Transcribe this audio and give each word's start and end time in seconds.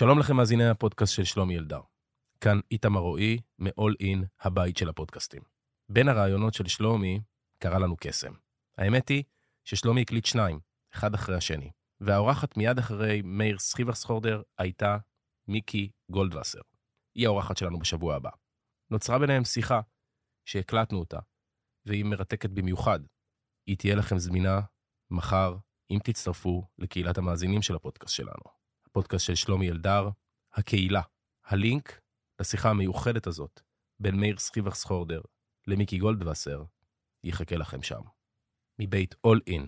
שלום 0.00 0.18
לכם 0.18 0.36
מאזיני 0.36 0.68
הפודקאסט 0.68 1.14
של 1.14 1.24
שלומי 1.24 1.58
אלדר. 1.58 1.80
כאן 2.40 2.60
איתמר 2.70 3.00
רועי, 3.00 3.38
מ-all 3.58 4.02
in, 4.02 4.26
הבית 4.40 4.76
של 4.76 4.88
הפודקאסטים. 4.88 5.42
בין 5.88 6.08
הרעיונות 6.08 6.54
של 6.54 6.68
שלומי 6.68 7.20
קרה 7.58 7.78
לנו 7.78 7.96
קסם. 8.00 8.32
האמת 8.78 9.08
היא 9.08 9.24
ששלומי 9.64 10.02
הקליט 10.02 10.24
שניים, 10.24 10.60
אחד 10.94 11.14
אחרי 11.14 11.36
השני, 11.36 11.70
והאורחת 12.00 12.56
מיד 12.56 12.78
אחרי 12.78 13.22
מאיר 13.24 13.58
סחיברסחורדר 13.58 14.42
הייתה 14.58 14.98
מיקי 15.48 15.90
גולדווסר. 16.10 16.60
היא 17.14 17.26
האורחת 17.26 17.56
שלנו 17.56 17.78
בשבוע 17.78 18.14
הבא. 18.14 18.30
נוצרה 18.90 19.18
ביניהם 19.18 19.44
שיחה 19.44 19.80
שהקלטנו 20.44 20.98
אותה, 20.98 21.18
והיא 21.86 22.04
מרתקת 22.04 22.50
במיוחד. 22.50 23.00
היא 23.66 23.76
תהיה 23.76 23.94
לכם 23.94 24.18
זמינה 24.18 24.60
מחר, 25.10 25.56
אם 25.90 25.98
תצטרפו 26.04 26.66
לקהילת 26.78 27.18
המאזינים 27.18 27.62
של 27.62 27.74
הפודקאסט 27.74 28.14
שלנו. 28.14 28.59
הפודקאסט 28.90 29.26
של 29.26 29.34
שלומי 29.34 29.70
אלדר, 29.70 30.08
הקהילה. 30.54 31.00
הלינק 31.46 32.00
לשיחה 32.40 32.70
המיוחדת 32.70 33.26
הזאת 33.26 33.60
בין 34.00 34.20
מאיר 34.20 34.38
סחיברסחורדר 34.38 35.20
למיקי 35.66 35.98
גולדווסר 35.98 36.64
יחכה 37.24 37.56
לכם 37.56 37.82
שם. 37.82 38.00
מבית 38.78 39.14
All 39.26 39.50
In, 39.50 39.66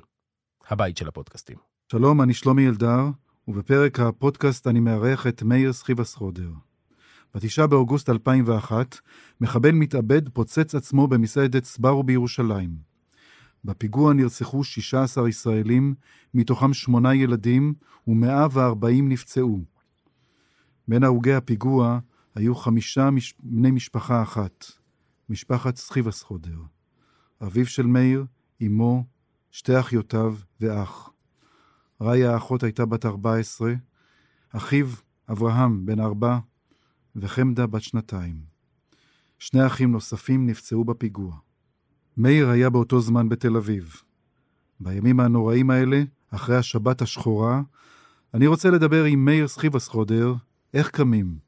הבית 0.69 0.97
של 0.97 1.09
הפודקאסטים. 1.09 1.57
שלום, 1.93 2.23
אני 2.23 2.35
שלומי 2.35 2.69
אלדר, 2.69 3.01
ובפרק 3.49 4.01
הפודקאסט 4.01 4.67
אני 4.67 4.81
מארח 4.81 5.27
את 5.27 5.43
מאיר 5.43 5.73
סחיברסחורדר. 5.73 6.51
בתשעה 7.35 7.67
באוגוסט 7.67 8.11
2001, 8.11 9.01
מחבל 9.41 9.73
מתאבד 9.73 10.29
פוצץ 10.29 10.75
עצמו 10.75 11.09
במסעדת 11.09 11.65
סברו 11.65 12.03
בירושלים. 12.03 12.92
בפיגוע 13.65 14.13
נרצחו 14.13 14.65
16 14.65 15.29
ישראלים, 15.29 15.95
מתוכם 16.35 16.75
שמונה 16.75 17.15
ילדים, 17.15 17.75
ו-140 18.09 19.03
נפצעו. 19.03 19.65
בין 20.89 21.05
הרוגי 21.05 21.35
הפיגוע 21.35 21.99
היו 22.35 22.55
חמישה 22.55 23.11
מש... 23.11 23.35
בני 23.43 23.71
משפחה 23.71 24.23
אחת, 24.23 24.65
משפחת 25.29 25.77
סחיבסחודר. 25.77 26.59
אביו 27.43 27.67
של 27.67 27.87
מאיר, 27.87 28.25
אמו, 28.67 29.05
שתי 29.51 29.81
אחיותיו 29.81 30.37
ואח. 30.61 31.11
ראיה 32.01 32.33
האחות 32.33 32.63
הייתה 32.63 32.87
בת 32.87 33.07
14, 33.07 33.75
אחיו, 34.53 34.89
אברהם, 35.31 35.87
בן 35.87 36.01
ארבע, 36.01 36.39
וחמדה 37.17 37.67
בת 37.67 37.83
שנתיים. 37.83 38.37
שני 39.39 39.67
אחים 39.67 39.93
נוספים 39.93 40.47
נפצעו 40.47 40.85
בפיגוע. 40.85 41.37
מאיר 42.17 42.49
היה 42.49 42.71
באותו 42.71 43.01
זמן 43.01 43.29
בתל 43.29 43.57
אביב. 43.57 44.03
בימים 44.81 45.21
הנוראים 45.21 45.71
האלה, 45.71 46.03
אחרי 46.31 46.57
השבת 46.57 47.03
השחורה, 47.03 47.63
אני 48.35 48.47
רוצה 48.47 48.71
לדבר 48.71 49.05
עם 49.05 49.25
מאיר 49.25 49.49
סחיבסחודר, 49.49 50.35
איך 50.75 50.91
קמים, 50.91 51.39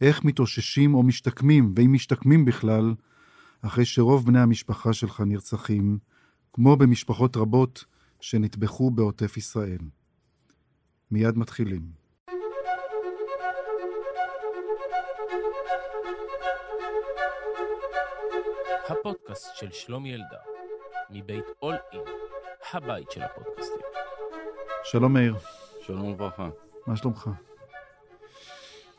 איך 0.00 0.24
מתאוששים 0.24 0.94
או 0.94 1.02
משתקמים, 1.02 1.74
ואם 1.76 1.92
משתקמים 1.92 2.44
בכלל, 2.44 2.94
אחרי 3.62 3.84
שרוב 3.84 4.26
בני 4.26 4.40
המשפחה 4.40 4.92
שלך 4.92 5.20
נרצחים, 5.26 5.98
כמו 6.52 6.76
במשפחות 6.76 7.36
רבות 7.36 7.84
שנטבחו 8.20 8.90
בעוטף 8.90 9.36
ישראל. 9.36 9.78
מיד 11.10 11.38
מתחילים. 11.38 12.06
הפודקאסט 18.88 19.56
של 19.56 19.72
שלומי 19.72 20.14
אלדר, 20.14 20.38
מבית 21.10 21.44
All 21.64 21.94
In, 21.94 22.08
הבית 22.72 23.10
של 23.10 23.22
הפודקאסטים. 23.22 23.80
שלום 24.84 25.12
מאיר, 25.12 25.34
שלום 25.80 26.12
וברכה. 26.12 26.48
מה 26.86 26.96
שלומך? 26.96 27.30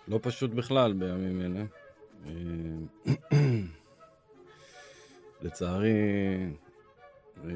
לא 0.07 0.19
פשוט 0.21 0.51
בכלל 0.51 0.93
בימים 0.93 1.41
אלה. 1.41 1.63
אה, 2.25 3.38
לצערי, 5.41 5.93
אה, 7.44 7.50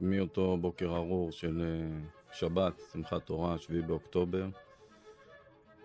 מאותו 0.00 0.56
בוקר 0.56 0.96
ארור 0.96 1.32
של 1.32 1.62
אה, 1.62 1.98
שבת, 2.32 2.82
שמחת 2.92 3.26
תורה, 3.26 3.58
7 3.58 3.80
באוקטובר, 3.80 4.46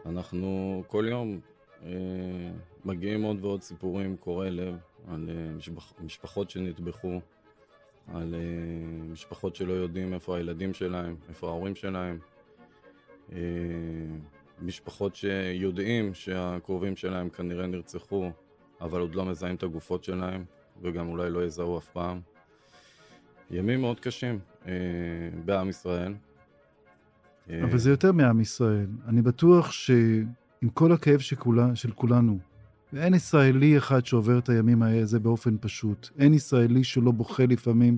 אנחנו 0.06 0.84
כל 0.88 1.06
יום 1.10 1.40
מגיעים 2.86 3.24
עוד 3.24 3.46
ועוד 3.46 3.62
סיפורים 3.62 4.18
קורעי 4.18 4.52
לב 4.52 4.76
על 5.08 5.30
משפח, 5.58 5.94
משפחות 6.04 6.50
שנטבחו, 6.50 7.22
על 8.14 8.36
משפחות 9.12 9.56
שלא 9.56 9.74
יודעים 9.74 10.14
איפה 10.14 10.38
הילדים 10.38 10.74
שלהם, 10.74 11.16
איפה 11.30 11.48
ההורים 11.48 11.76
שלהם. 11.76 12.20
משפחות 14.62 15.16
שיודעים 15.16 16.14
שהקרובים 16.14 16.96
שלהם 16.96 17.30
כנראה 17.30 17.68
נרצחו, 17.68 18.32
אבל 18.82 19.00
עוד 19.02 19.16
לא 19.16 19.26
מזהים 19.26 19.56
את 19.56 19.64
הגופות 19.64 20.04
שלהם, 20.04 20.46
וגם 20.82 21.08
אולי 21.08 21.30
לא 21.30 21.46
יזהו 21.46 21.78
אף 21.78 21.90
פעם. 21.90 22.22
ימים 23.52 23.82
מאוד 23.82 24.00
קשים 24.00 24.40
אה, 24.68 24.72
בעם 25.46 25.70
ישראל. 25.70 26.14
אה, 27.50 27.64
אבל 27.64 27.78
זה 27.78 27.90
יותר 27.90 28.12
מעם 28.12 28.42
ישראל. 28.42 28.88
אני 29.08 29.22
בטוח 29.22 29.72
שעם 29.72 30.70
כל 30.74 30.92
הכאב 30.92 31.20
שכולה, 31.20 31.76
של 31.76 31.92
כולנו, 31.92 32.40
ואין 32.96 33.14
ישראלי 33.14 33.78
אחד 33.78 34.06
שעובר 34.06 34.40
את 34.40 34.50
הימים 34.50 34.84
האלה 34.84 35.20
באופן 35.22 35.58
פשוט. 35.62 36.10
אין 36.20 36.34
ישראלי 36.34 36.84
שלא 36.84 37.12
בוכה 37.12 37.46
לפעמים. 37.46 37.98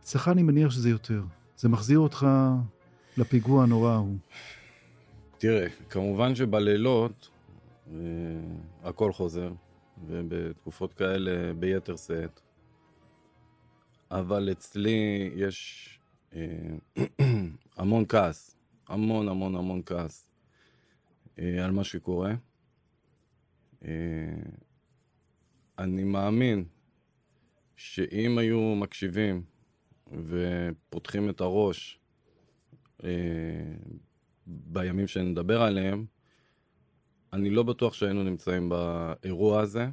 אצלך 0.00 0.28
אני 0.28 0.42
מניח 0.42 0.70
שזה 0.70 0.90
יותר. 0.90 1.22
זה 1.56 1.68
מחזיר 1.68 1.98
אותך 1.98 2.26
לפיגוע 3.16 3.62
הנורא 3.62 3.90
ההוא. 3.90 4.16
תראה, 5.38 5.66
כמובן 5.90 6.34
שבלילות 6.34 7.28
אה, 7.90 7.96
הכל 8.82 9.12
חוזר, 9.12 9.52
ובתקופות 10.06 10.94
כאלה 10.94 11.54
ביתר 11.54 11.96
שאת. 11.96 12.40
אבל 14.10 14.48
אצלי 14.52 15.30
יש 15.36 15.88
אה, 16.34 16.96
המון 17.76 18.04
כעס, 18.08 18.56
המון 18.88 19.28
המון 19.28 19.54
המון 19.54 19.82
כעס 19.86 20.28
אה, 21.38 21.64
על 21.64 21.70
מה 21.70 21.84
שקורה. 21.84 22.34
אה, 23.84 23.90
אני 25.78 26.04
מאמין 26.04 26.64
שאם 27.76 28.38
היו 28.38 28.74
מקשיבים 28.74 29.42
ופותחים 30.26 31.30
את 31.30 31.40
הראש 31.40 32.00
אה, 33.04 33.10
בימים 34.46 35.06
שנדבר 35.06 35.62
עליהם, 35.62 36.06
אני 37.32 37.50
לא 37.50 37.62
בטוח 37.62 37.94
שהיינו 37.94 38.22
נמצאים 38.22 38.68
באירוע 38.68 39.60
הזה. 39.60 39.88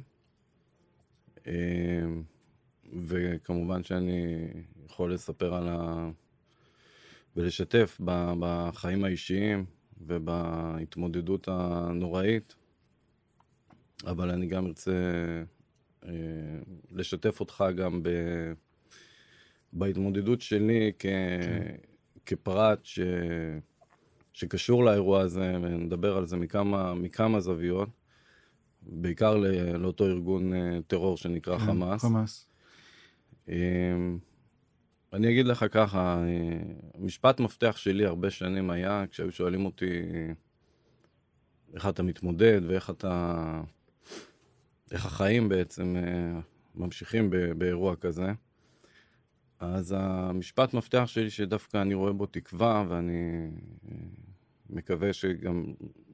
אה, 1.46 2.04
וכמובן 3.02 3.84
שאני 3.84 4.48
יכול 4.86 5.14
לספר 5.14 5.54
על 5.54 5.68
ה... 5.68 6.10
ולשתף 7.36 8.00
בחיים 8.40 9.04
האישיים 9.04 9.64
ובהתמודדות 10.00 11.48
הנוראית, 11.48 12.54
אבל 14.06 14.30
אני 14.30 14.46
גם 14.46 14.66
ארצה 14.66 14.92
אה, 16.04 16.10
לשתף 16.92 17.40
אותך 17.40 17.64
גם 17.76 18.02
ב... 18.02 18.08
בהתמודדות 19.72 20.40
שלי 20.40 20.92
כ... 20.98 21.02
כן. 21.02 21.76
כפרט 22.26 22.84
ש... 22.84 23.00
שקשור 24.32 24.84
לאירוע 24.84 25.20
הזה, 25.20 25.52
ונדבר 25.62 26.16
על 26.16 26.26
זה 26.26 26.36
מכמה, 26.36 26.94
מכמה 26.94 27.40
זוויות, 27.40 27.88
בעיקר 28.82 29.36
לא, 29.36 29.48
לאותו 29.78 30.06
ארגון 30.06 30.54
אה, 30.54 30.78
טרור 30.86 31.16
שנקרא 31.16 31.58
כן, 31.58 31.66
חמאס. 31.66 32.02
חמאס. 32.02 32.46
אמ, 33.48 34.18
אני 35.12 35.30
אגיד 35.30 35.46
לך 35.46 35.64
ככה, 35.70 36.24
אה, 36.26 36.58
משפט 36.98 37.40
מפתח 37.40 37.76
שלי 37.76 38.06
הרבה 38.06 38.30
שנים 38.30 38.70
היה, 38.70 39.04
כשהיו 39.10 39.32
שואלים 39.32 39.64
אותי 39.64 40.02
איך 41.74 41.88
אתה 41.88 42.02
מתמודד 42.02 42.60
ואיך 42.66 42.90
אתה... 42.90 43.62
איך 44.92 45.06
החיים 45.06 45.48
בעצם 45.48 45.96
אה, 45.96 46.40
ממשיכים 46.74 47.30
באירוע 47.58 47.96
כזה. 47.96 48.32
אז 49.58 49.94
המשפט 49.98 50.74
מפתח 50.74 51.04
שלי 51.06 51.30
שדווקא 51.30 51.82
אני 51.82 51.94
רואה 51.94 52.12
בו 52.12 52.26
תקווה, 52.26 52.84
ואני 52.88 53.50
אה, 53.88 53.96
מקווה 54.70 55.12
שגם 55.12 55.64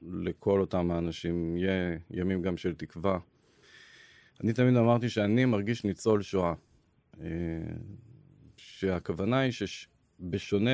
לכל 0.01 0.59
אותם 0.59 0.91
האנשים 0.91 1.57
יהיה 1.57 1.97
ימים 2.09 2.41
גם 2.41 2.57
של 2.57 2.75
תקווה. 2.75 3.19
אני 4.43 4.53
תמיד 4.53 4.75
אמרתי 4.75 5.09
שאני 5.09 5.45
מרגיש 5.45 5.83
ניצול 5.83 6.21
שואה. 6.21 6.53
אה, 7.21 7.27
שהכוונה 8.57 9.39
היא 9.39 9.51
שבשונה 9.51 10.71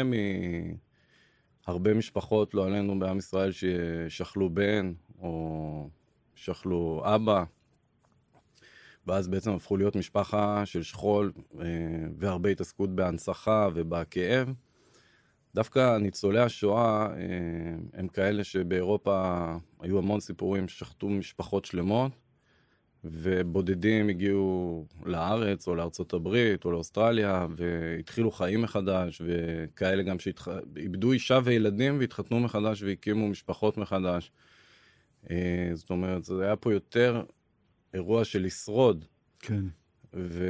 מהרבה 1.68 1.94
משפחות, 1.94 2.54
לא 2.54 2.66
עלינו 2.66 3.00
בעם 3.00 3.18
ישראל, 3.18 3.52
ששכלו 3.52 4.50
בן 4.50 4.94
או 5.20 5.90
שכלו 6.36 7.02
אבא, 7.06 7.44
ואז 9.08 9.28
בעצם 9.28 9.52
הפכו 9.52 9.78
להיות 9.78 9.96
משפחה 9.96 10.66
של 10.66 10.84
שכול 10.84 11.32
אה, 11.60 11.66
והרבה 12.18 12.50
התעסקות 12.50 12.96
בהנצחה 12.96 13.70
ובכאב. 13.74 14.54
דווקא 15.56 15.98
ניצולי 15.98 16.40
השואה 16.40 17.08
אה, 17.08 17.18
הם 17.94 18.08
כאלה 18.08 18.44
שבאירופה 18.44 19.46
היו 19.80 19.98
המון 19.98 20.20
סיפורים 20.20 20.68
ששחטו 20.68 21.10
משפחות 21.10 21.66
שלמות, 21.66 22.12
ובודדים 23.04 24.10
הגיעו 24.10 24.86
לארץ 25.06 25.68
או 25.68 25.76
לארצות 25.76 26.14
הברית 26.14 26.66
או 26.66 26.72
לאוסטרליה 26.72 27.48
והתחילו 27.56 28.32
חיים 28.32 28.62
מחדש, 28.62 29.22
וכאלה 29.26 30.04
גם 30.04 30.20
שאיבדו 30.20 31.12
אישה 31.12 31.40
וילדים 31.44 32.00
והתחתנו 32.00 32.40
מחדש 32.40 32.84
והקימו 32.84 33.28
משפחות 33.28 33.78
מחדש. 33.78 34.32
אה, 35.32 35.72
זאת 35.74 35.90
אומרת, 35.90 36.24
זה 36.24 36.46
היה 36.46 36.56
פה 36.56 36.74
יותר 36.74 37.24
אירוע 37.94 38.26
של 38.26 38.44
לשרוד. 38.44 39.06
כן. 39.40 39.64
ו... 40.14 40.46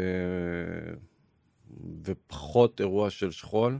ופחות 2.03 2.79
אירוע 2.79 3.09
של 3.09 3.31
שכול. 3.31 3.79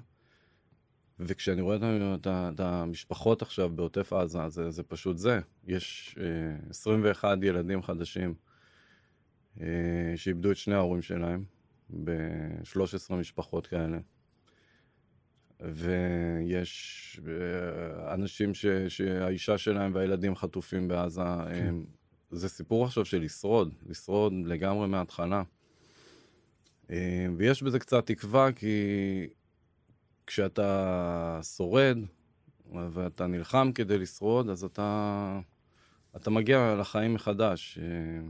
וכשאני 1.20 1.62
רואה 1.62 1.78
את, 2.16 2.28
את 2.28 2.60
המשפחות 2.60 3.42
עכשיו 3.42 3.70
בעוטף 3.70 4.14
עזה, 4.14 4.50
זה, 4.50 4.72
זה 4.72 4.84
פשוט 4.84 5.18
זה. 5.18 5.40
יש 5.68 6.16
אה, 6.20 6.70
21 6.70 7.38
ילדים 7.42 7.82
חדשים 7.82 8.34
אה, 9.62 10.14
שאיבדו 10.16 10.52
את 10.52 10.58
שני 10.58 10.76
ההורים 10.76 11.02
שלהם, 11.02 11.44
ב-13 12.04 13.14
משפחות 13.14 13.68
כאלה. 13.68 14.00
ויש 15.60 17.20
אה, 17.28 18.14
אנשים 18.14 18.54
ש, 18.54 18.66
שהאישה 18.88 19.58
שלהם 19.58 19.92
והילדים 19.96 20.36
חטופים 20.36 20.88
בעזה. 20.88 21.22
כן. 21.22 21.68
הם, 21.68 21.86
זה 22.32 22.50
סיפור 22.50 22.86
עכשיו 22.86 23.06
של 23.06 23.22
לשרוד, 23.22 23.74
לשרוד 23.90 24.34
לגמרי 24.46 24.88
מההתחלה. 24.88 25.44
אה, 26.92 27.26
ויש 27.38 27.64
בזה 27.64 27.80
קצת 27.80 28.08
תקווה, 28.08 28.52
כי 28.52 28.78
כשאתה 30.28 31.40
שורד 31.56 31.98
ואתה 32.74 33.28
נלחם 33.28 33.72
כדי 33.76 33.98
לשרוד, 33.98 34.50
אז 34.50 34.64
אתה, 34.64 35.40
אתה 36.16 36.30
מגיע 36.30 36.76
לחיים 36.80 37.14
מחדש. 37.14 37.80
אה, 37.82 38.30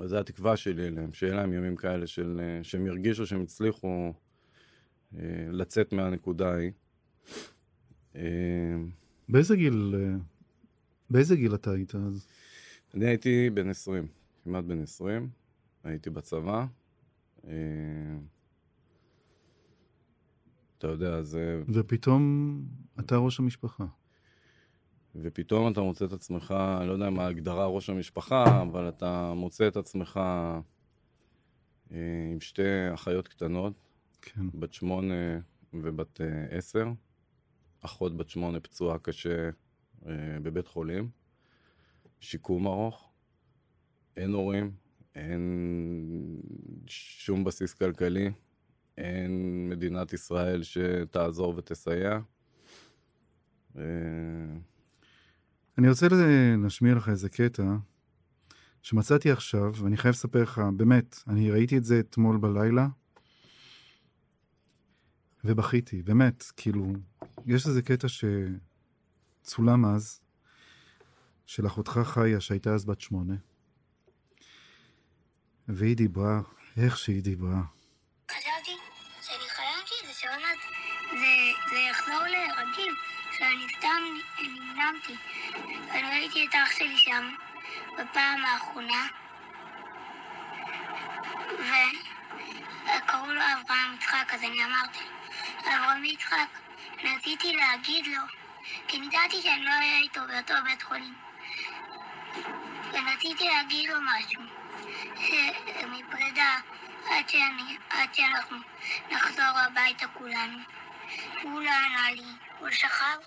וזו 0.00 0.18
התקווה 0.18 0.56
שלי 0.56 0.86
אליהם, 0.86 1.12
שיהיה 1.12 1.34
להם 1.34 1.52
ימים 1.52 1.76
כאלה 1.76 2.06
של, 2.06 2.40
אה, 2.42 2.64
שהם 2.64 2.86
ירגישו 2.86 3.26
שהם 3.26 3.42
הצליחו 3.42 4.12
לצאת 5.52 5.92
מהנקודה 5.92 6.54
ההיא. 6.54 6.72
באיזה 9.28 9.56
גיל, 9.56 9.94
באיזה 11.10 11.36
גיל 11.36 11.54
אתה 11.54 11.70
היית 11.70 11.94
אז? 11.94 12.26
אני 12.94 13.06
הייתי 13.06 13.50
בן 13.50 13.68
20, 13.68 14.06
כמעט 14.44 14.64
בן 14.64 14.82
20, 14.82 15.28
הייתי 15.84 16.10
בצבא. 16.10 16.66
אה, 17.44 17.52
אתה 20.78 20.86
יודע, 20.86 21.22
זה... 21.22 21.62
ופתאום 21.68 22.62
אתה 23.00 23.16
ראש 23.16 23.40
המשפחה. 23.40 23.86
ופתאום 25.14 25.72
אתה 25.72 25.80
מוצא 25.80 26.04
את 26.04 26.12
עצמך, 26.12 26.54
אני 26.78 26.88
לא 26.88 26.92
יודע 26.92 27.10
מה 27.10 27.24
ההגדרה 27.24 27.66
ראש 27.66 27.90
המשפחה, 27.90 28.62
אבל 28.62 28.88
אתה 28.88 29.32
מוצא 29.36 29.68
את 29.68 29.76
עצמך 29.76 30.20
אה, 31.92 32.28
עם 32.32 32.40
שתי 32.40 32.94
אחיות 32.94 33.28
קטנות, 33.28 33.72
כן. 34.22 34.46
בת 34.54 34.72
שמונה 34.72 35.40
ובת 35.74 36.20
אה, 36.20 36.46
עשר, 36.50 36.86
אחות 37.80 38.16
בת 38.16 38.28
שמונה 38.28 38.60
פצועה 38.60 38.98
קשה 38.98 39.50
בבית 40.42 40.66
חולים, 40.66 41.08
שיקום 42.20 42.66
ארוך, 42.66 43.10
אין 44.16 44.32
הורים, 44.32 44.72
אין 45.14 46.40
שום 46.86 47.44
בסיס 47.44 47.74
כלכלי, 47.74 48.30
אין 48.98 49.68
מדינת 49.68 50.12
ישראל 50.12 50.62
שתעזור 50.62 51.54
ותסייע. 51.56 52.18
אה, 53.76 53.82
אני 55.78 55.88
רוצה 55.88 56.06
להשמיע 56.58 56.94
לך 56.94 57.08
איזה 57.08 57.28
קטע 57.28 57.76
שמצאתי 58.82 59.30
עכשיו, 59.30 59.72
ואני 59.74 59.96
חייב 59.96 60.14
לספר 60.14 60.42
לך, 60.42 60.62
באמת, 60.76 61.16
אני 61.28 61.50
ראיתי 61.50 61.76
את 61.76 61.84
זה 61.84 62.00
אתמול 62.00 62.38
בלילה, 62.38 62.88
ובכיתי, 65.44 66.02
באמת, 66.02 66.44
כאילו, 66.56 66.92
יש 67.46 67.66
איזה 67.66 67.82
קטע 67.82 68.06
שצולם 68.08 69.84
אז, 69.84 70.20
של 71.50 71.66
אחותך 71.66 72.00
חיה, 72.04 72.40
שהייתה 72.40 72.70
אז 72.70 72.84
בת 72.84 73.00
שמונה. 73.00 73.34
והיא 75.68 75.96
דיברה, 75.96 76.40
איך 76.76 76.98
שהיא 76.98 77.22
דיברה. 77.22 77.60
חשבתי 78.30 78.76
שאני 83.38 83.66
סתם 83.78 84.02
נמנמתי. 84.42 85.14
ואני 85.88 86.08
ראיתי 86.10 86.46
את 86.46 86.54
אח 86.54 86.70
שלי 86.78 86.98
שם 86.98 87.34
בפעם 87.94 88.44
האחרונה, 88.44 89.06
וקראו 91.54 93.26
לו 93.26 93.40
אברהם 93.40 93.94
יצחק, 93.94 94.34
אז 94.34 94.40
אני 94.40 94.64
אמרתי, 94.64 95.04
אברהם 95.58 96.04
יצחק, 96.04 96.58
רציתי 97.04 97.52
להגיד 97.52 98.06
לו, 98.06 98.22
כי 98.88 98.96
ידעתי 98.96 99.42
שאני 99.42 99.64
לא 99.64 99.70
אהיה 99.70 99.98
איתו 99.98 100.20
באותו 100.28 100.54
בית 100.64 100.82
חולים. 100.82 101.29
ורציתי 102.92 103.48
להגיד 103.48 103.90
לו 103.90 103.96
משהו. 104.00 104.42
מפרידה 105.86 106.56
עד, 107.10 107.28
שאני, 107.28 107.78
עד 107.90 108.14
שאנחנו 108.14 108.56
נחזור 109.10 109.58
הביתה 109.66 110.06
כולנו. 110.06 110.58
הוא 111.42 111.62
לא 111.62 111.70
ענה 111.70 112.10
לי, 112.10 112.32
הוא 112.58 112.70
שכב 112.70 113.18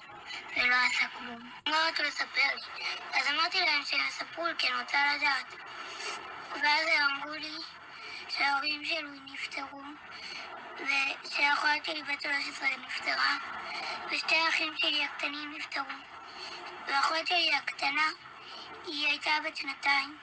ולא 0.58 0.76
עשה 0.76 1.08
כלום. 1.18 1.50
לא 1.68 1.76
רצו 1.88 2.04
לספר 2.04 2.56
לי. 2.56 2.86
אז 3.20 3.28
אמרתי 3.28 3.60
להם 3.60 3.84
שיספרו 3.86 4.48
לי 4.48 4.54
כי 4.58 4.68
אני 4.68 4.82
רוצה 4.82 4.98
לדעת. 5.16 5.56
ואז 6.52 6.88
הם 6.96 7.12
אמרו 7.12 7.34
לי 7.34 7.58
שההורים 8.30 8.86
שלו 8.86 9.10
נפטרו, 9.26 9.82
ושאחותי 10.76 11.94
לי 11.94 12.04
בת 12.04 12.22
13 12.22 12.70
נפטרה, 12.86 13.38
ושתי 14.12 14.36
האחים 14.36 14.78
שלי 14.78 15.04
הקטנים 15.04 15.54
נפטרו. 15.58 15.86
ואחות 16.88 17.28
שלי 17.28 17.56
הקטנה, 17.56 18.10
היא 18.86 19.08
הייתה 19.08 19.32
בת 19.46 19.58
שנתיים. 19.58 20.18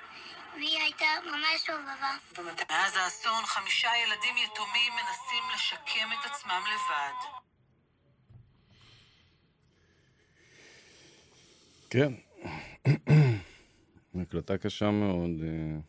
והיא 0.55 0.79
הייתה 0.79 1.07
ממש 1.27 1.67
שובבה. 1.67 2.45
מאז 2.71 2.97
האסון 2.97 3.45
חמישה 3.47 3.89
ילדים 4.05 4.35
יתומים 4.37 4.93
מנסים 4.93 5.45
לשקם 5.55 6.09
את 6.13 6.31
עצמם 6.31 6.63
לבד. 6.73 7.41
כן, 11.91 12.13
הקלטה 14.23 14.59
קשה 14.59 14.91
מאוד. 14.91 15.31
אה. 15.43 15.81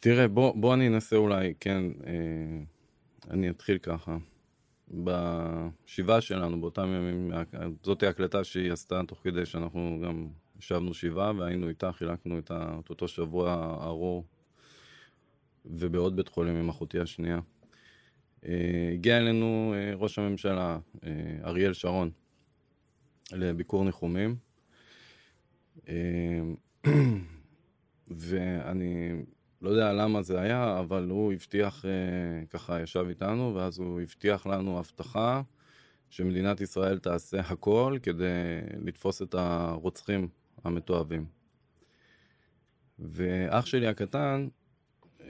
תראה, 0.00 0.28
בוא, 0.28 0.54
בוא 0.56 0.74
אני 0.74 0.88
אנסה 0.88 1.16
אולי, 1.16 1.54
כן, 1.60 1.82
אה, 2.06 2.62
אני 3.30 3.50
אתחיל 3.50 3.78
ככה. 3.78 4.16
בשבעה 4.88 6.20
שלנו, 6.20 6.60
באותם 6.60 6.88
ימים, 6.88 7.32
זאת 7.82 8.02
ההקלטה 8.02 8.44
שהיא 8.44 8.72
עשתה 8.72 9.00
תוך 9.08 9.20
כדי 9.24 9.46
שאנחנו 9.46 10.00
גם 10.04 10.28
ישבנו 10.58 10.94
שבעה 10.94 11.32
והיינו 11.38 11.68
איתה, 11.68 11.92
חילקנו 11.92 12.38
את 12.38 12.90
אותו 12.90 13.08
שבוע 13.08 13.78
ארור, 13.82 14.24
ובעוד 15.64 16.16
בית 16.16 16.28
חולים 16.28 16.56
עם 16.56 16.68
אחותי 16.68 17.00
השנייה. 17.00 17.40
אה, 18.46 18.90
הגיע 18.92 19.18
אלינו 19.18 19.74
אה, 19.76 19.92
ראש 19.94 20.18
הממשלה, 20.18 20.78
אה, 21.06 21.10
אריאל 21.44 21.72
שרון, 21.72 22.10
לביקור 23.32 23.84
ניחומים. 23.84 24.36
ואני 28.10 29.12
לא 29.64 29.70
יודע 29.70 29.92
למה 29.92 30.22
זה 30.22 30.40
היה, 30.40 30.78
אבל 30.80 31.08
הוא 31.10 31.32
הבטיח, 31.32 31.84
ככה 32.50 32.80
ישב 32.80 33.06
איתנו, 33.08 33.54
ואז 33.54 33.78
הוא 33.78 34.00
הבטיח 34.00 34.46
לנו 34.46 34.78
הבטחה 34.78 35.42
שמדינת 36.10 36.60
ישראל 36.60 36.98
תעשה 36.98 37.40
הכל 37.40 37.98
כדי 38.02 38.60
לתפוס 38.84 39.22
את 39.22 39.34
הרוצחים 39.34 40.28
המתועבים. 40.64 41.26
ואח 42.98 43.66
שלי 43.66 43.86
הקטן, 43.86 44.48
אה, 45.20 45.28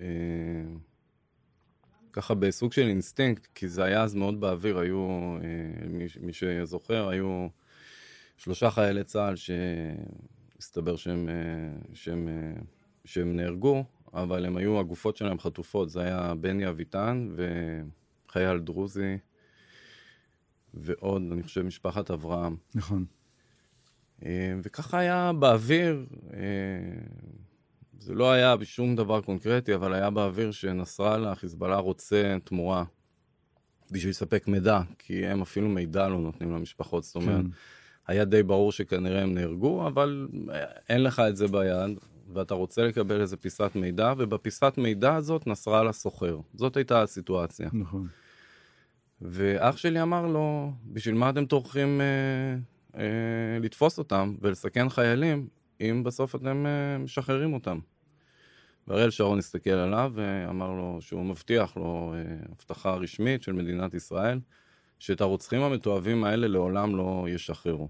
ככה 2.12 2.35
בסוג 2.35 2.73
של 2.73 2.87
אינסטינקט, 2.88 3.47
כי 3.55 3.69
זה 3.69 3.85
היה 3.85 4.03
אז 4.03 4.14
מאוד 4.14 4.41
באוויר, 4.41 4.79
היו, 4.79 5.37
אה, 5.43 5.87
מי, 5.88 6.07
מי 6.21 6.33
שזוכר, 6.33 7.09
היו 7.09 7.49
שלושה 8.37 8.71
חיילי 8.71 9.05
צה"ל 9.05 9.35
שהסתבר 9.37 10.97
שהם, 10.97 11.29
אה, 11.29 11.95
שהם, 11.95 12.29
אה, 12.29 12.62
שהם 13.05 13.37
נהרגו, 13.37 13.85
אבל 14.14 14.47
הם 14.47 14.56
היו, 14.56 14.80
הגופות 14.80 15.16
שלהם 15.16 15.38
חטופות, 15.38 15.90
זה 15.90 16.00
היה 16.00 16.35
בני 16.40 16.68
אביטן 16.68 17.28
וחייל 18.28 18.59
דרוזי, 18.59 19.18
ועוד, 20.75 21.23
אני 21.33 21.42
חושב, 21.42 21.62
משפחת 21.62 22.11
אברהם. 22.11 22.56
נכון. 22.75 23.04
אה, 24.25 24.54
וככה 24.62 24.99
היה 24.99 25.33
באוויר, 25.33 26.06
אה, 26.33 26.38
זה 27.99 28.14
לא 28.14 28.33
היה 28.33 28.56
בשום 28.56 28.97
דבר 28.97 29.21
קונקרטי, 29.21 29.75
אבל 29.75 29.94
היה 29.94 30.11
באוויר 30.11 30.50
שנסראללה, 30.50 31.35
חיזבאללה 31.35 31.76
רוצה 31.76 32.37
תמורה 32.44 32.85
בשביל 33.90 34.11
לספק 34.11 34.49
מידע, 34.49 34.80
כי 34.99 35.26
הם 35.26 35.42
אפילו 35.42 35.68
מידע 35.68 36.09
לא 36.09 36.18
נותנים 36.18 36.52
למשפחות, 36.52 37.04
זאת 37.04 37.16
אומרת, 37.16 37.44
כן. 37.44 37.50
היה 38.06 38.25
די 38.25 38.42
ברור 38.42 38.73
שכנראה 38.73 39.23
הם 39.23 39.35
נהרגו, 39.35 39.87
אבל 39.87 40.28
אה, 40.52 40.64
אין 40.88 41.02
לך 41.02 41.23
את 41.28 41.37
זה 41.37 41.49
ביד, 41.49 41.99
ואתה 42.35 42.55
רוצה 42.55 42.83
לקבל 42.83 43.21
איזה 43.21 43.37
פיסת 43.37 43.71
מידע, 43.75 44.12
ובפיסת 44.19 44.75
מידע 44.76 45.14
הזאת 45.14 45.47
נסראללה 45.47 45.93
סוחר. 45.93 46.38
זאת 46.55 46.76
הייתה 46.76 47.03
הסיטואציה. 47.03 47.69
נכון. 47.73 48.09
ואח 49.21 49.76
שלי 49.76 50.03
אמר 50.03 50.26
לו, 50.26 50.73
בשביל 50.87 51.14
מה 51.14 51.31
אתם 51.31 51.47
טורחים 51.47 52.00
אה, 52.00 52.57
אה, 53.00 53.59
לתפוס 53.61 53.99
אותם 53.99 54.35
ולסכן 54.41 54.88
חיילים, 54.88 55.49
אם 55.81 56.03
בסוף 56.05 56.35
אתם 56.35 56.67
אה, 56.67 56.99
משחררים 56.99 57.55
אותם? 57.55 57.79
ואריאל 58.88 59.11
שרון 59.11 59.38
הסתכל 59.38 59.71
עליו 59.71 60.12
ואמר 60.14 60.73
לו 60.73 60.99
שהוא 61.00 61.25
מבטיח 61.25 61.76
לו 61.76 62.14
אה, 62.17 62.37
הבטחה 62.53 62.95
רשמית 62.95 63.43
של 63.43 63.53
מדינת 63.53 63.95
ישראל, 63.95 64.41
שאת 64.99 65.21
הרוצחים 65.21 65.62
המתועבים 65.62 66.25
האלה 66.25 66.49
לעולם 66.49 66.97
לא 66.97 67.26
ישחררו. 67.29 67.88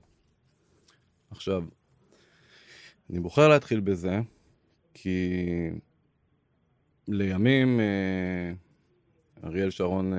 עכשיו, 1.30 1.64
אני 3.10 3.20
בוחר 3.20 3.48
להתחיל 3.48 3.80
בזה, 3.80 4.20
כי 4.94 5.46
לימים 7.08 7.80
אה, 7.80 8.52
אריאל 9.48 9.70
שרון 9.70 10.12
אה, 10.14 10.18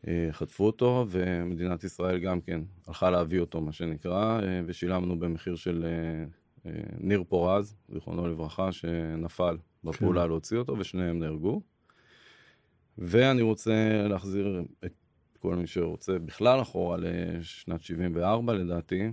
אה, 0.08 0.28
חטפו 0.32 0.66
אותו, 0.66 1.06
ומדינת 1.08 1.84
ישראל 1.84 2.18
גם 2.18 2.40
כן 2.40 2.60
הלכה 2.86 3.10
להביא 3.10 3.40
אותו, 3.40 3.60
מה 3.60 3.72
שנקרא, 3.72 4.40
אה, 4.42 4.60
ושילמנו 4.66 5.18
במחיר 5.18 5.56
של 5.56 5.86
אה, 5.86 6.72
ניר 7.00 7.24
פורז, 7.28 7.76
זיכרונו 7.88 8.28
לברכה, 8.28 8.72
שנפל 8.72 9.56
בפעולה 9.84 10.26
להוציא 10.26 10.58
אותו, 10.58 10.76
ושניהם 10.78 11.18
נהרגו. 11.18 11.60
ואני 12.98 13.42
רוצה 13.42 14.06
להחזיר 14.08 14.62
את 14.84 14.92
כל 15.38 15.56
מי 15.56 15.66
שרוצה 15.66 16.18
בכלל 16.18 16.62
אחורה 16.62 16.96
לשנת 17.00 17.82
74 17.82 18.52
לדעתי. 18.52 19.12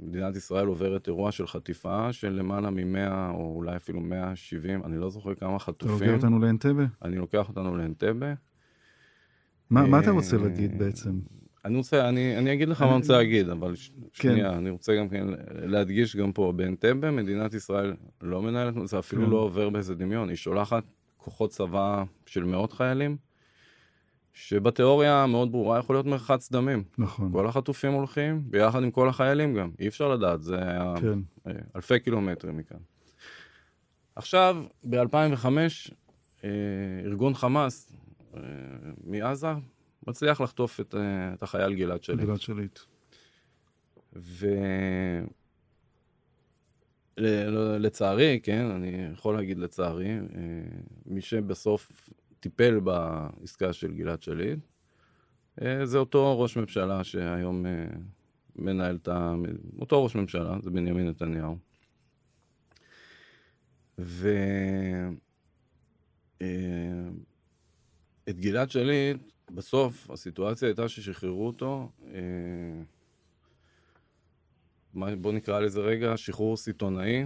מדינת 0.00 0.36
ישראל 0.36 0.66
עוברת 0.66 1.06
אירוע 1.06 1.32
של 1.32 1.46
חטיפה 1.46 2.12
של 2.12 2.28
למעלה 2.32 2.70
מ-100 2.70 3.34
או 3.34 3.52
אולי 3.56 3.76
אפילו 3.76 4.00
170, 4.00 4.84
אני 4.84 4.98
לא 4.98 5.10
זוכר 5.10 5.34
כמה 5.34 5.56
אתה 5.56 5.64
חטופים. 5.64 6.08
לוקח 6.08 6.24
אותנו 6.24 6.38
לאנטבה? 6.38 6.84
אני 7.02 7.16
לוקח 7.16 7.48
אותנו 7.48 7.76
לאנטבה. 7.76 8.34
מה 9.70 9.86
מה 9.86 10.00
אתה 10.00 10.10
רוצה 10.10 10.36
להגיד 10.36 10.78
בעצם? 10.78 11.20
אני 11.64 11.76
רוצה, 11.76 12.08
אני, 12.08 12.38
אני 12.38 12.52
אגיד 12.52 12.68
לך 12.68 12.82
מה 12.82 12.88
אני 12.88 12.96
רוצה 12.96 13.12
להגיד, 13.12 13.48
אבל 13.48 13.76
ש- 13.76 13.90
כן. 14.12 14.28
שנייה, 14.32 14.52
אני 14.52 14.70
רוצה 14.70 14.96
גם 14.96 15.08
כן 15.08 15.26
להדגיש 15.48 16.16
גם 16.16 16.32
פה, 16.32 16.52
באנטבה 16.56 17.10
מדינת 17.10 17.54
ישראל 17.54 17.94
לא 18.22 18.42
מנהלת, 18.42 18.74
זה 18.84 18.98
אפילו 18.98 19.24
כן. 19.24 19.30
לא 19.30 19.36
עובר 19.36 19.70
באיזה 19.70 19.94
דמיון, 19.94 20.28
היא 20.28 20.36
שולחת 20.36 20.84
כוחות 21.16 21.50
צבא 21.50 22.04
של 22.26 22.44
מאות 22.44 22.72
חיילים, 22.72 23.16
שבתיאוריה 24.32 25.26
מאוד 25.26 25.52
ברורה 25.52 25.78
יכול 25.78 25.96
להיות 25.96 26.06
מרחץ 26.06 26.52
דמים. 26.52 26.84
נכון, 26.98 27.32
כל 27.32 27.46
החטופים 27.46 27.92
הולכים 27.92 28.42
ביחד 28.44 28.82
עם 28.82 28.90
כל 28.90 29.08
החיילים 29.08 29.54
גם, 29.54 29.70
אי 29.78 29.88
אפשר 29.88 30.08
לדעת, 30.08 30.42
זה 30.42 30.58
היה 30.58 30.94
כן. 31.00 31.18
אה, 31.46 31.52
אלפי 31.76 32.00
קילומטרים 32.00 32.56
מכאן. 32.56 32.78
עכשיו, 34.16 34.56
ב-2005, 34.84 35.46
אה, 36.44 36.48
ארגון 37.04 37.34
חמאס 37.34 37.92
מעזה 39.04 39.48
מצליח 40.06 40.40
לחטוף 40.40 40.80
את, 40.80 40.94
אה, 40.94 41.34
את 41.34 41.42
החייל 41.42 41.74
גלעד 41.74 42.02
שליט. 42.02 42.20
גלעד 42.20 42.40
שליט. 42.40 42.78
ולצערי, 47.16 48.40
כן, 48.42 48.64
אני 48.64 49.06
יכול 49.12 49.34
להגיד 49.34 49.58
לצערי, 49.58 50.10
אה, 50.10 50.20
מי 51.06 51.20
שבסוף 51.20 52.10
טיפל 52.40 52.80
בעסקה 52.80 53.72
של 53.72 53.92
גלעד 53.92 54.22
שליט, 54.22 54.58
אה, 55.62 55.86
זה 55.86 55.98
אותו 55.98 56.40
ראש 56.40 56.56
ממשלה 56.56 57.04
שהיום 57.04 57.66
אה, 57.66 57.86
מנהל 58.56 58.96
את 58.96 59.08
ה... 59.08 59.34
אותו 59.78 60.04
ראש 60.04 60.14
ממשלה, 60.14 60.56
זה 60.62 60.70
בנימין 60.70 61.08
נתניהו. 61.08 61.58
ו... 63.98 64.28
אה, 68.28 68.32
את 68.32 68.40
גלעד 68.40 68.70
שליט, 68.70 69.16
בסוף 69.54 70.10
הסיטואציה 70.10 70.68
הייתה 70.68 70.88
ששחררו 70.88 71.46
אותו, 71.46 71.90
אה, 72.14 72.20
בוא 74.94 75.32
נקרא 75.32 75.60
לזה 75.60 75.80
רגע, 75.80 76.16
שחרור 76.16 76.56
סיטונאי, 76.56 77.24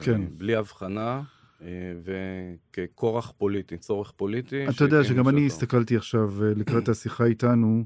כן. 0.00 0.22
אה, 0.22 0.26
בלי 0.38 0.54
הבחנה, 0.56 1.22
אה, 1.62 1.66
וככורח 2.04 3.32
פוליטי, 3.38 3.76
צורך 3.78 4.12
פוליטי. 4.16 4.68
אתה 4.68 4.84
יודע 4.84 5.04
שגם 5.04 5.28
אני 5.28 5.36
אותו. 5.44 5.46
הסתכלתי 5.54 5.96
עכשיו 5.96 6.44
אה, 6.44 6.52
לקראת 6.56 6.88
השיחה 6.92 7.24
איתנו, 7.24 7.84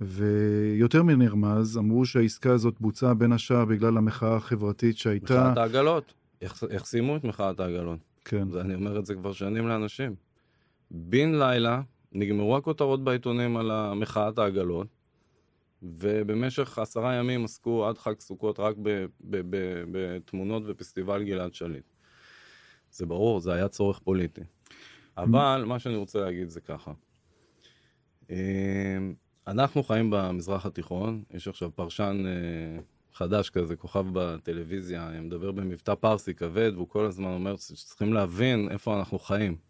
ויותר 0.00 1.02
מנרמז, 1.02 1.76
אמרו 1.78 2.06
שהעסקה 2.06 2.52
הזאת 2.52 2.74
בוצעה 2.80 3.14
בין 3.14 3.32
השאר 3.32 3.64
בגלל 3.64 3.96
המחאה 3.96 4.36
החברתית 4.36 4.96
שהייתה. 4.98 5.44
מחאת 5.44 5.58
העגלות, 5.58 6.14
איך- 6.42 6.64
סיימו 6.84 7.16
את 7.16 7.24
מחאת 7.24 7.60
העגלות? 7.60 7.98
כן, 8.24 8.50
זה- 8.50 8.60
אני 8.60 8.74
אומר 8.74 8.98
את 8.98 9.06
זה 9.06 9.14
כבר 9.14 9.32
שנים 9.32 9.68
לאנשים. 9.68 10.14
בן 10.90 11.34
לילה 11.34 11.82
נגמרו 12.12 12.56
הכותרות 12.56 13.04
בעיתונים 13.04 13.56
על 13.56 13.94
מחאת 13.94 14.38
העגלות, 14.38 14.86
ובמשך 15.82 16.78
עשרה 16.78 17.14
ימים 17.14 17.44
עסקו 17.44 17.86
עד 17.86 17.98
חג 17.98 18.20
סוכות 18.20 18.60
רק 18.60 18.76
בתמונות 19.90 20.66
בפסטיבל 20.66 21.22
גלעד 21.22 21.54
שליט. 21.54 21.84
זה 22.90 23.06
ברור, 23.06 23.40
זה 23.40 23.52
היה 23.52 23.68
צורך 23.68 23.98
פוליטי. 23.98 24.40
אבל 25.16 25.64
מה 25.66 25.78
שאני 25.78 25.96
רוצה 25.96 26.20
להגיד 26.20 26.48
זה 26.48 26.60
ככה. 26.60 26.92
אה, 28.30 28.98
אנחנו 29.46 29.82
חיים 29.82 30.10
במזרח 30.10 30.66
התיכון, 30.66 31.22
יש 31.30 31.48
עכשיו 31.48 31.70
פרשן 31.74 32.22
אה, 32.26 32.82
חדש 33.12 33.50
כזה, 33.50 33.76
כוכב 33.76 34.04
בטלוויזיה, 34.12 35.10
מדבר 35.22 35.52
במבטא 35.52 35.94
פרסי 35.94 36.34
כבד, 36.34 36.72
והוא 36.74 36.88
כל 36.88 37.04
הזמן 37.04 37.30
אומר 37.30 37.56
שצריכים 37.56 38.12
להבין 38.12 38.68
איפה 38.70 38.98
אנחנו 38.98 39.18
חיים. 39.18 39.69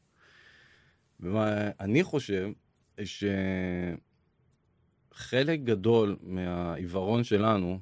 ואני 1.20 2.02
חושב 2.02 2.50
שחלק 5.14 5.60
גדול 5.60 6.16
מהעיוורון 6.22 7.24
שלנו, 7.24 7.78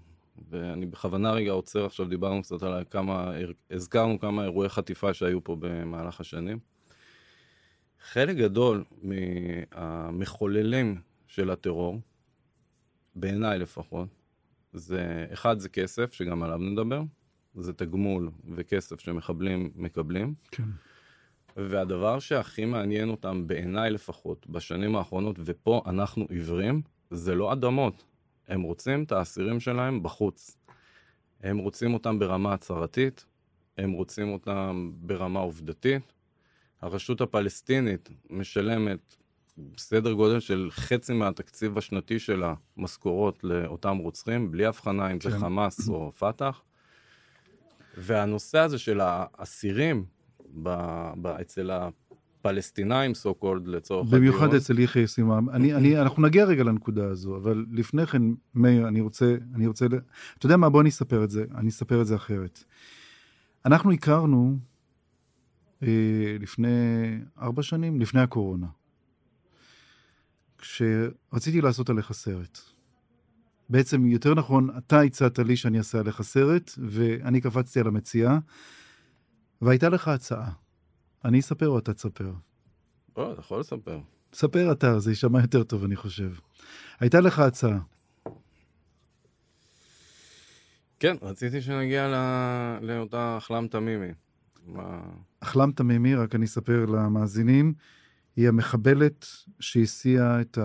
ואני 0.51 0.87
בכוונה 0.87 1.33
רגע 1.33 1.51
עוצר 1.51 1.87
עכשיו, 1.87 2.07
דיברנו 2.07 2.43
קצת 2.43 2.63
על 2.63 2.85
כמה, 2.91 3.33
הזכרנו 3.71 4.21
כמה 4.21 4.45
אירועי 4.45 4.69
חטיפה 4.69 5.15
שהיו 5.15 5.45
פה 5.45 5.57
במהלך 5.61 6.21
השנים. 6.21 6.59
חלק 8.01 8.37
גדול 8.37 8.85
מהמחוללים 9.03 11.01
של 11.27 11.51
הטרור, 11.51 12.01
בעיניי 13.15 13.59
לפחות, 13.59 14.09
זה, 14.73 15.27
אחד 15.33 15.59
זה 15.59 15.69
כסף, 15.69 16.13
שגם 16.13 16.43
עליו 16.43 16.59
נדבר, 16.59 17.03
זה 17.55 17.73
תגמול 17.73 18.31
וכסף 18.57 19.01
שמחבלים 19.01 19.71
מקבלים. 19.77 20.35
כן. 20.51 20.63
והדבר 21.57 22.19
שהכי 22.19 22.65
מעניין 22.65 23.09
אותם, 23.09 23.47
בעיניי 23.47 23.91
לפחות, 23.91 24.47
בשנים 24.47 24.97
האחרונות, 24.97 25.37
ופה 25.45 25.83
אנחנו 25.87 26.27
עיוורים, 26.31 26.83
זה 27.11 27.35
לא 27.35 27.53
אדמות. 27.53 28.05
הם 28.49 28.63
רוצים 28.63 29.03
את 29.03 29.13
האסירים 29.13 29.61
שלהם 29.61 30.03
בחוץ. 30.03 30.57
הם 31.43 31.59
רוצים 31.59 31.95
אותם 31.95 32.19
ברמה 32.19 32.53
הצהרתית, 32.53 33.27
הם 33.79 33.93
רוצים 33.93 34.33
אותם 34.33 34.93
ברמה 34.95 35.41
עובדתית. 35.41 36.13
הרשות 36.81 37.21
הפלסטינית 37.21 38.09
משלמת 38.31 39.17
סדר 39.79 40.13
גודל 40.13 40.41
של 40.41 40.69
חצי 40.71 41.13
מהתקציב 41.13 41.79
השנתי 41.79 42.19
שלה 42.19 42.55
משכורות 42.77 43.45
לאותם 43.45 43.97
רוצחים, 43.97 44.51
בלי 44.51 44.67
הבחנה 44.67 45.13
אם 45.13 45.21
זה 45.21 45.31
כן. 45.31 45.39
חמאס 45.39 45.89
או 45.89 46.13
פת"ח. 46.13 46.63
והנושא 47.97 48.59
הזה 48.59 48.79
של 48.79 49.01
האסירים 49.03 50.05
ב, 50.63 50.69
ב, 51.23 51.27
אצל 51.27 51.71
הפלסטינאים, 51.71 53.13
so 53.13 53.45
called, 53.45 53.67
לצורך 53.67 54.09
במיוחד 54.11 54.45
הדיון, 54.45 54.57
אצל 54.57 54.79
יחיא 54.79 55.07
סימם. 55.07 55.51
אני, 55.51 55.75
אני, 55.75 56.01
אנחנו 56.01 56.23
נגיע 56.23 56.45
רגע 56.45 56.65
לנקודה 56.65 57.09
הזו, 57.09 57.37
אבל 57.37 57.67
לפני 57.73 58.07
כן, 58.07 58.23
מאיר, 58.55 58.89
אני 58.89 59.01
רוצה, 59.01 59.37
אני 59.55 59.67
רוצה, 59.67 59.87
אתה 60.39 60.47
יודע 60.47 60.57
מה, 60.57 60.69
בוא 60.71 60.81
אני 60.81 60.89
אספר 60.89 61.25
את 61.25 61.31
זה, 61.31 61.45
אני 61.55 61.69
אספר 61.69 62.01
את 62.01 62.07
זה 62.07 62.17
אחרת. 62.17 62.65
אנחנו 63.67 63.93
הכרנו 63.93 64.59
אה, 65.83 66.37
לפני 66.41 66.69
ארבע 67.41 67.63
שנים, 67.63 68.01
לפני 68.01 68.21
הקורונה, 68.21 68.67
כשרציתי 70.59 71.61
לעשות 71.61 71.91
עליך 71.91 72.13
סרט. 72.13 72.59
בעצם, 73.69 74.07
יותר 74.07 74.35
נכון, 74.35 74.69
אתה 74.79 75.01
הצעת 75.01 75.39
לי 75.39 75.57
שאני 75.57 75.79
אעשה 75.79 76.01
עליך 76.01 76.23
סרט, 76.23 76.71
ואני 76.79 77.41
קפצתי 77.41 77.81
על 77.81 77.87
המציאה, 77.87 78.39
והייתה 79.63 79.89
לך 79.89 80.09
הצעה. 80.09 80.51
אני 81.25 81.41
אספר 81.41 81.69
או 81.69 81.79
אתה 81.79 81.95
תספר? 81.95 82.33
בוא, 83.15 83.33
אתה 83.33 83.41
יכול 83.41 83.61
לספר. 83.61 84.01
ספר 84.33 84.73
אתה, 84.73 84.99
זה 84.99 85.11
יישמע 85.11 85.41
יותר 85.41 85.63
טוב, 85.63 85.85
אני 85.85 85.97
חושב. 85.97 86.33
הייתה 87.01 87.21
לך 87.21 87.39
הצעה. 87.39 87.79
כן, 91.01 91.17
רציתי 91.23 91.63
שנגיע 91.63 92.09
ל- 92.09 92.79
לאותה 92.83 93.35
אחלם 93.39 93.67
תמימי. 93.69 94.13
אחלם 95.41 95.73
תמימי, 95.73 96.15
רק 96.15 96.35
אני 96.35 96.45
אספר 96.47 96.87
למאזינים, 96.87 97.75
היא 98.37 98.49
המחבלת 98.49 99.27
שהסיעה 99.61 100.41
את 100.41 100.59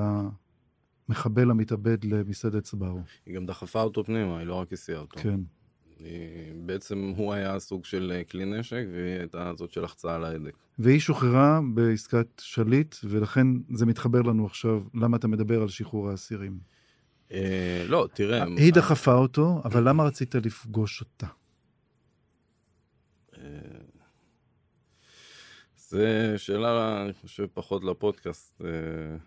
המחבל 1.10 1.52
המתאבד 1.52 2.06
למסעדת 2.06 2.66
סברו. 2.66 3.02
היא 3.26 3.36
גם 3.36 3.46
דחפה 3.46 3.82
אותו 3.82 4.04
פנימה, 4.04 4.38
היא 4.40 4.48
לא 4.48 4.56
רק 4.56 4.74
הסיעה 4.74 5.00
אותו. 5.00 5.20
כן. 5.20 5.40
היא... 6.04 6.54
בעצם 6.56 7.14
הוא 7.18 7.34
היה 7.34 7.60
סוג 7.60 7.86
של 7.86 8.12
אה, 8.16 8.24
כלי 8.24 8.46
נשק, 8.46 8.84
והיא 8.92 9.20
הייתה 9.20 9.52
זאת 9.58 9.72
שלחצה 9.72 10.16
על 10.16 10.24
ההדק. 10.24 10.54
והיא 10.80 11.00
שוחררה 11.00 11.60
בעסקת 11.74 12.28
שליט, 12.40 12.96
ולכן 13.04 13.48
זה 13.74 13.86
מתחבר 13.86 14.22
לנו 14.22 14.46
עכשיו, 14.46 14.82
למה 14.94 15.18
אתה 15.18 15.28
מדבר 15.28 15.62
על 15.62 15.70
שחרור 15.70 16.10
האסירים. 16.10 16.58
אה, 17.32 17.86
לא, 17.88 18.08
תראה... 18.14 18.44
היא 18.44 18.74
דחפה 18.74 19.14
אותו, 19.14 19.62
אבל 19.66 19.90
למה 19.90 20.04
רצית 20.04 20.36
לפגוש 20.36 21.02
אותה? 21.02 21.28
אה, 23.38 23.44
זה 25.78 26.34
שאלה, 26.38 27.04
אני 27.04 27.14
חושב, 27.14 27.46
פחות 27.54 27.84
לפודקאסט. 27.84 28.62
אה, 28.62 29.18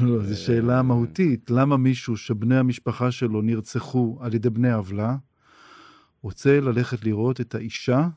לא, 0.00 0.22
זו 0.22 0.42
שאלה 0.44 0.82
מהותית. 0.82 1.50
למה 1.50 1.76
מישהו 1.76 2.16
שבני 2.16 2.56
המשפחה 2.56 3.10
שלו 3.10 3.42
נרצחו 3.42 4.18
על 4.20 4.34
ידי 4.34 4.50
בני 4.50 4.72
עוולה, 4.72 5.16
רוצה 6.22 6.60
ללכת 6.60 7.04
לראות 7.04 7.40
את 7.40 7.54
האישה 7.54 8.08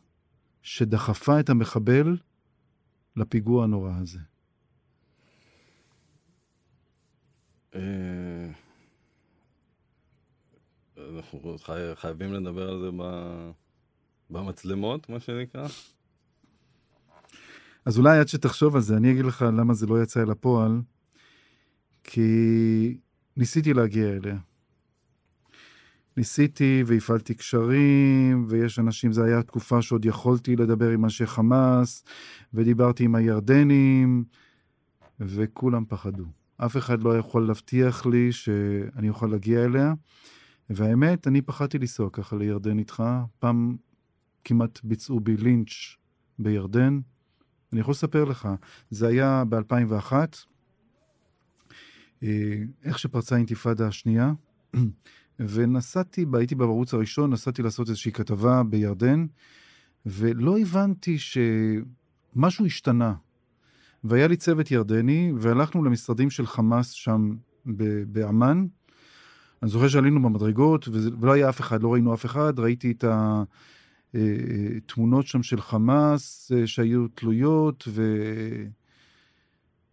שדחפה 0.62 1.40
את 1.40 1.50
המחבל 1.50 2.18
לפיגוע 3.16 3.64
הנורא 3.64 3.92
הזה? 4.02 4.20
אה, 7.76 8.50
אנחנו 10.98 11.58
חי- 11.58 11.96
חייבים 11.96 12.34
לדבר 12.34 12.70
על 12.70 12.80
זה 12.80 12.90
במצלמות, 14.30 15.10
מה 15.10 15.20
שנקרא. 15.20 15.68
אז 17.86 17.98
אולי 17.98 18.20
עד 18.20 18.28
שתחשוב 18.28 18.76
על 18.76 18.82
זה, 18.82 18.98
אני 18.98 19.12
אגיד 19.12 19.26
לך 19.26 19.42
למה 19.42 19.74
זה 19.74 19.86
לא 19.86 20.04
יצא 20.04 20.22
אל 20.24 20.32
הפועל, 20.32 20.82
כי 22.04 22.98
ניסיתי 23.38 23.74
להגיע 23.74 24.08
אליה. 24.10 24.38
ניסיתי 26.18 26.84
והפעלתי 26.86 27.34
קשרים, 27.34 28.46
ויש 28.50 28.80
אנשים, 28.80 29.12
זו 29.14 29.24
הייתה 29.24 29.44
תקופה 29.44 29.82
שעוד 29.82 30.06
יכולתי 30.06 30.56
לדבר 30.56 30.90
עם 30.90 31.04
אנשי 31.04 31.26
חמאס, 31.26 32.04
ודיברתי 32.54 33.04
עם 33.04 33.16
הירדנים, 33.16 34.24
וכולם 35.20 35.86
פחדו. 35.88 36.26
אף 36.58 36.78
אחד 36.78 37.04
לא 37.04 37.18
יכול 37.18 37.48
להבטיח 37.48 38.06
לי 38.06 38.32
שאני 38.32 39.10
אוכל 39.10 39.28
להגיע 39.28 39.66
אליה, 39.66 39.94
והאמת, 40.70 41.28
אני 41.28 41.42
פחדתי 41.42 41.80
לנסוע 41.80 42.10
ככה 42.10 42.36
לירדן 42.36 42.80
איתך. 42.80 43.04
פעם 43.40 43.76
כמעט 44.44 44.80
ביצעו 44.84 45.20
בי 45.20 45.38
לינץ' 45.38 45.70
בירדן. 46.40 47.00
אני 47.74 47.82
יכול 47.82 47.92
לספר 47.92 48.24
לך, 48.24 48.50
זה 48.90 49.08
היה 49.08 49.44
ב-2001, 49.50 50.14
אה, 52.24 52.64
איך 52.84 53.00
שפרצה 53.00 53.36
האינתיפאדה 53.36 53.88
השנייה, 53.88 54.34
ונסעתי, 55.40 56.26
הייתי 56.34 56.56
בערוץ 56.56 56.94
הראשון, 56.94 57.32
נסעתי 57.34 57.62
לעשות 57.62 57.90
איזושהי 57.90 58.12
כתבה 58.12 58.64
בירדן, 58.64 59.26
ולא 60.06 60.60
הבנתי 60.60 61.18
שמשהו 61.18 62.66
השתנה. 62.66 63.14
והיה 64.04 64.28
לי 64.28 64.38
צוות 64.38 64.72
ירדני, 64.72 65.34
והלכנו 65.38 65.84
למשרדים 65.84 66.30
של 66.30 66.46
חמאס 66.46 66.90
שם 66.90 67.36
באמ"ן. 68.08 68.66
אני 69.62 69.72
זוכר 69.72 69.88
שעלינו 69.88 70.22
במדרגות, 70.22 70.88
ולא 70.92 71.32
היה 71.32 71.50
אף 71.50 71.62
אחד, 71.62 71.84
לא 71.84 71.94
ראינו 71.94 72.14
אף 72.14 72.26
אחד, 72.26 72.60
ראיתי 72.60 72.92
את 72.92 73.04
ה... 73.04 73.44
אה, 74.16 74.80
תמונות 74.86 75.28
שם 75.28 75.44
של 75.44 75.62
חמאס 75.62 76.52
אה, 76.56 76.68
שהיו 76.68 77.08
תלויות, 77.08 77.84
ו... 77.88 78.04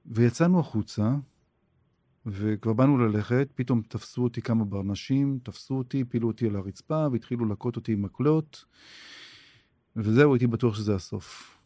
ויצאנו 0.07 0.61
החוצה, 0.61 1.15
וכבר 2.27 2.73
באנו 2.73 2.99
ללכת, 2.99 3.49
פתאום 3.55 3.83
תפסו 3.89 4.23
אותי 4.23 4.43
כמה 4.43 4.65
ברנשים, 4.65 5.39
תפסו 5.43 5.75
אותי, 5.75 6.03
הפילו 6.03 6.29
אותי 6.29 6.47
על 6.47 6.57
הרצפה, 6.57 7.07
והתחילו 7.13 7.47
להכות 7.47 7.77
אותי 7.77 7.93
עם 7.93 8.03
מקלות, 8.03 8.65
וזהו, 9.97 10.35
הייתי 10.35 10.47
בטוח 10.47 10.75
שזה 10.75 10.95
הסוף. 10.95 11.59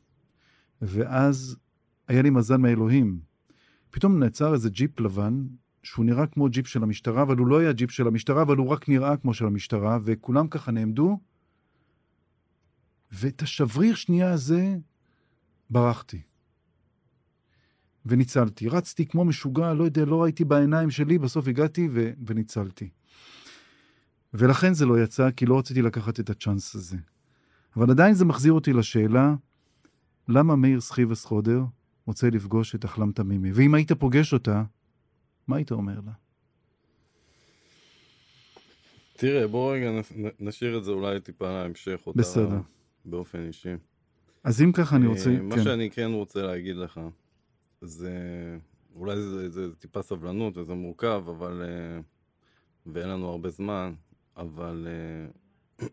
ואז 0.82 1.56
היה 2.08 2.22
לי 2.22 2.30
מזל 2.30 2.56
מאלוהים. 2.56 3.20
פתאום 3.90 4.18
נעצר 4.18 4.54
איזה 4.54 4.70
ג'יפ 4.70 5.00
לבן, 5.00 5.46
שהוא 5.82 6.04
נראה 6.04 6.26
כמו 6.26 6.48
ג'יפ 6.48 6.66
של 6.66 6.82
המשטרה, 6.82 7.22
אבל 7.22 7.36
הוא 7.36 7.46
לא 7.46 7.58
היה 7.58 7.72
ג'יפ 7.72 7.90
של 7.90 8.06
המשטרה, 8.06 8.42
אבל 8.42 8.56
הוא 8.56 8.68
רק 8.68 8.88
נראה 8.88 9.16
כמו 9.16 9.34
של 9.34 9.46
המשטרה, 9.46 9.98
וכולם 10.02 10.48
ככה 10.48 10.72
נעמדו, 10.72 11.18
ואת 13.12 13.42
השבריר 13.42 13.94
שנייה 13.94 14.32
הזה 14.32 14.76
ברחתי. 15.70 16.20
וניצלתי. 18.06 18.68
רצתי 18.68 19.06
כמו 19.06 19.24
משוגע, 19.24 19.74
לא 19.74 19.84
יודע, 19.84 20.04
לא 20.04 20.22
ראיתי 20.22 20.44
בעיניים 20.44 20.90
שלי, 20.90 21.18
בסוף 21.18 21.48
הגעתי 21.48 21.88
ו- 21.92 22.10
וניצלתי. 22.26 22.88
ולכן 24.34 24.74
זה 24.74 24.86
לא 24.86 25.02
יצא, 25.02 25.30
כי 25.30 25.46
לא 25.46 25.58
רציתי 25.58 25.82
לקחת 25.82 26.20
את 26.20 26.30
הצ'אנס 26.30 26.74
הזה. 26.74 26.96
אבל 27.76 27.90
עדיין 27.90 28.14
זה 28.14 28.24
מחזיר 28.24 28.52
אותי 28.52 28.72
לשאלה, 28.72 29.34
למה 30.28 30.56
מאיר 30.56 30.80
סחיבס 30.80 31.24
חודר 31.24 31.64
רוצה 32.06 32.30
לפגוש 32.30 32.74
את 32.74 32.84
אחלם 32.84 33.12
תמימי? 33.12 33.52
ואם 33.52 33.74
היית 33.74 33.92
פוגש 33.92 34.32
אותה, 34.32 34.62
מה 35.48 35.56
היית 35.56 35.72
אומר 35.72 36.00
לה? 36.06 36.12
תראה, 39.16 39.46
בוא 39.46 39.74
רגע 39.74 39.90
נשאיר 40.40 40.78
את 40.78 40.84
זה 40.84 40.90
אולי 40.90 41.20
טיפה 41.20 41.62
להמשך. 41.62 42.00
אותה 42.06 42.18
בסדר. 42.18 42.60
באופן 43.04 43.46
אישי. 43.46 43.74
אז 44.44 44.62
אם 44.62 44.72
ככה 44.72 44.96
אני 44.96 45.06
רוצה... 45.06 45.30
אה, 45.30 45.42
מה 45.42 45.54
כן. 45.54 45.64
שאני 45.64 45.90
כן 45.90 46.10
רוצה 46.12 46.42
להגיד 46.42 46.76
לך, 46.76 47.00
זה... 47.86 48.12
אולי 48.94 49.16
זה, 49.16 49.50
זה 49.50 49.74
טיפה 49.74 50.02
סבלנות 50.02 50.56
וזה 50.56 50.74
מורכב, 50.74 51.24
אבל... 51.28 51.62
אה, 51.62 52.00
ואין 52.86 53.08
לנו 53.08 53.28
הרבה 53.28 53.50
זמן, 53.50 53.94
אבל 54.36 54.88
אה, 54.88 55.26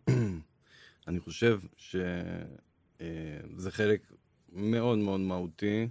אני 1.07 1.19
חושב 1.19 1.59
שזה 1.77 3.71
חלק 3.71 4.11
מאוד 4.49 4.97
מאוד 4.97 5.19
מהותי, 5.19 5.87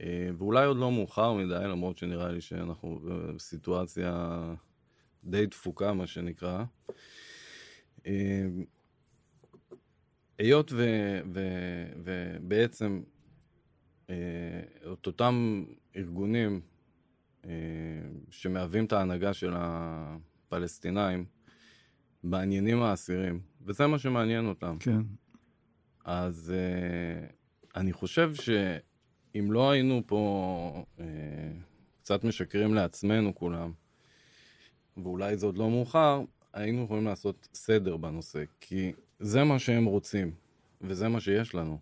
אה, 0.00 0.30
ואולי 0.38 0.66
עוד 0.66 0.76
לא 0.76 0.92
מאוחר 0.92 1.32
מדי, 1.32 1.64
למרות 1.64 1.98
שנראה 1.98 2.28
לי 2.32 2.40
שאנחנו 2.40 3.00
בסיטואציה 3.36 4.40
די 5.24 5.46
דפוקה, 5.46 5.92
מה 5.92 6.06
שנקרא. 6.06 6.64
אה, 8.06 8.46
היות 10.38 10.72
ובעצם 12.04 13.02
אה, 13.06 13.13
את 14.92 15.06
אותם 15.06 15.64
ארגונים 15.96 16.60
אה, 17.44 17.50
שמהווים 18.30 18.84
את 18.84 18.92
ההנהגה 18.92 19.32
של 19.32 19.52
הפלסטינאים, 19.56 21.24
מעניינים 22.22 22.82
האסירים, 22.82 23.40
וזה 23.62 23.86
מה 23.86 23.98
שמעניין 23.98 24.46
אותם. 24.46 24.76
כן. 24.80 25.00
אז 26.04 26.52
אה, 26.56 27.26
אני 27.76 27.92
חושב 27.92 28.34
שאם 28.34 29.52
לא 29.52 29.70
היינו 29.70 30.02
פה 30.06 30.84
אה, 31.00 31.04
קצת 32.00 32.24
משקרים 32.24 32.74
לעצמנו 32.74 33.34
כולם, 33.34 33.72
ואולי 34.96 35.36
זה 35.36 35.46
עוד 35.46 35.58
לא 35.58 35.70
מאוחר, 35.70 36.22
היינו 36.52 36.84
יכולים 36.84 37.04
לעשות 37.04 37.48
סדר 37.54 37.96
בנושא, 37.96 38.44
כי 38.60 38.92
זה 39.20 39.44
מה 39.44 39.58
שהם 39.58 39.84
רוצים, 39.84 40.34
וזה 40.80 41.08
מה 41.08 41.20
שיש 41.20 41.54
לנו. 41.54 41.78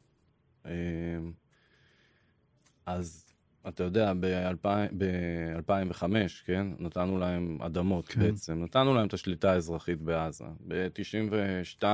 אז 2.87 3.27
אתה 3.69 3.85
יודע, 3.85 4.13
ב-2005, 4.21 6.05
כן? 6.45 6.67
נתנו 6.79 7.19
להם 7.19 7.59
אדמות 7.63 8.09
כן. 8.09 8.21
בעצם. 8.21 8.65
נתנו 8.65 8.95
להם 8.95 9.07
את 9.07 9.15
השליטה 9.15 9.53
האזרחית 9.53 10.01
בעזה. 10.01 10.45
ב-92 10.69 11.85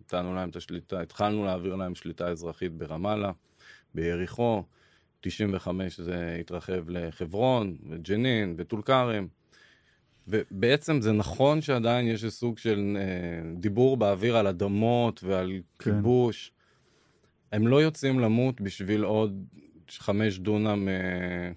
נתנו 0.00 0.34
להם 0.34 0.48
את 0.48 0.56
השליטה, 0.56 1.00
התחלנו 1.00 1.44
להעביר 1.44 1.74
להם 1.74 1.94
שליטה 1.94 2.28
אזרחית 2.28 2.72
ברמאללה, 2.72 3.32
ביריחו. 3.94 4.62
95 5.20 6.00
זה 6.00 6.36
התרחב 6.40 6.88
לחברון, 6.88 7.76
וג'נין, 7.90 8.54
וטול 8.58 8.82
כרם. 8.82 9.26
ובעצם 10.28 11.00
זה 11.00 11.12
נכון 11.12 11.60
שעדיין 11.60 12.06
יש 12.06 12.24
סוג 12.26 12.58
של 12.58 12.96
אה, 13.00 13.54
דיבור 13.56 13.96
באוויר 13.96 14.36
על 14.36 14.46
אדמות 14.46 15.24
ועל 15.24 15.52
כן. 15.78 15.84
כיבוש. 15.84 16.52
הם 17.52 17.66
לא 17.66 17.82
יוצאים 17.82 18.20
למות 18.20 18.60
בשביל 18.60 19.02
עוד 19.02 19.44
חמש 19.98 20.38
דונם 20.38 20.88
אה, 20.88 21.52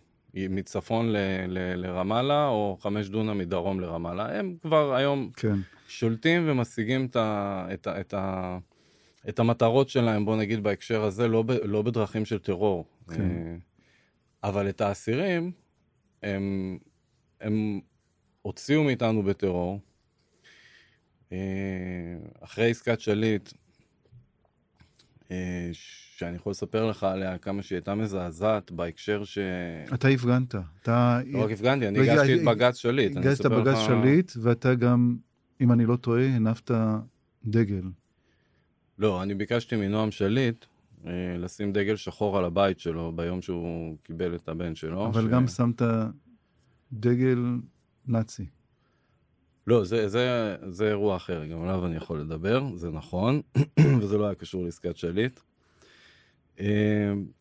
מצפון 0.50 1.12
ל, 1.12 1.18
ל, 1.48 1.76
לרמאללה, 1.76 2.48
או 2.48 2.78
חמש 2.82 3.08
דונם 3.08 3.38
מדרום 3.38 3.80
לרמאללה. 3.80 4.40
הם 4.40 4.56
כבר 4.62 4.96
היום 4.96 5.32
כן. 5.36 5.56
שולטים 5.88 6.50
ומשיגים 6.50 7.06
את, 7.06 7.16
ה, 7.16 7.68
את, 7.74 7.88
ה, 7.88 8.00
את, 8.00 8.14
ה, 8.14 8.58
את 9.30 9.40
המטרות 9.40 9.90
שלהם, 9.90 10.26
בוא 10.26 10.38
נגיד 10.38 10.64
בהקשר 10.64 11.04
הזה, 11.04 11.28
לא, 11.28 11.42
ב, 11.42 11.52
לא 11.52 11.82
בדרכים 11.82 12.26
של 12.26 12.40
טרור. 12.40 12.86
כן. 13.10 13.22
אה, 13.22 13.56
אבל 14.44 14.70
את 14.70 14.82
האסירים, 14.82 15.52
הם, 16.24 16.78
הם 17.42 17.80
הוציאו 18.42 18.84
מאיתנו 18.84 19.24
בטרור. 19.24 19.80
אה, 21.32 21.38
אחרי 22.42 22.70
עסקת 22.72 23.00
שליט, 23.00 23.54
שאני 26.18 26.36
יכול 26.36 26.52
לספר 26.52 26.86
לך 26.86 27.04
עליה 27.04 27.38
כמה 27.38 27.64
שהיא 27.64 27.76
הייתה 27.76 27.96
מזעזעת 27.96 28.72
בהקשר 28.72 29.24
ש... 29.24 29.38
אתה 29.94 30.08
הפגנת. 30.08 30.56
אתה... 30.82 31.20
לא 31.26 31.44
רק 31.44 31.52
הפגנתי, 31.52 31.88
אני 31.88 32.00
הגשתי 32.00 32.34
את 32.36 32.48
אה, 32.48 32.54
בג"ץ 32.54 32.76
שליט. 32.78 33.18
הגשת 33.18 33.46
בג"ץ 33.46 33.78
שליט, 33.78 34.32
ואתה 34.42 34.76
גם, 34.76 35.18
אם 35.62 35.72
אני 35.72 35.86
לא 35.86 35.96
טועה, 35.96 36.26
הנפת 36.26 36.72
דגל. 37.46 37.84
לא, 39.00 39.24
אני 39.24 39.34
ביקשתי 39.34 39.76
מנועם 39.76 40.12
שליט 40.12 40.66
אה, 41.06 41.12
לשים 41.38 41.74
דגל 41.74 41.96
שחור 41.96 42.38
על 42.38 42.46
הבית 42.46 42.80
שלו 42.80 43.12
ביום 43.16 43.42
שהוא 43.42 43.98
קיבל 44.04 44.36
את 44.36 44.50
הבן 44.50 44.76
שלו. 44.76 45.08
אבל 45.08 45.22
ש- 45.22 45.32
גם 45.32 45.48
שמת 45.48 45.82
דגל 46.94 47.40
נאצי. 48.08 48.46
לא, 49.68 49.84
זה, 49.84 50.10
זה, 50.10 50.56
זה 50.70 50.88
אירוע 50.88 51.16
אחר, 51.16 51.46
גם 51.46 51.62
עליו 51.62 51.86
אני 51.86 51.96
יכול 51.96 52.20
לדבר, 52.20 52.64
זה 52.76 52.90
נכון, 52.90 53.42
וזה 54.02 54.18
לא 54.18 54.26
היה 54.26 54.36
קשור 54.36 54.64
לעסקת 54.66 54.98
שליט. 54.98 55.40
אה, 56.60 56.66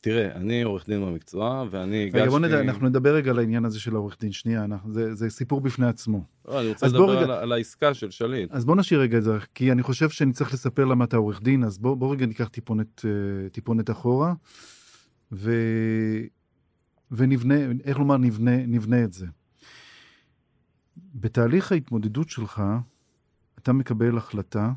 תראה, 0.01 0.33
אני 0.37 0.63
עורך 0.63 0.87
דין 0.89 1.01
במקצוע, 1.07 1.65
ואני 1.71 2.03
הגשתי... 2.03 2.21
רגע, 2.21 2.31
בוא 2.31 2.39
נדע, 2.41 2.61
אנחנו 2.61 2.89
נדבר 2.89 3.15
רגע 3.15 3.31
על 3.31 3.39
העניין 3.39 3.65
הזה 3.65 3.81
של 3.81 3.95
העורך 3.95 4.17
דין. 4.21 4.33
שנייה, 4.33 4.65
אנחנו- 4.65 4.93
זה- 4.95 5.15
זה 5.15 5.31
סיפור 5.31 5.61
בפני 5.61 5.87
עצמו. 5.87 6.25
לא, 6.49 6.61
אני 6.61 6.69
רוצה 6.69 6.87
לדבר 6.87 7.11
רגע- 7.11 7.21
על, 7.25 7.31
על 7.31 7.53
העסקה 7.53 7.95
של 7.95 8.11
שליט. 8.11 8.53
אז 8.53 8.65
בוא 8.65 8.77
נשאיר 8.77 9.01
רגע 9.01 9.19
את 9.19 9.23
זה, 9.25 9.31
כי 9.55 9.73
אני 9.73 9.83
חושב 9.83 10.09
שאני 10.11 10.33
צריך 10.33 10.53
לספר 10.55 10.85
למה 10.85 11.05
אתה 11.05 11.17
עורך 11.17 11.43
דין, 11.43 11.65
אז 11.65 11.79
בוא, 11.79 11.95
בוא 11.97 12.13
רגע 12.13 12.27
ניקח 12.27 12.49
טיפונת, 12.49 13.05
אה, 13.05 13.49
טיפונת 13.49 13.91
אחורה, 13.91 14.33
ו... 15.33 15.53
ונבנה, 17.11 17.55
איך 17.85 17.99
לומר, 17.99 18.17
נבנה, 18.17 18.57
נבנה 18.67 19.05
את 19.05 19.13
זה. 19.13 19.27
בתהליך 20.97 21.73
ההתמודדות 21.73 22.29
שלך, 22.29 22.63
אתה 23.59 23.73
מקבל 23.73 24.17
החלטה 24.19 24.73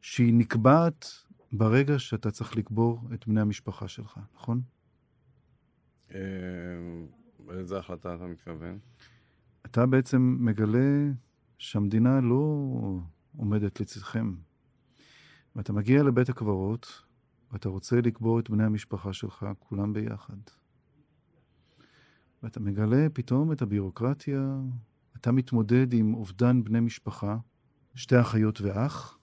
שהיא 0.00 0.34
נקבעת 0.34 1.06
ברגע 1.52 1.98
שאתה 1.98 2.30
צריך 2.30 2.56
לקבור 2.56 3.00
את 3.14 3.26
בני 3.26 3.40
המשפחה 3.40 3.88
שלך, 3.88 4.20
נכון? 4.34 4.60
אה, 6.14 6.20
לאיזה 7.46 7.78
החלטה 7.78 8.14
אתה 8.14 8.26
מתכוון? 8.26 8.78
אתה 9.66 9.86
בעצם 9.86 10.36
מגלה 10.40 11.10
שהמדינה 11.58 12.20
לא 12.20 12.72
עומדת 13.36 13.80
לצדכם. 13.80 14.34
ואתה 15.56 15.72
מגיע 15.72 16.02
לבית 16.02 16.28
הקברות, 16.28 17.02
ואתה 17.52 17.68
רוצה 17.68 18.00
לקבור 18.00 18.40
את 18.40 18.50
בני 18.50 18.64
המשפחה 18.64 19.12
שלך, 19.12 19.46
כולם 19.58 19.92
ביחד. 19.92 20.36
ואתה 22.42 22.60
מגלה 22.60 23.06
פתאום 23.12 23.52
את 23.52 23.62
הבירוקרטיה, 23.62 24.56
אתה 25.16 25.32
מתמודד 25.32 25.92
עם 25.92 26.14
אובדן 26.14 26.64
בני 26.64 26.80
משפחה, 26.80 27.36
שתי 27.94 28.20
אחיות 28.20 28.60
ואח, 28.60 29.18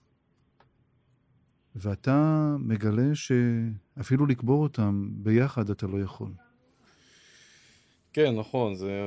ואתה 1.74 2.54
מגלה 2.58 3.14
שאפילו 3.14 4.26
לקבור 4.26 4.62
אותם 4.62 5.08
ביחד 5.12 5.70
אתה 5.70 5.86
לא 5.86 6.00
יכול. 6.00 6.32
כן, 8.12 8.34
נכון, 8.38 8.74
זה 8.74 9.00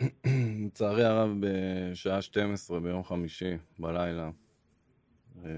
אה, 0.00 0.06
לצערי 0.66 1.04
הרב 1.04 1.30
בשעה 1.40 2.22
12 2.22 2.80
ביום 2.80 3.04
חמישי 3.04 3.56
בלילה. 3.78 4.30
אה, 5.44 5.50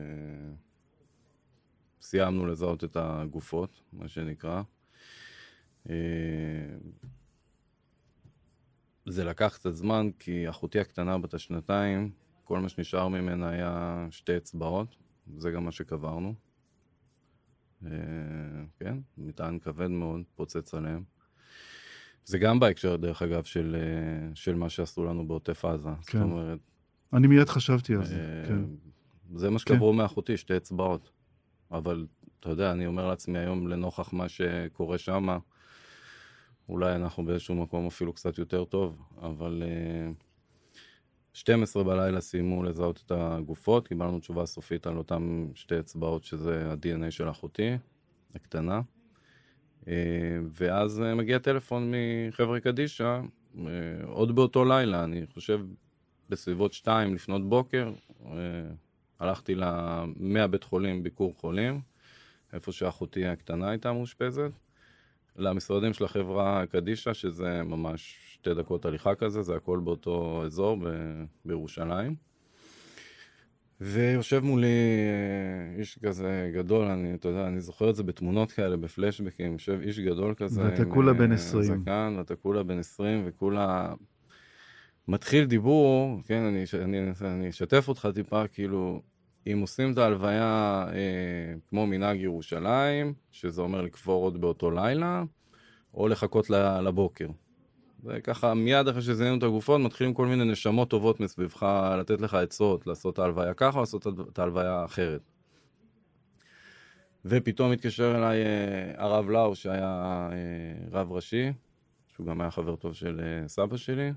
סיימנו 2.00 2.46
לזהות 2.46 2.84
את 2.84 2.96
הגופות, 2.96 3.82
מה 3.92 4.08
שנקרא. 4.08 4.62
זה 9.10 9.24
לקח 9.24 9.52
קצת 9.54 9.74
זמן, 9.74 10.10
כי 10.18 10.48
אחותי 10.48 10.80
הקטנה 10.80 11.18
בת 11.18 11.34
השנתיים, 11.34 12.10
כל 12.44 12.60
מה 12.60 12.68
שנשאר 12.68 13.08
ממנה 13.08 13.48
היה 13.48 14.06
שתי 14.10 14.36
אצבעות, 14.36 14.96
זה 15.36 15.50
גם 15.50 15.64
מה 15.64 15.72
שקברנו. 15.72 16.34
אה, 17.86 17.90
כן, 18.80 18.98
מטען 19.18 19.58
כבד 19.58 19.88
מאוד, 19.88 20.20
פוצץ 20.34 20.74
עליהם. 20.74 21.02
זה 22.24 22.38
גם 22.38 22.60
בהקשר, 22.60 22.96
דרך 22.96 23.22
אגב, 23.22 23.44
של, 23.44 23.76
אה, 23.80 24.34
של 24.34 24.54
מה 24.54 24.68
שעשו 24.68 25.04
לנו 25.04 25.28
בעוטף 25.28 25.64
עזה. 25.64 25.88
כן. 26.06 26.18
זאת 26.18 26.24
אומרת, 26.24 26.58
אני 27.12 27.26
מיד 27.26 27.48
חשבתי 27.48 27.94
על 27.94 28.04
זה, 28.04 28.14
אה, 28.14 28.48
כן. 28.48 28.64
זה 29.34 29.50
מה 29.50 29.58
שקברו 29.58 29.92
מאחותי, 29.92 30.36
שתי 30.36 30.56
אצבעות. 30.56 31.10
אבל, 31.72 32.06
אתה 32.40 32.50
יודע, 32.50 32.72
אני 32.72 32.86
אומר 32.86 33.08
לעצמי 33.08 33.38
היום, 33.38 33.68
לנוכח 33.68 34.12
מה 34.12 34.28
שקורה 34.28 34.98
שם, 34.98 35.38
אולי 36.70 36.94
אנחנו 36.94 37.24
באיזשהו 37.24 37.54
מקום 37.54 37.86
אפילו 37.86 38.12
קצת 38.12 38.38
יותר 38.38 38.64
טוב, 38.64 39.02
אבל 39.22 39.62
אה, 39.66 40.12
12 41.32 41.84
בלילה 41.84 42.20
סיימו 42.20 42.62
לזהות 42.62 43.02
את 43.06 43.12
הגופות, 43.14 43.88
קיבלנו 43.88 44.20
תשובה 44.20 44.46
סופית 44.46 44.86
על 44.86 44.96
אותם 44.96 45.48
שתי 45.54 45.78
אצבעות, 45.78 46.24
שזה 46.24 46.72
ה-DNA 46.72 47.10
של 47.10 47.30
אחותי, 47.30 47.76
הקטנה. 48.34 48.80
אה, 49.88 49.94
ואז 50.52 51.02
אה, 51.02 51.14
מגיע 51.14 51.38
טלפון 51.38 51.92
מחבר'ה 51.94 52.60
קדישא, 52.60 53.20
אה, 53.58 53.64
עוד 54.04 54.34
באותו 54.34 54.64
לילה, 54.64 55.04
אני 55.04 55.26
חושב 55.34 55.60
בסביבות 56.28 56.72
שתיים 56.72 57.14
לפנות 57.14 57.48
בוקר, 57.48 57.92
אה, 58.26 58.32
הלכתי 59.18 59.54
מהבית 60.16 60.64
חולים 60.64 61.02
ביקור 61.02 61.34
חולים, 61.34 61.80
איפה 62.52 62.72
שאחותי 62.72 63.26
הקטנה 63.26 63.70
הייתה 63.70 63.92
מאושפזת, 63.92 64.50
למשרדים 65.36 65.92
של 65.92 66.04
החברה 66.04 66.64
קדישא, 66.66 67.12
שזה 67.12 67.62
ממש 67.62 68.18
שתי 68.32 68.54
דקות 68.54 68.84
הליכה 68.84 69.14
כזה, 69.14 69.42
זה 69.42 69.56
הכל 69.56 69.80
באותו 69.84 70.42
אזור 70.46 70.76
ב- 70.76 71.24
בירושלים. 71.44 72.14
ויושב 73.80 74.40
מולי 74.44 74.66
אה, 74.66 75.78
איש 75.78 75.98
כזה 76.04 76.50
גדול, 76.54 76.86
אני, 76.86 77.14
אתה 77.14 77.28
יודע, 77.28 77.46
אני 77.46 77.60
זוכר 77.60 77.90
את 77.90 77.96
זה 77.96 78.02
בתמונות 78.02 78.52
כאלה, 78.52 78.76
בפלשבקים, 78.76 79.52
יושב 79.52 79.78
איש 79.82 79.98
גדול 79.98 80.34
כזה. 80.34 80.62
ואתה 80.64 80.84
כולה 80.84 81.12
אה, 81.12 81.16
בן 81.16 81.32
20. 81.32 81.62
זקן, 81.62 82.14
ואתה 82.18 82.36
כולה 82.36 82.62
בן 82.62 82.78
20, 82.78 83.22
וכולה... 83.26 83.94
מתחיל 85.08 85.44
דיבור, 85.44 86.20
כן, 86.26 86.42
אני, 86.42 86.64
אני, 86.82 86.98
אני 87.20 87.48
אשתף 87.48 87.88
אותך 87.88 88.08
טיפה, 88.14 88.46
כאילו, 88.46 89.02
אם 89.46 89.58
עושים 89.60 89.92
את 89.92 89.98
ההלוויה 89.98 90.84
אה, 90.92 91.54
כמו 91.68 91.86
מנהג 91.86 92.20
ירושלים, 92.20 93.14
שזה 93.30 93.62
אומר 93.62 93.82
לקבור 93.82 94.24
עוד 94.24 94.40
באותו 94.40 94.70
לילה, 94.70 95.22
או 95.94 96.08
לחכות 96.08 96.50
לבוקר. 96.84 97.28
וככה, 98.04 98.54
מיד 98.54 98.88
אחרי 98.88 99.02
שזיהינו 99.02 99.38
את 99.38 99.42
הגופות, 99.42 99.80
מתחילים 99.80 100.14
כל 100.14 100.26
מיני 100.26 100.44
נשמות 100.44 100.90
טובות 100.90 101.20
מסביבך 101.20 101.66
לתת 102.00 102.20
לך 102.20 102.34
עצות, 102.34 102.86
לעשות 102.86 103.14
את 103.14 103.18
ההלוויה 103.18 103.54
ככה 103.54 103.76
או 103.76 103.80
לעשות 103.80 104.06
את 104.32 104.38
ההלוויה 104.38 104.84
אחרת. 104.84 105.20
ופתאום 107.24 107.72
התקשר 107.72 108.16
אליי 108.16 108.42
אה, 108.42 108.92
הרב 108.96 109.30
לאו, 109.30 109.54
שהיה 109.54 110.28
אה, 110.32 110.88
רב 110.90 111.12
ראשי, 111.12 111.52
שהוא 112.08 112.26
גם 112.26 112.40
היה 112.40 112.50
חבר 112.50 112.76
טוב 112.76 112.94
של 112.94 113.20
אה, 113.22 113.48
סבא 113.48 113.76
שלי. 113.76 114.12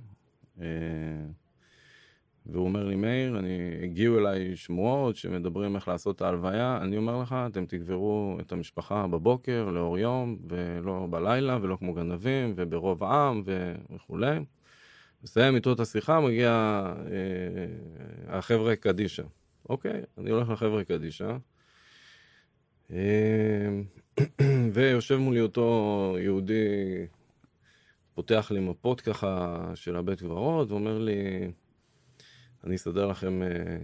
והוא 2.46 2.64
אומר 2.64 2.86
לי, 2.86 2.96
מאיר, 2.96 3.40
אני, 3.40 3.58
הגיעו 3.84 4.20
אליי 4.20 4.56
שמועות 4.56 5.16
שמדברים 5.16 5.76
איך 5.76 5.88
לעשות 5.88 6.16
את 6.16 6.22
ההלוויה, 6.22 6.80
אני 6.82 6.98
אומר 6.98 7.22
לך, 7.22 7.36
אתם 7.52 7.66
תקברו 7.66 8.38
את 8.42 8.52
המשפחה 8.52 9.08
בבוקר, 9.08 9.70
לאור 9.70 9.98
יום, 9.98 10.38
ולא 10.50 11.08
בלילה, 11.10 11.58
ולא 11.62 11.76
כמו 11.76 11.94
גנבים, 11.94 12.54
וברוב 12.56 13.04
העם, 13.04 13.44
ו... 13.46 13.76
וכולי. 13.96 14.40
מסיים 15.24 15.56
איתו 15.56 15.74
את 15.74 15.80
השיחה, 15.80 16.20
מגיע 16.20 16.50
אה, 17.12 18.38
החבר'ה 18.38 18.76
קדישא. 18.76 19.24
אוקיי, 19.70 20.02
אני 20.18 20.30
הולך 20.32 20.50
לחבר'ה 20.50 20.84
קדישא. 20.84 21.38
אה, 22.92 23.82
ויושב 24.74 25.16
מולי 25.16 25.42
אותו 25.42 26.18
יהודי, 26.20 27.06
פותח 28.14 28.52
לי 28.52 28.60
מפות 28.60 29.02
ככה 29.02 29.62
של 29.76 29.96
הבית 29.96 30.20
קברות, 30.20 30.72
ואומר 30.72 31.00
לי, 31.00 31.52
אני 32.64 32.76
אסדר 32.76 33.08
לכם, 33.08 33.44
אה, 33.44 33.78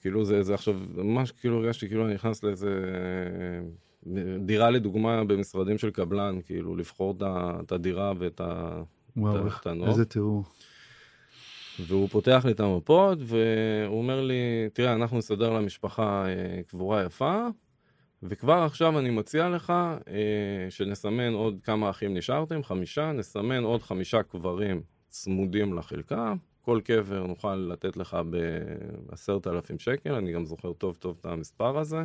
כאילו 0.00 0.24
זה, 0.24 0.42
זה 0.42 0.54
עכשיו, 0.54 0.74
ממש 0.94 1.32
כאילו 1.32 1.58
הרגשתי 1.58 1.88
כאילו 1.88 2.06
אני 2.06 2.14
נכנס 2.14 2.42
לאיזה 2.42 2.68
אה, 2.68 4.12
דירה 4.38 4.70
לדוגמה 4.70 5.24
במשרדים 5.24 5.78
של 5.78 5.90
קבלן, 5.90 6.38
כאילו 6.46 6.76
לבחור 6.76 7.14
את 7.60 7.72
הדירה 7.72 8.12
ואת 8.18 8.40
וואו, 9.16 9.46
הקטנות. 9.46 9.88
איזה 9.88 10.04
תיאור. 10.04 10.44
והוא 11.80 12.08
פותח 12.08 12.42
לי 12.44 12.52
את 12.52 12.60
המפות, 12.60 13.18
והוא 13.20 13.98
אומר 13.98 14.20
לי, 14.20 14.68
תראה, 14.72 14.92
אנחנו 14.92 15.18
נסדר 15.18 15.50
למשפחה 15.50 16.26
אה, 16.26 16.62
קבורה 16.68 17.04
יפה, 17.04 17.46
וכבר 18.22 18.62
עכשיו 18.62 18.98
אני 18.98 19.10
מציע 19.10 19.48
לך 19.48 19.72
אה, 20.08 20.66
שנסמן 20.70 21.32
עוד 21.32 21.60
כמה 21.62 21.90
אחים 21.90 22.14
נשארתם, 22.14 22.62
חמישה, 22.62 23.12
נסמן 23.12 23.64
עוד 23.64 23.82
חמישה 23.82 24.22
קברים 24.22 24.82
צמודים 25.08 25.74
לחלקה, 25.78 26.34
כל 26.62 26.80
קבר 26.84 27.26
נוכל 27.26 27.54
לתת 27.54 27.96
לך 27.96 28.16
בעשרת 29.10 29.46
אלפים 29.46 29.78
שקל, 29.78 30.14
אני 30.14 30.32
גם 30.32 30.44
זוכר 30.44 30.72
טוב 30.72 30.96
טוב 30.96 31.16
את 31.20 31.26
המספר 31.26 31.78
הזה. 31.78 32.04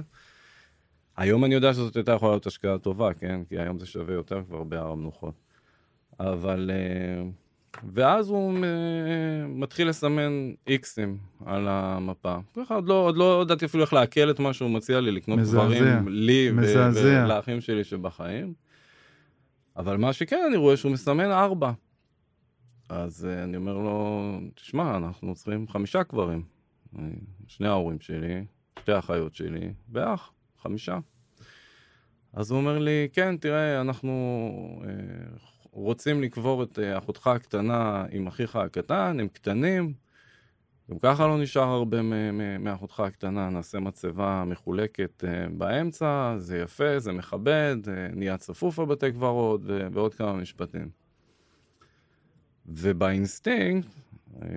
היום 1.17 1.45
אני 1.45 1.55
יודע 1.55 1.73
שזאת 1.73 1.95
הייתה 1.95 2.11
יכולה 2.11 2.31
להיות 2.31 2.47
השקעה 2.47 2.77
טובה, 2.77 3.13
כן? 3.13 3.41
כי 3.49 3.59
היום 3.59 3.79
זה 3.79 3.85
שווה 3.85 4.13
יותר 4.13 4.41
כבר 4.47 4.63
בהר 4.63 4.91
המנוחות. 4.91 5.33
אבל... 6.19 6.71
אה, 6.73 7.29
ואז 7.93 8.29
הוא 8.29 8.53
אה, 8.53 9.47
מתחיל 9.47 9.89
לסמן 9.89 10.53
איקסים 10.67 11.17
על 11.45 11.67
המפה. 11.67 12.37
ככה 12.55 12.75
עוד 12.75 12.87
לא, 12.87 12.93
עוד 12.93 13.17
לא 13.17 13.39
ידעתי 13.41 13.65
אפילו 13.65 13.83
איך 13.83 13.93
לעכל 13.93 14.31
את 14.31 14.39
מה 14.39 14.53
שהוא 14.53 14.69
מציע 14.69 15.01
לי, 15.01 15.11
לקנות 15.11 15.39
מזעזע. 15.39 15.65
דברים 15.65 16.07
לי 16.07 16.51
מזעזע. 16.51 17.23
ולאחים 17.25 17.61
שלי 17.61 17.83
שבחיים. 17.83 18.53
אבל 19.77 19.97
מה 19.97 20.13
שכן, 20.13 20.39
אני 20.47 20.57
רואה 20.57 20.77
שהוא 20.77 20.91
מסמן 20.91 21.31
ארבע. 21.31 21.71
אז 22.89 23.25
אה, 23.25 23.43
אני 23.43 23.57
אומר 23.57 23.77
לו, 23.77 24.21
תשמע, 24.55 24.97
אנחנו 24.97 25.35
צריכים 25.35 25.67
חמישה 25.67 26.03
קברים. 26.03 26.43
שני 27.47 27.67
ההורים 27.67 27.99
שלי, 27.99 28.45
שתי 28.79 28.91
האחיות 28.91 29.35
שלי, 29.35 29.73
ואח, 29.91 30.31
חמישה. 30.61 30.99
אז 32.33 32.51
הוא 32.51 32.59
אומר 32.59 32.79
לי, 32.79 33.07
כן, 33.13 33.37
תראה, 33.37 33.81
אנחנו 33.81 34.11
אה, 34.83 34.89
רוצים 35.71 36.21
לקבור 36.21 36.63
את 36.63 36.79
אה, 36.79 36.97
אחותך 36.97 37.27
הקטנה 37.27 38.05
עם 38.11 38.27
אחיך 38.27 38.55
הקטן, 38.55 39.17
הם 39.19 39.27
קטנים. 39.27 39.93
גם 40.91 40.99
ככה 40.99 41.27
לא 41.27 41.41
נשאר 41.41 41.63
הרבה 41.69 42.01
מאחותך 42.59 42.99
הקטנה, 42.99 43.49
נעשה 43.49 43.79
מצבה 43.79 44.43
מחולקת 44.47 45.23
באמצע, 45.57 46.35
זה 46.37 46.57
יפה, 46.59 46.99
זה 46.99 47.11
מכבד, 47.11 47.77
נהיה 48.15 48.37
צפוף 48.37 48.79
בבתי 48.79 49.11
קברות 49.11 49.61
ועוד 49.65 50.13
כמה 50.13 50.33
משפטים. 50.33 50.89
ובאינסטינקט, 52.67 53.87
אה, 54.41 54.47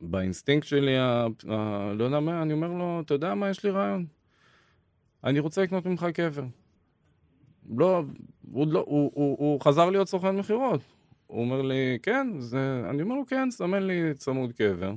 באינסטינקט 0.00 0.66
שלי, 0.66 0.98
ה- 0.98 1.26
ה- 1.50 1.92
לא 1.94 2.04
יודע 2.04 2.20
מה, 2.20 2.42
אני 2.42 2.52
אומר 2.52 2.68
לו, 2.68 3.00
אתה 3.04 3.14
יודע 3.14 3.34
מה, 3.34 3.50
יש 3.50 3.64
לי 3.64 3.70
רעיון. 3.70 4.06
אני 5.24 5.40
רוצה 5.40 5.62
לקנות 5.62 5.86
ממך 5.86 6.06
קבר. 6.14 6.44
לא, 7.76 8.02
הוא, 8.52 8.66
לא, 8.66 8.84
הוא, 8.86 9.10
הוא, 9.14 9.36
הוא 9.38 9.60
חזר 9.60 9.90
להיות 9.90 10.08
סוכן 10.08 10.36
מכירות. 10.36 10.80
הוא 11.26 11.40
אומר 11.40 11.62
לי, 11.62 11.98
כן, 12.02 12.26
זה... 12.38 12.82
אני 12.90 13.02
אומר 13.02 13.14
לו, 13.14 13.26
כן, 13.26 13.50
סמן 13.50 13.82
לי 13.82 14.14
צמוד 14.14 14.52
קבר. 14.52 14.94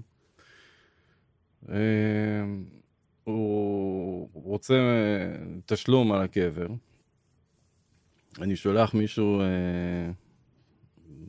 אה, 1.70 1.76
הוא 3.24 4.30
רוצה 4.34 4.74
אה, 4.74 5.36
תשלום 5.66 6.12
על 6.12 6.22
הקבר. 6.22 6.68
אני 8.42 8.56
שולח 8.56 8.94
מישהו, 8.94 9.42
אה, 9.42 10.12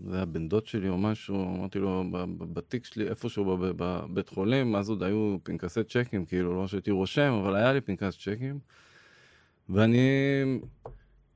זה 0.09 0.17
היה 0.17 0.25
בן 0.25 0.49
דוד 0.49 0.67
שלי 0.67 0.89
או 0.89 0.99
משהו, 0.99 1.57
אמרתי 1.57 1.79
לו, 1.79 2.05
"ב- 2.13 2.25
ב- 2.39 2.55
בתיק 2.55 2.85
שלי, 2.85 3.09
איפשהו 3.09 3.45
בב- 3.45 3.73
בבית 3.77 4.29
חולים, 4.29 4.77
אז 4.77 4.91
עוד 4.91 5.03
היו 5.03 5.37
פנקסי 5.43 5.85
צ'קים, 5.85 6.25
כאילו, 6.25 6.55
לא 6.57 6.69
שהייתי 6.69 6.91
רושם, 6.91 7.33
אבל 7.43 7.57
היה 7.57 7.73
לי 7.73 7.81
פנקס 7.81 8.19
צ'קים. 8.19 8.59
ואני 9.69 10.01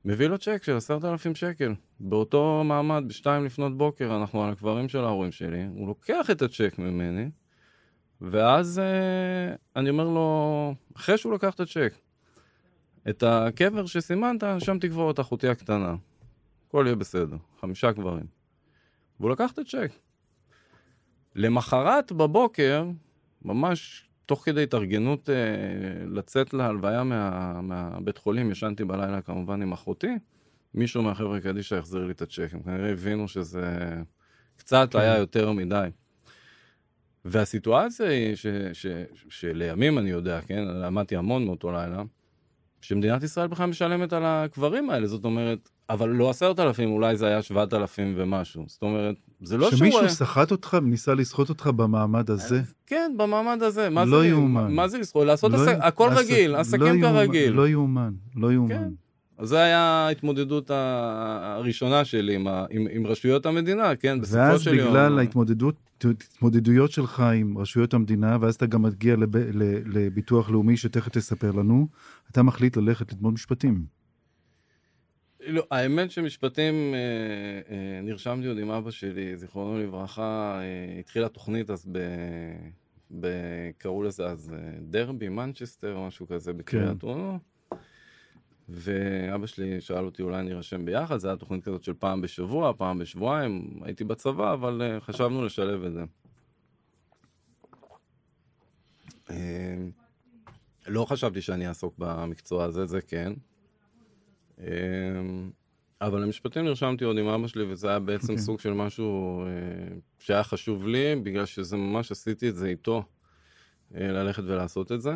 מביא 0.05 0.27
לו 0.27 0.37
צ'ק 0.37 0.63
של 0.63 0.77
עשרת 0.77 1.05
אלפים 1.05 1.35
שקל. 1.35 1.73
באותו 1.99 2.63
מעמד, 2.65 3.03
בשתיים 3.07 3.45
לפנות 3.45 3.77
בוקר, 3.77 4.17
אנחנו 4.17 4.43
על 4.43 4.51
הקברים 4.51 4.89
של 4.89 4.99
ההורים 4.99 5.31
שלי, 5.31 5.65
הוא 5.75 5.87
לוקח 5.87 6.29
את 6.31 6.41
הצ'ק 6.41 6.79
ממני, 6.79 7.29
ואז 8.21 8.79
אה, 8.79 9.55
אני 9.75 9.89
אומר 9.89 10.03
לו, 10.03 10.73
אחרי 10.97 11.17
שהוא 11.17 11.33
לקח 11.33 11.53
את 11.53 11.59
הצ'ק, 11.59 11.93
את 13.09 13.23
הקבר 13.23 13.85
שסימנת, 13.85 14.43
שם 14.59 14.79
תקבור 14.79 15.11
את 15.11 15.19
אחותי 15.19 15.47
הקטנה. 15.47 15.95
הכל 16.67 16.83
יהיה 16.85 16.95
בסדר, 16.95 17.37
חמישה 17.61 17.93
קברים. 17.93 18.34
והוא 19.19 19.31
לקח 19.31 19.51
את 19.51 19.59
הצ'ק. 19.59 19.91
למחרת 21.35 22.11
בבוקר, 22.11 22.85
ממש 23.41 24.09
תוך 24.25 24.45
כדי 24.45 24.63
התארגנות 24.63 25.29
אה, 25.29 25.35
לצאת 26.07 26.53
להלוויה 26.53 27.03
מה, 27.03 27.61
מהבית 27.61 28.17
חולים, 28.17 28.51
ישנתי 28.51 28.85
בלילה 28.85 29.21
כמובן 29.21 29.61
עם 29.61 29.71
אחותי, 29.71 30.13
מישהו 30.73 31.03
מהחבר'ה 31.03 31.41
קדישא 31.41 31.75
החזיר 31.75 32.05
לי 32.05 32.11
את 32.11 32.21
הצ'ק, 32.21 32.49
הם 32.51 32.63
כנראה 32.63 32.91
הבינו 32.91 33.27
שזה 33.27 33.95
קצת 34.57 34.89
כן. 34.91 34.99
היה 34.99 35.17
יותר 35.17 35.51
מדי. 35.51 35.89
והסיטואציה 37.25 38.09
היא 38.09 38.35
ש, 38.35 38.47
ש, 38.47 38.87
ש, 39.13 39.25
שלימים 39.29 39.97
אני 39.97 40.09
יודע, 40.09 40.41
כן, 40.41 40.63
למדתי 40.63 41.15
המון 41.15 41.45
מאותו 41.45 41.71
לילה, 41.71 42.03
שמדינת 42.81 43.23
ישראל 43.23 43.47
בכלל 43.47 43.65
משלמת 43.65 44.13
על 44.13 44.23
הקברים 44.25 44.89
האלה, 44.89 45.07
זאת 45.07 45.25
אומרת, 45.25 45.69
אבל 45.89 46.09
לא 46.09 46.29
עשרת 46.29 46.59
אלפים, 46.59 46.89
אולי 46.91 47.17
זה 47.17 47.27
היה 47.27 47.41
שבעת 47.41 47.73
אלפים 47.73 48.13
ומשהו. 48.17 48.63
זאת 48.67 48.81
אומרת, 48.81 49.15
זה 49.41 49.57
לא 49.57 49.67
שהוא... 49.69 49.77
שמישהו 49.77 50.09
סחט 50.09 50.51
אותך 50.51 50.77
וניסה 50.83 51.13
לסחוט 51.13 51.49
אותך 51.49 51.67
במעמד 51.67 52.29
הזה? 52.29 52.61
כן, 52.87 53.11
במעמד 53.17 53.63
הזה. 53.63 53.89
מה 53.89 54.05
לא 54.05 54.25
יאומן. 54.25 54.71
מה 54.73 54.87
זה 54.87 54.97
לסחור? 54.97 55.23
לעשות 55.23 55.51
לא- 55.51 55.61
עסק, 55.63 55.77
הכל 55.81 56.09
עס- 56.11 56.17
רגיל, 56.17 56.51
לא 56.51 56.57
עסקים 56.57 56.81
יאומן, 57.03 57.25
כרגיל. 57.25 57.53
לא 57.53 57.67
יאומן, 57.67 58.13
לא 58.35 58.53
יאומן. 58.53 58.75
כן. 58.75 58.89
אז 59.37 59.49
זו 59.49 59.57
הייתה 59.57 59.77
ההתמודדות 60.07 60.71
הראשונה 60.73 62.05
שלי 62.05 62.35
עם, 62.35 62.47
ה- 62.47 62.65
עם, 62.69 62.87
עם 62.91 63.07
רשויות 63.07 63.45
המדינה, 63.45 63.95
כן, 63.95 64.21
בסופו 64.21 64.37
ואז 64.37 64.61
של 64.61 64.73
יום. 64.73 64.89
בגלל 64.89 65.19
ההתמודדות, 65.19 65.75
התמודדויות 66.03 66.91
שלך 66.91 67.19
עם 67.19 67.57
רשויות 67.57 67.93
המדינה, 67.93 68.37
ואז 68.41 68.55
אתה 68.55 68.65
גם 68.65 68.81
מגיע 68.81 69.15
לב, 69.15 69.29
לביטוח 69.85 70.49
לאומי, 70.49 70.77
שתכף 70.77 71.09
תספר 71.09 71.51
לנו, 71.51 71.87
אתה 72.31 72.43
מחליט 72.43 72.77
ללכת 72.77 73.13
ללמוד 73.13 73.33
משפטים. 73.33 73.94
לא, 75.47 75.63
האמת 75.71 76.11
שמשפטים, 76.11 76.93
אה, 76.93 76.99
אה, 77.75 78.01
נרשמתי 78.01 78.47
עוד 78.47 78.57
עם 78.57 78.71
אבא 78.71 78.91
שלי, 78.91 79.37
זיכרונו 79.37 79.79
לברכה, 79.79 80.59
אה, 80.61 80.99
התחילה 80.99 81.29
תוכנית 81.29 81.69
אז 81.69 81.87
ב... 81.91 81.99
ב... 83.19 83.27
קראו 83.77 84.03
לזה 84.03 84.25
אז 84.25 84.53
אה, 84.53 84.71
דרבי, 84.81 85.29
מנצ'סטר, 85.29 85.99
משהו 85.99 86.27
כזה 86.27 86.53
בקריית 86.53 87.03
אונו. 87.03 87.39
ואבא 88.69 89.47
שלי 89.47 89.81
שאל 89.81 90.05
אותי 90.05 90.21
אולי 90.21 90.43
נירשם 90.43 90.85
ביחד, 90.85 91.17
זו 91.17 91.27
הייתה 91.27 91.39
תוכנית 91.39 91.63
כזאת 91.63 91.83
של 91.83 91.93
פעם 91.93 92.21
בשבוע, 92.21 92.73
פעם 92.77 92.99
בשבועיים, 92.99 93.79
הייתי 93.81 94.03
בצבא, 94.03 94.53
אבל 94.53 94.81
אה, 94.81 95.01
חשבנו 95.01 95.45
לשלב 95.45 95.83
את 95.83 95.93
זה. 95.93 96.03
אה, 99.29 99.75
לא 100.87 101.05
חשבתי 101.05 101.41
שאני 101.41 101.67
אעסוק 101.67 101.95
במקצוע 101.97 102.63
הזה, 102.63 102.85
זה 102.85 103.01
כן. 103.01 103.33
אה, 104.59 104.67
אבל 106.01 106.21
למשפטים 106.21 106.65
נרשמתי 106.65 107.03
עוד 107.03 107.17
עם 107.17 107.27
אבא 107.27 107.47
שלי, 107.47 107.63
וזה 107.63 107.89
היה 107.89 107.99
בעצם 107.99 108.23
אוקיי. 108.23 108.37
סוג 108.37 108.59
של 108.59 108.73
משהו 108.73 109.41
אה, 109.45 109.47
שהיה 110.19 110.43
חשוב 110.43 110.87
לי, 110.87 111.15
בגלל 111.23 111.45
שזה 111.45 111.77
ממש 111.77 112.11
עשיתי 112.11 112.49
את 112.49 112.55
זה 112.55 112.67
איתו, 112.67 113.03
אה, 113.95 114.07
ללכת 114.07 114.43
ולעשות 114.43 114.91
את 114.91 115.01
זה. 115.01 115.15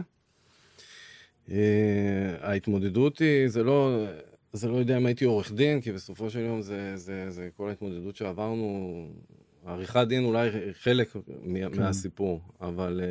אה, 1.52 2.36
ההתמודדות 2.42 3.20
היא, 3.20 3.48
זה 3.48 3.64
לא... 3.64 4.06
זה 4.54 4.68
לא 4.68 4.78
יודע 4.78 4.98
אם 4.98 5.06
הייתי 5.06 5.26
עורך 5.26 5.52
דין, 5.52 5.82
כי 5.82 5.92
בסופו 5.92 6.30
של 6.30 6.40
יום 6.40 6.62
זה, 6.62 6.98
זה, 6.98 7.30
זה 7.30 7.50
כל 7.58 7.70
ההתמודדות 7.70 8.16
שעברנו, 8.16 9.08
עריכת 9.66 10.06
דין 10.08 10.24
אולי 10.24 10.50
חלק 10.74 11.16
מה, 11.44 11.70
כן. 11.70 11.80
מהסיפור, 11.80 12.42
אבל 12.62 13.02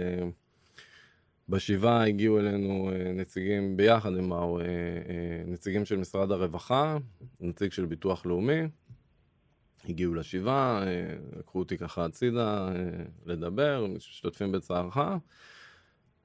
בשבעה 1.49 2.07
הגיעו 2.07 2.39
אלינו 2.39 2.91
uh, 2.91 3.09
נציגים, 3.13 3.77
ביחד 3.77 4.15
באו, 4.29 4.61
uh, 4.61 4.63
uh, 4.63 5.51
נציגים 5.51 5.85
של 5.85 5.97
משרד 5.97 6.33
הרווחה, 6.33 6.97
נציג 7.41 7.73
של 7.73 7.85
ביטוח 7.85 8.27
לאומי, 8.27 8.61
הגיעו 9.89 10.15
לשבעה, 10.15 10.85
לקחו 11.39 11.59
אותי 11.59 11.79
ככה 11.79 12.05
הצידה 12.05 12.73
לדבר, 13.27 13.87
משתתפים 13.87 14.53
בצערך. 14.53 14.99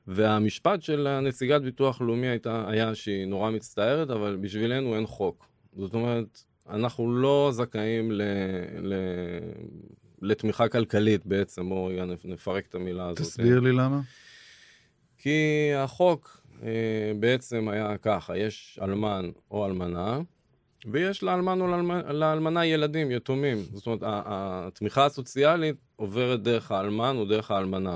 והמשפט 0.07 0.81
של 0.81 1.07
הנציגת 1.07 1.61
ביטוח 1.61 2.01
לאומי 2.01 2.27
הייתה, 2.27 2.69
היה 2.69 2.95
שהיא 2.95 3.25
נורא 3.25 3.51
מצטערת, 3.51 4.09
אבל 4.09 4.37
בשבילנו 4.41 4.95
אין 4.95 5.05
חוק. 5.05 5.45
זאת 5.77 5.93
אומרת, 5.93 6.43
אנחנו 6.69 7.15
לא 7.15 7.49
זכאים 7.53 8.11
ל, 8.11 8.21
ל, 8.81 8.93
לתמיכה 10.21 10.67
כלכלית 10.67 11.25
בעצם, 11.25 11.73
רגע 11.73 12.05
נפרק 12.25 12.67
את 12.67 12.75
המילה 12.75 13.07
הזאת. 13.07 13.17
תסביר 13.17 13.59
לי 13.59 13.71
למה. 13.71 14.01
כי 15.23 15.71
החוק 15.77 16.41
אה, 16.63 16.69
בעצם 17.19 17.67
היה 17.69 17.97
ככה, 17.97 18.37
יש 18.37 18.79
אלמן 18.81 19.29
או 19.51 19.65
אלמנה, 19.65 20.19
ויש 20.91 21.23
לאלמן 21.23 21.61
או 21.61 21.67
לאלמנה, 22.13 22.65
ילדים, 22.65 23.11
יתומים. 23.11 23.57
זאת 23.57 23.87
אומרת, 23.87 23.99
התמיכה 24.03 25.05
הסוציאלית 25.05 25.75
עוברת 25.95 26.43
דרך 26.43 26.71
האלמן 26.71 27.15
או 27.17 27.25
דרך 27.25 27.51
האלמנה. 27.51 27.95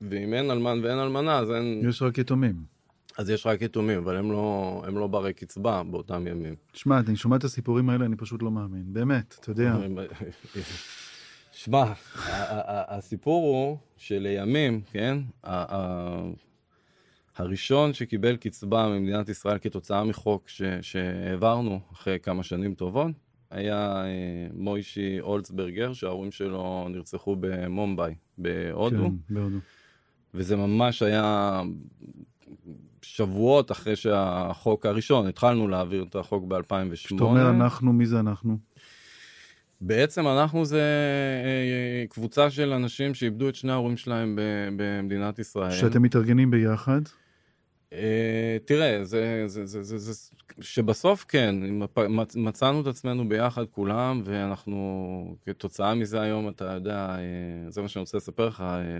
ואם 0.00 0.34
אין 0.34 0.50
אלמן 0.50 0.80
ואין 0.82 0.98
אלמנה, 0.98 1.38
אז 1.38 1.50
אין... 1.50 1.82
יש 1.88 2.02
רק 2.02 2.18
יתומים. 2.18 2.54
אז 3.18 3.30
יש 3.30 3.46
רק 3.46 3.62
יתומים, 3.62 3.98
אבל 3.98 4.16
הם 4.16 4.32
לא, 4.32 4.82
הם 4.86 4.98
לא 4.98 5.06
ברי 5.06 5.32
קצבה 5.32 5.82
באותם 5.82 6.26
ימים. 6.26 6.54
שמע, 6.72 6.98
אני 6.98 7.16
שומע 7.16 7.36
את 7.36 7.44
הסיפורים 7.44 7.90
האלה, 7.90 8.04
אני 8.04 8.16
פשוט 8.16 8.42
לא 8.42 8.50
מאמין. 8.50 8.84
באמת, 8.86 9.36
אתה 9.40 9.50
יודע. 9.50 9.76
שמע, 11.68 11.78
ה- 11.78 11.92
ה- 11.92 11.92
ה- 12.92 12.96
הסיפור 12.96 13.46
הוא 13.46 13.76
שלימים, 13.96 14.80
כן, 14.92 15.18
הראשון 17.36 17.92
שקיבל 17.94 18.36
קצבה 18.36 18.88
ממדינת 18.88 19.28
ישראל 19.28 19.58
כתוצאה 19.58 20.04
מחוק 20.04 20.48
ש- 20.48 20.62
שהעברנו 20.82 21.80
אחרי 21.92 22.18
כמה 22.22 22.42
שנים 22.42 22.74
טובות, 22.74 23.10
היה 23.50 24.04
אה, 24.04 24.46
מוישי 24.54 25.20
אולצברגר, 25.20 25.92
שההורים 25.92 26.30
שלו 26.30 26.86
נרצחו 26.90 27.36
במומביי, 27.40 28.14
בהודו. 28.38 29.10
כן, 29.10 29.34
בהודו. 29.34 29.58
וזה 30.34 30.56
ממש 30.56 31.02
היה 31.02 31.60
שבועות 33.02 33.70
אחרי 33.72 33.96
שהחוק 33.96 34.86
הראשון, 34.86 35.26
התחלנו 35.26 35.68
להעביר 35.68 36.02
את 36.02 36.16
החוק 36.16 36.44
ב-2008. 36.48 36.94
כשאתה 36.94 37.24
אומר 37.24 37.50
אנחנו, 37.50 37.92
מי 37.92 38.06
זה 38.06 38.20
אנחנו? 38.20 38.58
בעצם 39.80 40.28
אנחנו 40.28 40.64
זה 40.64 40.82
אה, 41.44 42.06
קבוצה 42.08 42.50
של 42.50 42.72
אנשים 42.72 43.14
שאיבדו 43.14 43.48
את 43.48 43.54
שני 43.54 43.72
ההורים 43.72 43.96
שלהם 43.96 44.38
במדינת 44.76 45.38
ישראל. 45.38 45.70
שאתם 45.70 46.02
מתארגנים 46.02 46.50
ביחד? 46.50 47.00
אה, 47.92 48.56
תראה, 48.64 49.04
זה, 49.04 49.44
זה, 49.46 49.66
זה, 49.66 49.82
זה, 49.82 49.98
זה, 49.98 50.12
שבסוף 50.60 51.24
כן, 51.28 51.54
מצאנו 52.34 52.80
את 52.80 52.86
עצמנו 52.86 53.28
ביחד 53.28 53.64
כולם, 53.70 54.22
ואנחנו, 54.24 55.36
כתוצאה 55.46 55.94
מזה 55.94 56.20
היום, 56.20 56.48
אתה 56.48 56.64
יודע, 56.64 57.16
אה, 57.18 57.70
זה 57.70 57.82
מה 57.82 57.88
שאני 57.88 58.00
רוצה 58.00 58.16
לספר 58.16 58.48
לך, 58.48 58.60
אה, 58.60 58.98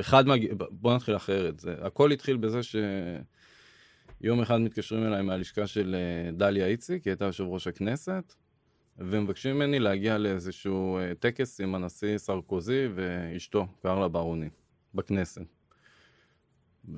אחד 0.00 0.26
מה... 0.26 0.34
בוא 0.70 0.94
נתחיל 0.94 1.16
אחרת. 1.16 1.60
זה, 1.60 1.74
הכל 1.80 2.10
התחיל 2.10 2.36
בזה 2.36 2.60
שיום 2.62 4.40
אחד 4.40 4.60
מתקשרים 4.60 5.06
אליי 5.06 5.22
מהלשכה 5.22 5.66
של 5.66 5.96
אה, 5.98 6.32
דליה 6.32 6.66
איציק, 6.66 7.04
היא 7.04 7.10
הייתה 7.10 7.24
יושב 7.24 7.44
ראש 7.44 7.66
הכנסת, 7.66 8.34
ומבקשים 8.98 9.56
ממני 9.56 9.78
להגיע 9.78 10.18
לאיזשהו 10.18 10.98
אה, 10.98 11.12
טקס 11.18 11.60
עם 11.60 11.74
הנשיא 11.74 12.18
סרקוזי 12.18 12.88
ואשתו, 12.94 13.66
קרלה 13.82 14.08
ברוני, 14.08 14.48
בכנסת. 14.94 15.42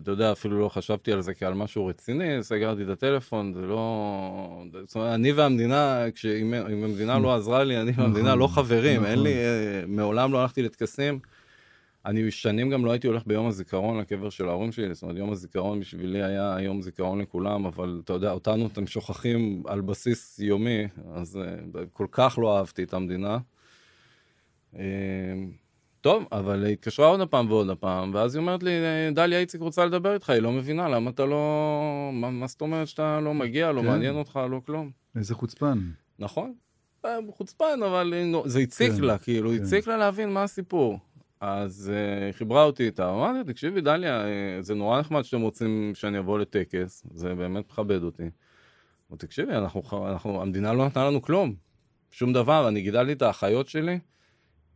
אתה 0.02 0.10
יודע, 0.10 0.32
אפילו 0.32 0.60
לא 0.60 0.68
חשבתי 0.68 1.12
על 1.12 1.20
זה 1.20 1.34
כעל 1.34 1.54
משהו 1.54 1.86
רציני, 1.86 2.42
סגרתי 2.42 2.82
את 2.82 2.88
הטלפון, 2.88 3.54
זה 3.54 3.60
לא... 3.60 4.64
זאת 4.84 4.94
אומרת, 4.94 5.14
אני 5.14 5.32
והמדינה, 5.32 6.04
כשאם 6.14 6.54
אם 6.54 6.84
המדינה 6.84 7.18
לא 7.18 7.34
עזרה 7.34 7.64
לי, 7.64 7.80
אני 7.80 7.92
והמדינה 7.96 8.28
נכון, 8.28 8.38
לא 8.38 8.46
חברים, 8.46 9.04
אין 9.04 9.12
נכון. 9.12 9.26
לי, 9.26 9.34
אה, 9.34 9.82
מעולם 9.86 10.32
לא 10.32 10.42
הלכתי 10.42 10.62
לטקסים. 10.62 11.18
אני 12.06 12.30
שנים 12.30 12.70
גם 12.70 12.84
לא 12.84 12.90
הייתי 12.90 13.06
הולך 13.06 13.22
ביום 13.26 13.46
הזיכרון 13.46 13.98
לקבר 13.98 14.30
של 14.30 14.48
ההורים 14.48 14.72
שלי, 14.72 14.94
זאת 14.94 15.02
אומרת, 15.02 15.16
יום 15.16 15.32
הזיכרון 15.32 15.80
בשבילי 15.80 16.22
היה 16.22 16.56
יום 16.60 16.82
זיכרון 16.82 17.20
לכולם, 17.20 17.66
אבל 17.66 18.00
אתה 18.04 18.12
יודע, 18.12 18.32
אותנו 18.32 18.66
אתם 18.66 18.86
שוכחים 18.86 19.62
על 19.66 19.80
בסיס 19.80 20.38
יומי, 20.38 20.84
אז 21.14 21.38
uh, 21.72 21.78
כל 21.92 22.06
כך 22.10 22.38
לא 22.42 22.58
אהבתי 22.58 22.82
את 22.82 22.94
המדינה. 22.94 23.38
Uh, 24.74 24.78
טוב, 26.00 26.24
אבל 26.32 26.64
היא 26.64 26.72
התקשרה 26.72 27.06
עוד 27.06 27.20
הפעם 27.20 27.50
ועוד 27.50 27.70
הפעם, 27.70 28.14
ואז 28.14 28.34
היא 28.34 28.40
אומרת 28.40 28.62
לי, 28.62 28.70
דליה 29.12 29.38
איציק 29.38 29.60
רוצה 29.60 29.86
לדבר 29.86 30.14
איתך, 30.14 30.30
היא 30.30 30.40
לא 30.40 30.52
מבינה, 30.52 30.88
למה 30.88 31.10
אתה 31.10 31.24
לא... 31.24 32.10
מה, 32.12 32.30
מה 32.30 32.46
זאת 32.46 32.60
אומרת 32.60 32.88
שאתה 32.88 33.20
לא 33.20 33.34
מגיע, 33.34 33.72
לא 33.72 33.80
כן. 33.80 33.86
מעניין 33.86 34.14
אותך, 34.14 34.40
לא 34.50 34.60
כלום. 34.66 34.90
איזה 35.16 35.34
חוצפן. 35.34 35.78
נכון. 36.18 36.54
אה, 37.04 37.18
חוצפן, 37.36 37.80
אבל 37.86 38.14
זה 38.44 38.60
הציק 38.60 38.92
כן, 38.92 39.04
לה, 39.04 39.18
כאילו, 39.18 39.50
כן. 39.50 39.62
הציק 39.62 39.86
לה 39.86 39.96
להבין 39.96 40.32
מה 40.32 40.42
הסיפור. 40.42 40.98
אז 41.40 41.92
אה, 41.94 42.26
היא 42.26 42.32
חיברה 42.32 42.62
אותי 42.64 42.86
איתה, 42.86 43.10
אמרתי, 43.10 43.52
תקשיבי, 43.52 43.80
דליה, 43.80 44.26
אה, 44.26 44.62
זה 44.62 44.74
נורא 44.74 45.00
נחמד 45.00 45.22
שאתם 45.22 45.40
רוצים 45.40 45.92
שאני 45.94 46.18
אבוא 46.18 46.38
לטקס, 46.38 47.06
זה 47.10 47.34
באמת 47.34 47.64
מכבד 47.70 48.02
אותי. 48.02 48.30
אבל 49.10 49.18
תקשיבי, 49.18 49.52
אנחנו, 49.52 50.08
אנחנו, 50.08 50.42
המדינה 50.42 50.72
לא 50.72 50.86
נתנה 50.86 51.04
לנו 51.04 51.22
כלום, 51.22 51.54
שום 52.10 52.32
דבר. 52.32 52.68
אני 52.68 52.82
גידלתי 52.82 53.12
את 53.12 53.22
האחיות 53.22 53.68
שלי, 53.68 53.98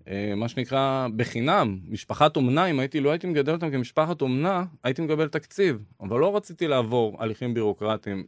אה, 0.08 0.32
מה 0.36 0.48
שנקרא, 0.48 1.08
בחינם, 1.16 1.78
משפחת 1.88 2.36
אומנה, 2.36 2.66
אם 2.66 2.80
הייתי, 2.80 3.00
לא 3.00 3.10
הייתי 3.10 3.26
מגדל 3.26 3.52
אותם 3.52 3.70
כמשפחת 3.70 4.22
אומנה, 4.22 4.64
הייתי 4.84 5.02
מקבל 5.02 5.28
תקציב. 5.28 5.84
אבל 6.00 6.20
לא 6.20 6.36
רציתי 6.36 6.68
לעבור 6.68 7.22
הליכים 7.22 7.54
בירוקרטיים 7.54 8.26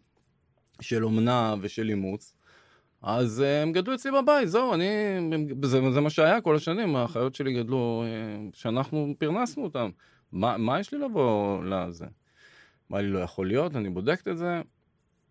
של 0.81 1.05
אומנה 1.05 1.55
ושל 1.61 1.89
אימוץ. 1.89 2.35
אז 3.03 3.41
uh, 3.41 3.63
הם 3.63 3.73
גדלו 3.73 3.95
אצלי 3.95 4.11
בבית, 4.11 4.49
זהו, 4.49 4.75
אני, 4.75 4.87
זה, 5.63 5.91
זה 5.93 6.01
מה 6.01 6.11
שהיה 6.11 6.41
כל 6.41 6.57
השנים, 6.57 6.97
האחיות 6.97 7.35
שלי 7.35 7.53
גדלו, 7.53 8.05
uh, 8.05 8.57
שאנחנו 8.57 9.15
פרנסנו 9.19 9.65
אותם. 9.65 9.91
מה, 10.33 10.57
מה 10.57 10.81
יש 10.81 10.95
לי 10.95 10.99
לבוא 10.99 11.65
לזה? 11.65 12.07
אמרה 12.91 13.03
לי, 13.03 13.09
לא 13.09 13.19
יכול 13.19 13.47
להיות, 13.47 13.77
אני 13.77 13.91
בודקת 13.91 14.29
את 14.29 14.39
זה. 14.39 14.61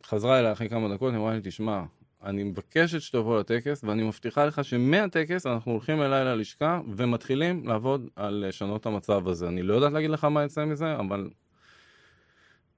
חזרה 0.05 0.39
אליי 0.39 0.51
אחרי 0.51 0.69
כמה 0.69 0.93
דקות, 0.95 1.13
אמרה 1.13 1.33
לי, 1.33 1.39
תשמע, 1.43 1.83
אני 2.23 2.43
מבקשת 2.43 3.01
שתבוא 3.01 3.39
לטקס, 3.39 3.83
ואני 3.83 4.03
מבטיחה 4.03 4.45
לך 4.45 4.63
שמהטקס 4.63 5.45
אנחנו 5.45 5.71
הולכים 5.71 6.01
אליי 6.01 6.25
ללשכה 6.25 6.81
ומתחילים 6.95 7.67
לעבוד 7.67 8.07
על 8.15 8.45
לשנות 8.47 8.85
המצב 8.85 9.27
הזה. 9.27 9.47
אני 9.47 9.63
לא 9.63 9.73
יודעת 9.73 9.93
להגיד 9.93 10.09
לך 10.09 10.23
מה 10.23 10.43
יצא 10.43 10.65
מזה, 10.65 10.95
אבל... 10.95 11.29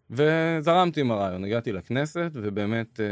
וזרמתי 0.10 1.02
עם 1.02 1.12
הרעיון, 1.12 1.44
הגעתי 1.44 1.72
לכנסת, 1.72 2.32
ובאמת, 2.34 3.00
אה, 3.00 3.06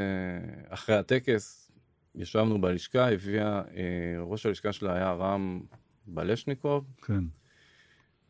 אחרי 0.69 0.95
הטקס, 0.95 1.70
ישבנו 2.15 2.61
בלשכה, 2.61 3.11
הביאה, 3.11 3.61
אה, 3.61 4.23
ראש 4.23 4.45
הלשכה 4.45 4.73
שלה 4.73 4.95
היה 4.95 5.11
רם 5.11 5.61
בלשניקוב, 6.07 6.85
כן. 7.05 7.23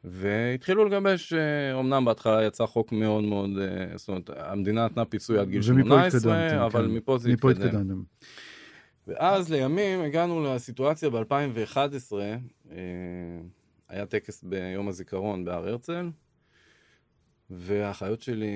והתחילו 0.04 0.86
לגבש, 0.86 1.34
אה, 1.34 1.80
אמנם 1.80 2.06
בהתחלה 2.06 2.44
יצא 2.44 2.66
חוק 2.66 2.92
מאוד 2.92 3.24
מאוד, 3.24 3.50
אה, 3.58 3.98
זאת 3.98 4.10
אומרת, 4.10 4.30
המדינה 4.38 4.86
נתנה 4.86 5.06
פיצוי 5.06 5.40
עד 5.40 5.50
גיל 5.50 5.62
ומפה 5.66 5.88
18, 5.88 6.46
התקדמתם, 6.46 6.64
אבל 6.64 6.86
כן. 6.88 6.92
מפה 6.92 7.18
זה 7.18 7.30
מפה 7.30 7.52
התקדם. 7.52 7.68
התקדמתם. 7.68 8.02
ואז 9.08 9.52
לימים 9.52 10.02
הגענו 10.02 10.44
לסיטואציה 10.44 11.10
ב-2011, 11.10 12.14
אה, 12.72 12.78
היה 13.90 14.06
טקס 14.06 14.44
ביום 14.44 14.88
הזיכרון 14.88 15.46
בהר 15.46 15.68
הרצל, 15.68 16.10
והאחיות 17.58 18.22
שלי 18.22 18.52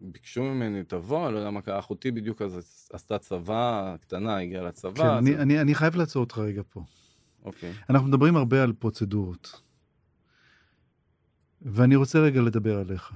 ביקשו 0.00 0.42
ממני, 0.42 0.84
תבוא, 0.84 1.30
לא 1.30 1.38
יודע 1.38 1.50
מה 1.50 1.62
קרה, 1.62 1.78
אחותי 1.78 2.10
בדיוק 2.10 2.42
אז 2.42 2.56
עשתה 2.92 3.18
צבא, 3.18 3.96
קטנה, 4.00 4.38
הגיעה 4.38 4.62
לצבא. 4.64 4.94
כן, 5.02 5.06
אז- 5.08 5.18
אני- 5.18 5.36
אני 5.36 5.60
אני 5.60 5.74
חייב 5.74 5.96
לעצור 5.96 6.20
אותך 6.24 6.38
רגע 6.38 6.62
פה. 6.70 6.84
אוקיי. 7.44 7.72
אנחנו 7.90 8.08
מדברים 8.08 8.36
הרבה 8.36 8.62
על 8.62 8.72
פרוצדורות. 8.72 9.62
ואני 11.62 11.96
רוצה 11.96 12.18
רגע 12.18 12.40
לדבר 12.40 12.78
עליך. 12.78 13.12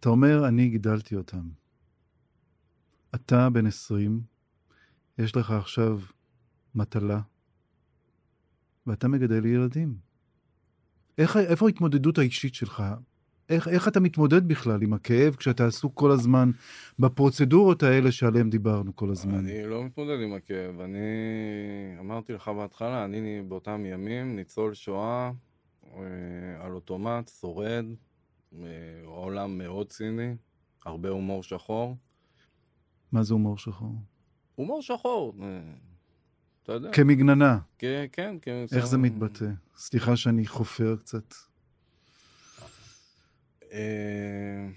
אתה 0.00 0.08
אומר, 0.08 0.48
אני 0.48 0.68
גידלתי 0.68 1.16
אותם. 1.16 1.48
אתה 3.14 3.50
בן 3.50 3.66
20, 3.66 4.20
יש 5.18 5.36
לך 5.36 5.50
עכשיו 5.50 6.00
מטלה, 6.74 7.20
ואתה 8.86 9.08
מגדל 9.08 9.46
ילדים. 9.46 10.07
איך, 11.18 11.36
איפה 11.36 11.66
ההתמודדות 11.66 12.18
האישית 12.18 12.54
שלך? 12.54 12.82
איך, 13.48 13.68
איך 13.68 13.88
אתה 13.88 14.00
מתמודד 14.00 14.48
בכלל 14.48 14.82
עם 14.82 14.92
הכאב 14.92 15.34
כשאתה 15.34 15.66
עסוק 15.66 15.92
כל 15.94 16.10
הזמן 16.10 16.50
בפרוצדורות 16.98 17.82
האלה 17.82 18.12
שעליהן 18.12 18.50
דיברנו 18.50 18.96
כל 18.96 19.10
הזמן? 19.10 19.34
אני 19.34 19.66
לא 19.66 19.84
מתמודד 19.84 20.20
עם 20.22 20.32
הכאב, 20.34 20.80
אני 20.80 20.98
אמרתי 22.00 22.32
לך 22.32 22.48
בהתחלה, 22.48 23.04
אני 23.04 23.42
באותם 23.48 23.86
ימים 23.86 24.36
ניצול 24.36 24.74
שואה 24.74 25.30
אה, 25.96 26.00
על 26.60 26.72
אוטומט, 26.72 27.30
שורד, 27.40 27.84
אה, 28.62 28.68
עולם 29.04 29.58
מאוד 29.58 29.88
ציני, 29.88 30.34
הרבה 30.84 31.08
הומור 31.08 31.42
שחור. 31.42 31.96
מה 33.12 33.22
זה 33.22 33.34
הומור 33.34 33.58
שחור? 33.58 33.94
הומור 34.54 34.82
שחור, 34.82 35.34
אה, 35.42 35.60
אתה 36.62 36.72
יודע. 36.72 36.92
כמגננה. 36.92 37.58
כן, 37.78 38.06
כן. 38.12 38.36
כן, 38.42 38.64
איך 38.72 38.86
זה 38.86 38.98
מתבטא? 38.98 39.46
סליחה 39.80 40.16
שאני 40.16 40.46
חופר 40.46 40.96
קצת. 40.96 41.34
אה, 43.72 44.68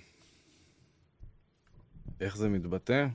איך 2.20 2.38
זה 2.38 2.49
מתבטא? 2.49 3.08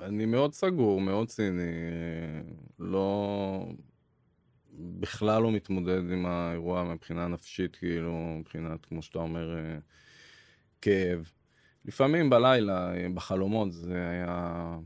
אני 0.00 0.26
מאוד 0.26 0.52
סגור, 0.52 1.00
מאוד 1.00 1.28
ציני, 1.28 1.72
לא... 2.78 3.72
בכלל 4.78 5.42
לא 5.42 5.52
מתמודד 5.52 6.10
עם 6.12 6.26
האירוע 6.26 6.84
מבחינה 6.84 7.28
נפשית, 7.28 7.76
כאילו, 7.76 8.36
מבחינת, 8.40 8.86
כמו 8.86 9.02
שאתה 9.02 9.18
אומר, 9.18 9.56
אה, 9.56 9.78
כאב. 10.82 11.30
לפעמים 11.84 12.30
בלילה, 12.30 12.92
בחלומות, 13.14 13.72
זה 13.72 14.08
היה... 14.08 14.78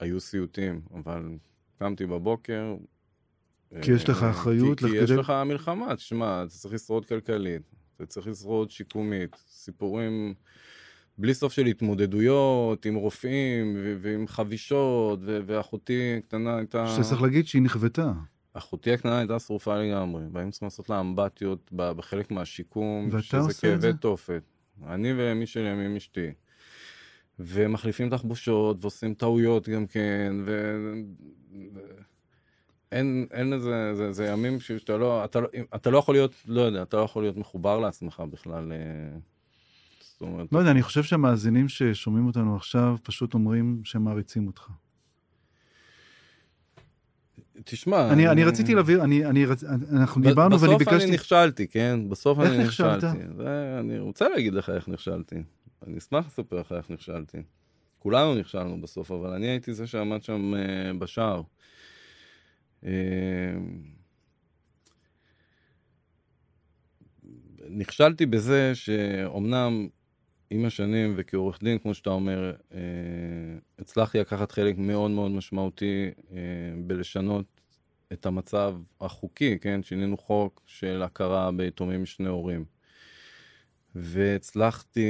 היו 0.00 0.20
סיוטים, 0.20 0.80
אבל 0.94 1.38
קמתי 1.78 2.06
בבוקר. 2.06 2.76
כי 3.82 3.92
יש 3.92 4.08
לך 4.08 4.22
אחריות? 4.22 4.78
כי, 4.78 4.86
כי 4.86 4.96
יש 4.96 5.10
לך 5.10 5.32
מלחמה, 5.46 5.96
תשמע, 5.96 6.42
אתה 6.42 6.50
צריך 6.50 6.74
לשרוד 6.74 7.06
כלכלית, 7.06 7.62
אתה 7.96 8.06
צריך 8.06 8.26
לשרוד 8.26 8.70
שיקומית, 8.70 9.36
סיפורים... 9.48 10.34
בלי 11.18 11.34
סוף 11.34 11.52
של 11.52 11.66
התמודדויות 11.66 12.86
עם 12.86 12.94
רופאים 12.94 13.76
ועם 14.00 14.26
חבישות, 14.26 15.20
ואחותי 15.24 16.14
הקטנה 16.18 16.56
הייתה... 16.56 16.88
שאתה 16.88 17.02
צריך 17.02 17.22
להגיד 17.22 17.46
שהיא 17.46 17.62
נכוותה. 17.62 18.12
אחותי 18.52 18.92
הקטנה 18.92 19.18
הייתה 19.18 19.38
שרופה 19.38 19.78
לגמרי, 19.78 20.22
והיינו 20.32 20.50
צריכים 20.52 20.66
לעשות 20.66 20.90
לה 20.90 21.00
אמבטיות 21.00 21.70
בחלק 21.72 22.30
מהשיקום, 22.30 23.08
ואתה 23.12 23.38
עושה 23.38 23.74
את 23.74 23.80
זה? 23.80 23.88
כאבי 23.88 23.98
תופת. 24.00 24.42
אני 24.86 25.12
ומי 25.16 25.46
שלימים 25.46 25.96
אשתי. 25.96 26.30
ומחליפים 27.38 28.10
תחבושות, 28.10 28.76
ועושים 28.80 29.14
טעויות 29.14 29.68
גם 29.68 29.86
כן, 29.86 30.32
ו... 30.44 30.74
אין, 32.92 33.26
אין 33.32 33.52
איזה, 33.52 33.94
זה, 33.94 34.12
זה 34.12 34.26
ימים 34.26 34.60
שאתה 34.60 34.96
לא, 34.96 35.24
אתה, 35.24 35.40
לא, 35.40 35.48
אתה 35.74 35.90
לא 35.90 35.98
יכול 35.98 36.14
להיות, 36.14 36.34
לא 36.46 36.60
יודע, 36.60 36.82
אתה 36.82 36.96
לא 36.96 37.02
יכול 37.02 37.22
להיות 37.22 37.36
מחובר 37.36 37.78
לעצמך 37.78 38.22
בכלל. 38.30 38.72
אה, 38.72 39.18
זאת 40.00 40.20
אומרת... 40.22 40.52
לא 40.52 40.58
יודע, 40.58 40.70
אני 40.70 40.82
חושב 40.82 41.02
שהמאזינים 41.02 41.68
ששומעים 41.68 42.26
אותנו 42.26 42.56
עכשיו 42.56 42.96
פשוט 43.02 43.34
אומרים 43.34 43.80
שהם 43.84 44.04
מעריצים 44.04 44.46
אותך. 44.46 44.68
תשמע... 47.64 48.12
אני, 48.12 48.28
אני 48.28 48.44
רציתי 48.44 48.74
להבהיר, 48.74 49.04
אני, 49.04 49.26
אני. 49.26 49.44
אנחנו 49.92 50.22
דיברנו 50.22 50.60
ואני 50.60 50.76
ביקשתי... 50.76 50.94
בסוף 50.94 51.08
אני 51.08 51.14
נכשלתי, 51.14 51.68
כן? 51.68 52.00
בסוף 52.08 52.40
איך 52.40 52.50
אני 52.50 52.64
נכשלת? 52.64 53.04
נכשלתי. 53.04 53.24
זה, 53.36 53.76
אני 53.80 53.98
רוצה 53.98 54.28
להגיד 54.28 54.54
לך 54.54 54.70
איך 54.70 54.88
נכשלתי. 54.88 55.42
אני 55.86 55.98
אשמח 55.98 56.26
לספר 56.26 56.60
לך 56.60 56.72
איך 56.72 56.90
נכשלתי. 56.90 57.38
כולנו 57.98 58.34
נכשלנו 58.34 58.80
בסוף, 58.80 59.10
אבל 59.10 59.30
אני 59.30 59.46
הייתי 59.46 59.74
זה 59.74 59.86
שעמד 59.86 60.22
שם 60.22 60.54
uh, 60.54 60.98
בשער. 60.98 61.42
Uh, 62.82 62.86
נכשלתי 67.68 68.26
בזה 68.26 68.74
שאומנם 68.74 69.88
עם 70.50 70.64
השנים 70.64 71.14
וכעורך 71.16 71.62
דין, 71.62 71.78
כמו 71.78 71.94
שאתה 71.94 72.10
אומר, 72.10 72.52
אה, 72.74 72.78
הצלחתי 73.78 74.18
לקחת 74.18 74.52
חלק 74.52 74.78
מאוד 74.78 75.10
מאוד 75.10 75.30
משמעותי 75.30 76.10
אה, 76.32 76.36
בלשנות 76.86 77.46
את 78.12 78.26
המצב 78.26 78.76
החוקי, 79.00 79.58
כן? 79.58 79.82
שינינו 79.82 80.16
חוק 80.16 80.62
של 80.66 81.02
הכרה 81.02 81.52
ביתומים 81.52 82.02
משני 82.02 82.28
הורים. 82.28 82.64
והצלחתי 83.94 85.08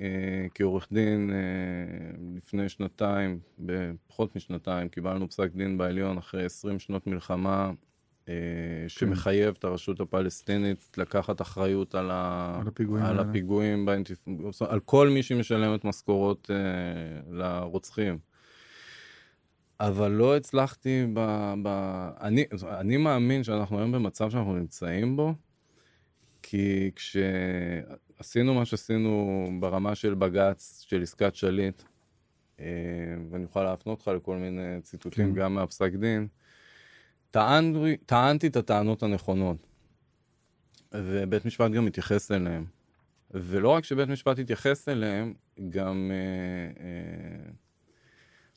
אה, 0.00 0.46
כעורך 0.54 0.88
דין 0.92 1.30
אה, 1.30 1.36
לפני 2.36 2.68
שנתיים, 2.68 3.40
בפחות 3.58 4.36
משנתיים, 4.36 4.88
קיבלנו 4.88 5.28
פסק 5.28 5.50
דין 5.54 5.78
בעליון 5.78 6.18
אחרי 6.18 6.44
20 6.44 6.78
שנות 6.78 7.06
מלחמה, 7.06 7.72
אה, 8.28 8.34
שמחייב 8.88 9.54
את 9.58 9.64
הרשות 9.64 10.00
הפלסטינית 10.00 10.98
לקחת 10.98 11.40
אחריות 11.40 11.94
על, 11.94 12.10
ה... 12.10 12.58
על 12.60 12.68
הפיגועים 12.68 13.04
על. 13.04 13.18
הפיגועים 13.18 13.86
באינתיפ... 13.86 14.18
על 14.68 14.80
כל 14.80 15.08
מי 15.08 15.22
שמשלמת 15.22 15.84
משכורות 15.84 16.50
אה, 16.50 16.56
לרוצחים. 17.36 18.18
אבל 19.80 20.10
לא 20.10 20.36
הצלחתי 20.36 21.06
ב... 21.14 21.20
ב... 21.62 21.68
אני, 22.20 22.44
אני 22.68 22.96
מאמין 22.96 23.44
שאנחנו 23.44 23.78
היום 23.78 23.92
במצב 23.92 24.30
שאנחנו 24.30 24.56
נמצאים 24.56 25.16
בו, 25.16 25.34
כי 26.42 26.90
כשעשינו 28.14 28.54
מה 28.54 28.64
שעשינו 28.64 29.48
ברמה 29.60 29.94
של 29.94 30.14
בג"ץ, 30.14 30.84
של 30.88 31.02
עסקת 31.02 31.34
שליט, 31.34 31.82
אה, 32.60 32.64
ואני 33.30 33.44
אוכל 33.44 33.62
להפנות 33.62 33.98
אותך 33.98 34.08
לכל 34.08 34.36
מיני 34.36 34.80
ציטוטים 34.82 35.34
כן. 35.34 35.40
גם 35.40 35.54
מהפסק 35.54 35.92
דין, 35.92 36.26
טענתי, 37.30 37.96
טענתי 37.96 38.46
את 38.46 38.56
הטענות 38.56 39.02
הנכונות, 39.02 39.56
ובית 40.94 41.44
משפט 41.44 41.70
גם 41.70 41.86
התייחס 41.86 42.32
אליהן. 42.32 42.64
ולא 43.30 43.68
רק 43.68 43.84
שבית 43.84 44.08
משפט 44.08 44.38
התייחס 44.38 44.88
אליהם, 44.88 45.34
גם 45.68 46.10
אה, 46.10 46.84
אה, 46.84 47.50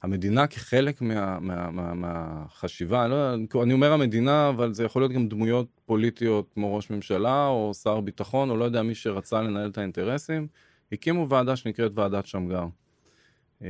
המדינה 0.04 0.48
כחלק 0.48 1.02
מה, 1.02 1.40
מה, 1.40 1.72
מה, 1.72 1.94
מהחשיבה, 1.94 3.08
לא, 3.08 3.34
אני 3.64 3.74
אומר 3.74 3.92
המדינה, 3.92 4.50
אבל 4.50 4.74
זה 4.74 4.84
יכול 4.84 5.02
להיות 5.02 5.12
גם 5.12 5.28
דמויות 5.28 5.68
פוליטיות 5.86 6.50
כמו 6.54 6.76
ראש 6.76 6.90
ממשלה 6.90 7.48
או 7.48 7.72
שר 7.74 8.02
ביטחון, 8.02 8.50
או 8.50 8.58
לא 8.58 8.66
יודע 8.66 8.82
מי 8.82 8.96
שרצה 8.96 9.42
לנהל 9.42 9.70
את 9.70 9.78
האינטרסים, 9.78 10.48
הקימו 10.92 11.30
ועדה 11.30 11.56
שנקראת 11.56 11.92
ועדת 11.96 12.26
שמגר. 12.26 12.66
אה, 13.62 13.68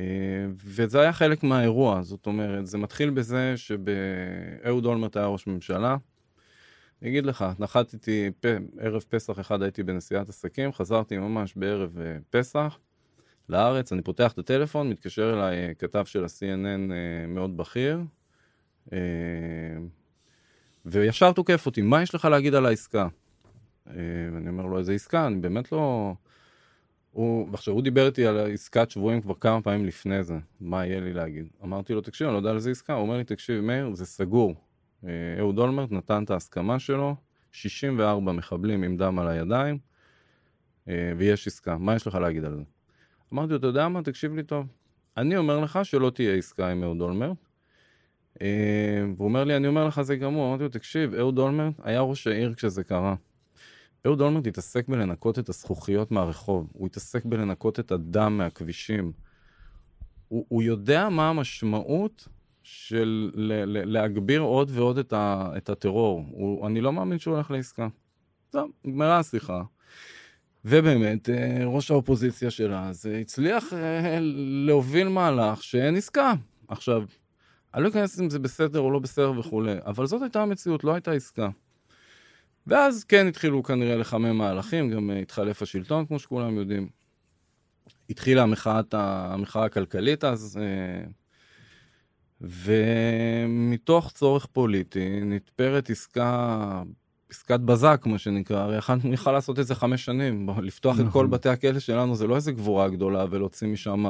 וזה 0.65 1.01
היה 1.01 1.13
חלק 1.13 1.43
מהאירוע, 1.43 2.01
זאת 2.01 2.25
אומרת, 2.25 2.67
זה 2.67 2.77
מתחיל 2.77 3.09
בזה 3.09 3.53
שאהוד 3.55 4.85
אולמרט 4.85 5.17
היה 5.17 5.25
ראש 5.25 5.47
ממשלה. 5.47 5.97
אני 7.01 7.09
אגיד 7.09 7.25
לך, 7.25 7.45
נחתתי 7.59 8.31
פ... 8.39 8.45
ערב 8.79 9.03
פסח 9.09 9.39
אחד 9.39 9.61
הייתי 9.61 9.83
בנסיעת 9.83 10.29
עסקים, 10.29 10.73
חזרתי 10.73 11.17
ממש 11.17 11.53
בערב 11.55 11.99
אה, 11.99 12.17
פסח 12.29 12.79
לארץ, 13.49 13.91
אני 13.93 14.01
פותח 14.01 14.31
את 14.31 14.37
הטלפון, 14.37 14.89
מתקשר 14.89 15.33
אליי 15.33 15.57
אה, 15.57 15.73
כתב 15.73 16.05
של 16.05 16.23
ה-CNN 16.23 16.91
אה, 16.91 17.27
מאוד 17.27 17.57
בכיר, 17.57 17.99
אה, 18.93 18.97
וישר 20.85 21.31
תוקף 21.31 21.65
אותי, 21.65 21.81
מה 21.81 22.01
יש 22.01 22.15
לך 22.15 22.25
להגיד 22.25 22.55
על 22.55 22.65
העסקה? 22.65 23.07
ואני 24.33 24.49
אומר 24.49 24.65
לו, 24.65 24.77
איזה 24.77 24.93
עסקה? 24.93 25.27
אני 25.27 25.35
באמת 25.35 25.71
לא... 25.71 26.13
הוא, 27.11 27.49
עכשיו, 27.53 27.73
הוא 27.73 27.83
דיבר 27.83 28.05
איתי 28.05 28.25
על 28.25 28.51
עסקת 28.53 28.91
שבויים 28.91 29.21
כבר 29.21 29.33
כמה 29.33 29.61
פעמים 29.61 29.85
לפני 29.85 30.23
זה, 30.23 30.37
מה 30.59 30.85
יהיה 30.85 30.99
לי 30.99 31.13
להגיד. 31.13 31.47
אמרתי 31.63 31.93
לו, 31.93 32.01
תקשיב, 32.01 32.27
אני 32.27 32.33
לא 32.33 32.37
יודע 32.37 32.49
על 32.49 32.55
איזה 32.55 32.71
עסקה. 32.71 32.93
הוא 32.93 33.01
אומר 33.01 33.17
לי, 33.17 33.23
תקשיב, 33.23 33.61
מאיר, 33.61 33.93
זה 33.93 34.05
סגור. 34.05 34.55
אה, 35.03 35.09
אהוד 35.39 35.59
אולמרט 35.59 35.91
נתן 35.91 36.23
את 36.23 36.29
ההסכמה 36.29 36.79
שלו, 36.79 37.15
64 37.51 38.31
מחבלים 38.31 38.83
עם 38.83 38.97
דם 38.97 39.19
על 39.19 39.27
הידיים, 39.27 39.77
ויש 41.17 41.47
עסקה. 41.47 41.77
מה 41.77 41.95
יש 41.95 42.07
לך 42.07 42.15
להגיד 42.15 42.45
על 42.45 42.55
זה? 42.55 42.63
אמרתי 43.33 43.51
לו, 43.51 43.57
אתה 43.57 43.67
יודע 43.67 43.87
מה? 43.87 44.01
תקשיב 44.01 44.35
לי 44.35 44.43
טוב. 44.43 44.65
אני 45.17 45.37
אומר 45.37 45.59
לך 45.59 45.79
שלא 45.83 46.09
תהיה 46.09 46.35
עסקה 46.35 46.71
עם 46.71 46.83
אהוד 46.83 47.01
אולמרט. 47.01 47.37
אה, 48.41 49.05
והוא 49.17 49.27
אומר 49.27 49.43
לי, 49.43 49.55
אני 49.55 49.67
אומר 49.67 49.87
לך 49.87 50.01
זה 50.01 50.15
גמור. 50.15 50.47
אמרתי 50.47 50.63
לו, 50.63 50.69
תקשיב, 50.69 51.13
אהוד 51.13 51.39
אולמרט 51.39 51.73
היה 51.83 52.01
ראש 52.01 52.27
העיר 52.27 52.53
כשזה 52.53 52.83
קרה. 52.83 53.15
אהוד 54.05 54.21
אולמרט 54.21 54.47
התעסק 54.47 54.87
בלנקות 54.87 55.39
את 55.39 55.49
הזכוכיות 55.49 56.11
מהרחוב, 56.11 56.69
הוא 56.73 56.87
התעסק 56.87 57.25
בלנקות 57.25 57.79
את 57.79 57.91
הדם 57.91 58.37
מהכבישים. 58.37 59.11
הוא, 60.27 60.45
הוא 60.47 60.63
יודע 60.63 61.09
מה 61.09 61.29
המשמעות 61.29 62.27
של 62.63 63.31
ל, 63.33 63.53
ל, 63.53 63.91
להגביר 63.91 64.41
עוד 64.41 64.71
ועוד 64.73 64.97
את, 64.97 65.13
ה, 65.13 65.51
את 65.57 65.69
הטרור. 65.69 66.25
הוא, 66.31 66.67
אני 66.67 66.81
לא 66.81 66.93
מאמין 66.93 67.19
שהוא 67.19 67.33
הולך 67.33 67.51
לעסקה. 67.51 67.87
טוב, 68.49 68.71
נגמרה 68.85 69.19
השיחה. 69.19 69.63
ובאמת, 70.69 71.29
אה, 71.29 71.65
ראש 71.65 71.91
האופוזיציה 71.91 72.51
שלה, 72.51 72.93
זה 72.93 73.17
הצליח 73.17 73.73
אה, 73.73 74.17
להוביל 74.65 75.07
מהלך 75.07 75.63
שאין 75.63 75.95
עסקה. 75.95 76.33
עכשיו, 76.67 77.03
אני 77.73 77.83
לא 77.83 77.89
אכנס 77.89 78.19
אם 78.19 78.29
זה 78.29 78.39
בסדר 78.39 78.79
או 78.79 78.91
לא 78.91 78.99
בסדר 78.99 79.39
וכולי, 79.39 79.75
אבל 79.85 80.05
זאת 80.05 80.21
הייתה 80.21 80.41
המציאות, 80.41 80.83
לא 80.83 80.93
הייתה 80.93 81.11
עסקה. 81.11 81.49
ואז 82.67 83.03
כן 83.03 83.27
התחילו 83.27 83.63
כנראה 83.63 83.95
לחמם 83.95 84.37
מהלכים, 84.37 84.89
גם 84.89 85.11
אה, 85.11 85.19
התחלף 85.19 85.61
השלטון, 85.61 86.05
כמו 86.05 86.19
שכולם 86.19 86.57
יודעים. 86.57 86.89
התחילה 88.09 88.43
המחאת, 88.43 88.93
המחאה 88.93 89.65
הכלכלית 89.65 90.23
אז, 90.23 90.59
ומתוך 92.41 94.11
צורך 94.11 94.45
פוליטי 94.45 95.19
נתפרת 95.21 95.89
עסקה, 95.89 96.83
עסקת 97.29 97.59
בזק, 97.59 98.03
מה 98.05 98.17
שנקרא, 98.17 98.59
הרי 98.59 98.77
יכלנו 98.77 99.13
יכל 99.13 99.31
לעשות 99.31 99.59
את 99.59 99.67
זה 99.67 99.75
חמש 99.75 100.05
שנים, 100.05 100.49
לפתוח 100.61 100.95
את 100.95 100.99
כל 100.99 101.05
נכון. 101.05 101.29
בתי 101.29 101.49
הכלא 101.49 101.79
שלנו 101.79 102.15
זה 102.15 102.27
לא 102.27 102.35
איזה 102.35 102.51
גבורה 102.51 102.89
גדולה, 102.89 103.25
ולהוציא 103.29 103.67
משם 103.67 104.05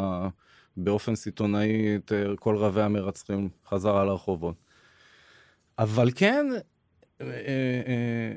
באופן 0.78 1.15
סיטונאי 1.15 1.95
את 1.95 2.11
אה, 2.11 2.36
כל 2.39 2.55
רבי 2.57 2.82
המרצחים 2.82 3.49
חזרה 3.70 4.05
לרחובות. 4.05 4.55
אבל 5.80 6.11
כן, 6.15 6.45
אה, 7.22 7.28
אה, 7.28 7.32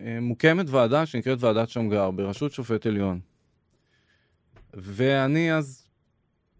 אה, 0.06 0.20
מוקמת 0.20 0.66
ועדה 0.68 1.06
שנקראת 1.06 1.42
ועדת 1.42 1.68
שמגר 1.68 2.10
בראשות 2.10 2.52
שופט 2.52 2.86
עליון. 2.86 3.20
ואני 4.74 5.52
אז, 5.54 5.86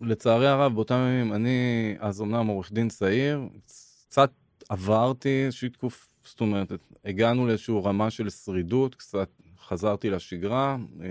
לצערי 0.01 0.49
הרב, 0.49 0.75
באותם 0.75 0.95
ימים, 0.95 1.33
אני 1.33 1.95
אז 1.99 2.21
אומנם 2.21 2.47
עורך 2.47 2.73
דין 2.73 2.89
צעיר, 2.89 3.41
קצת 4.09 4.31
עברתי 4.69 5.45
איזושהי 5.47 5.69
תקופה, 5.69 6.10
זאת 6.31 6.41
אומרת, 6.41 6.73
הגענו 7.05 7.47
לאיזושהי 7.47 7.75
רמה 7.85 8.11
של 8.11 8.31
שרידות, 8.31 8.95
קצת 8.95 9.29
חזרתי 9.67 10.11
לשגרה, 10.11 10.77
אה, 11.01 11.07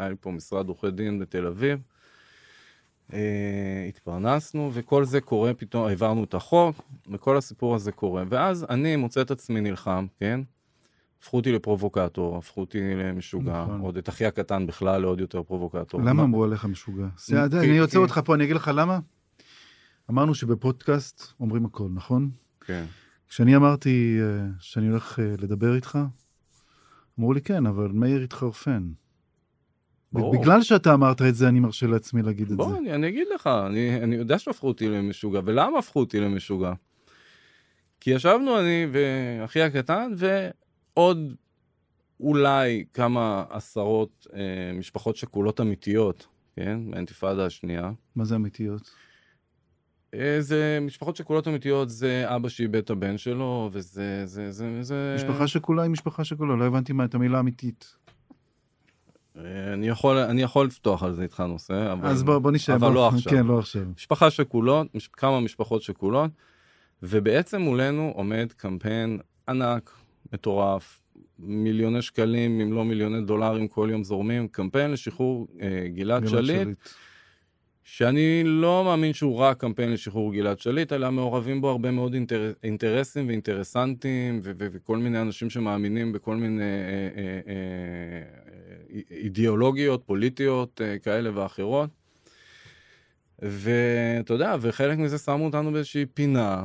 היה 0.00 0.08
לי 0.08 0.14
פה 0.20 0.30
משרד 0.30 0.68
עורכי 0.68 0.90
דין 0.90 1.18
בתל 1.18 1.46
אביב. 1.46 1.78
אה, 3.12 3.18
התפרנסנו, 3.88 4.70
וכל 4.72 5.04
זה 5.04 5.20
קורה, 5.20 5.54
פתאום 5.54 5.86
העברנו 5.86 6.24
את 6.24 6.34
החוק, 6.34 6.76
וכל 7.10 7.36
הסיפור 7.36 7.74
הזה 7.74 7.92
קורה. 7.92 8.24
ואז 8.28 8.66
אני 8.70 8.96
מוצא 8.96 9.20
את 9.20 9.30
עצמי 9.30 9.60
נלחם, 9.60 10.06
כן? 10.20 10.40
הפכו 11.20 11.36
אותי 11.36 11.52
לפרובוקטור, 11.52 12.36
הפכו 12.36 12.60
אותי 12.60 12.78
למשוגע, 12.94 13.62
נכון. 13.62 13.80
עוד 13.80 13.96
את 13.96 14.08
אחי 14.08 14.26
הקטן 14.26 14.66
בכלל 14.66 15.00
לעוד 15.02 15.20
יותר 15.20 15.42
פרובוקטור. 15.42 16.00
למה 16.00 16.12
מה- 16.12 16.22
אמרו 16.22 16.44
עליך 16.44 16.64
משוגע? 16.64 17.06
כי- 17.26 17.36
אני 17.36 17.78
עוצר 17.78 17.92
כי- 17.92 17.96
אותך 17.98 18.20
פה, 18.24 18.34
אני 18.34 18.44
אגיד 18.44 18.56
לך 18.56 18.70
למה. 18.74 18.98
אמרנו 20.10 20.34
שבפודקאסט 20.34 21.22
אומרים 21.40 21.64
הכל, 21.64 21.88
נכון? 21.94 22.30
כן. 22.60 22.84
כשאני 23.32 23.56
אמרתי 23.56 24.18
אה, 24.20 24.46
שאני 24.60 24.88
הולך 24.88 25.18
אה, 25.18 25.24
לדבר 25.38 25.74
איתך, 25.74 25.98
אמרו 27.18 27.32
לי 27.32 27.40
כן, 27.40 27.66
אבל 27.66 27.88
מאיר 27.88 28.22
התחרפן. 28.22 28.92
ברור. 30.12 30.40
בגלל 30.40 30.62
שאתה 30.62 30.94
אמרת 30.94 31.22
את 31.22 31.34
זה, 31.34 31.48
אני 31.48 31.60
מרשה 31.60 31.86
לעצמי 31.86 32.22
להגיד 32.22 32.42
את 32.42 32.48
זה. 32.48 32.56
בוא, 32.56 32.78
אני, 32.78 32.94
אני 32.94 33.08
אגיד 33.08 33.26
לך, 33.34 33.46
אני, 33.46 34.02
אני 34.02 34.16
יודע 34.16 34.38
שהפכו 34.38 34.68
אותי 34.68 34.88
למשוגע, 34.88 35.40
ולמה 35.44 35.78
הפכו 35.78 36.00
אותי 36.00 36.20
למשוגע? 36.20 36.72
כי 38.00 38.10
ישבנו 38.10 38.60
אני 38.60 38.86
ואחי 38.92 39.62
הקטן, 39.62 40.12
ועוד 40.16 41.34
אולי 42.20 42.84
כמה 42.94 43.44
עשרות 43.50 44.26
אה, 44.34 44.72
משפחות 44.74 45.16
שכולות 45.16 45.60
אמיתיות, 45.60 46.26
כן? 46.56 46.80
מהאינתיפאדה 46.84 47.46
השנייה. 47.46 47.92
מה 48.16 48.24
זה 48.24 48.34
אמיתיות? 48.36 48.90
אה, 50.14 50.36
זה 50.40 50.78
משפחות 50.82 51.16
שכולות 51.16 51.48
אמיתיות, 51.48 51.90
זה 51.90 52.24
אבא 52.26 52.48
שאיבד 52.48 52.76
את 52.76 52.90
הבן 52.90 53.18
שלו, 53.18 53.70
וזה... 53.72 54.26
זה, 54.26 54.50
זה, 54.50 54.82
זה... 54.82 55.14
משפחה 55.16 55.46
שכולה 55.46 55.82
היא 55.82 55.90
משפחה 55.90 56.24
שכולה, 56.24 56.56
לא 56.56 56.64
הבנתי 56.64 56.92
מה 56.92 57.04
את 57.04 57.14
המילה 57.14 57.40
אמיתית. 57.40 57.96
אה, 59.36 59.72
אני 59.72 59.88
יכול, 59.88 60.16
אני 60.16 60.42
יכול 60.42 60.66
לפתוח 60.66 61.02
על 61.02 61.12
זה 61.14 61.22
איתך 61.22 61.40
נושא, 61.40 61.92
אבל... 61.92 62.08
אז 62.08 62.22
בוא 62.22 62.38
בוא 62.38 62.50
נשאר. 62.50 62.74
אבל 62.74 62.86
בוא- 62.86 62.94
לא 62.94 63.08
עכשיו. 63.08 63.32
כן, 63.32 63.46
לא 63.46 63.58
עכשיו. 63.58 63.82
משפחה 63.96 64.30
שכולות, 64.30 64.94
מש... 64.94 65.08
כמה 65.08 65.40
משפחות 65.40 65.82
שכולות, 65.82 66.30
ובעצם 67.02 67.60
מולנו 67.60 68.12
עומד 68.14 68.52
קמפיין 68.56 69.18
ענק, 69.48 69.90
מטורף, 70.32 70.98
מיליוני 71.38 72.02
שקלים, 72.02 72.60
אם 72.60 72.72
לא 72.72 72.84
מיליוני 72.84 73.20
דולרים 73.22 73.68
כל 73.68 73.88
יום 73.92 74.04
זורמים, 74.04 74.48
קמפיין 74.48 74.90
לשחרור 74.90 75.48
אה, 75.60 75.88
גלעד 75.88 76.22
גלעד 76.24 76.44
שליט, 76.44 76.68
שאני 77.84 78.42
לא 78.44 78.84
מאמין 78.84 79.12
שהוא 79.12 79.36
רק 79.38 79.60
קמפיין 79.60 79.92
לשחרור 79.92 80.32
גלעד 80.34 80.60
שליט, 80.60 80.92
אלא 80.92 81.10
מעורבים 81.10 81.60
בו 81.60 81.70
הרבה 81.70 81.90
מאוד 81.90 82.14
אינטר... 82.14 82.52
אינטרסים 82.62 83.28
ואינטרסנטים, 83.28 84.40
ו... 84.42 84.52
ו... 84.58 84.66
וכל 84.72 84.98
מיני 84.98 85.20
אנשים 85.20 85.50
שמאמינים 85.50 86.12
בכל 86.12 86.36
מיני 86.36 86.62
אה, 86.62 86.66
אה, 86.66 87.40
אה, 87.46 87.54
אה, 87.54 89.00
אידיאולוגיות 89.10 90.02
פוליטיות 90.06 90.80
אה, 90.84 90.98
כאלה 90.98 91.30
ואחרות. 91.34 91.90
ואתה 93.42 94.34
יודע, 94.34 94.56
וחלק 94.60 94.98
מזה 94.98 95.18
שמו 95.18 95.44
אותנו 95.44 95.72
באיזושהי 95.72 96.06
פינה, 96.06 96.64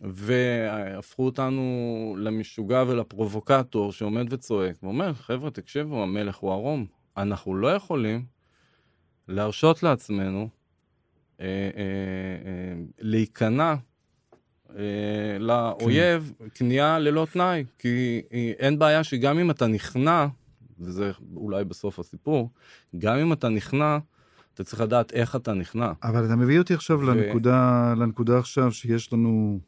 והפכו 0.00 1.24
אותנו 1.24 2.16
למשוגע 2.18 2.84
ולפרובוקטור 2.88 3.92
שעומד 3.92 4.32
וצועק, 4.32 4.76
ואומר, 4.82 5.14
חבר'ה, 5.14 5.50
תקשיבו, 5.50 6.02
המלך 6.02 6.36
הוא 6.36 6.52
ערום. 6.52 6.86
אנחנו 7.16 7.56
לא 7.56 7.74
יכולים 7.74 8.37
להרשות 9.28 9.82
לעצמנו 9.82 10.48
אה, 11.40 11.46
אה, 11.46 11.50
אה, 12.46 12.82
להיכנע 12.98 13.74
אה, 14.76 15.38
לאויב 15.38 16.32
כניעה 16.54 16.98
ללא 16.98 17.26
תנאי, 17.32 17.64
כי 17.78 18.22
אין 18.58 18.78
בעיה 18.78 19.04
שגם 19.04 19.38
אם 19.38 19.50
אתה 19.50 19.66
נכנע, 19.66 20.26
וזה 20.80 21.12
אולי 21.36 21.64
בסוף 21.64 21.98
הסיפור, 21.98 22.50
גם 22.98 23.16
אם 23.16 23.32
אתה 23.32 23.48
נכנע, 23.48 23.98
אתה 24.54 24.64
צריך 24.64 24.80
לדעת 24.80 25.12
איך 25.12 25.36
אתה 25.36 25.52
נכנע. 25.54 25.92
אבל 26.02 26.26
אתה 26.26 26.36
מביא 26.36 26.58
אותי 26.58 26.74
עכשיו 26.74 27.00
ו- 27.00 27.06
לנקודה, 27.06 27.94
לנקודה 27.96 28.38
עכשיו 28.38 28.72
שיש 28.72 29.12
לנו 29.12 29.60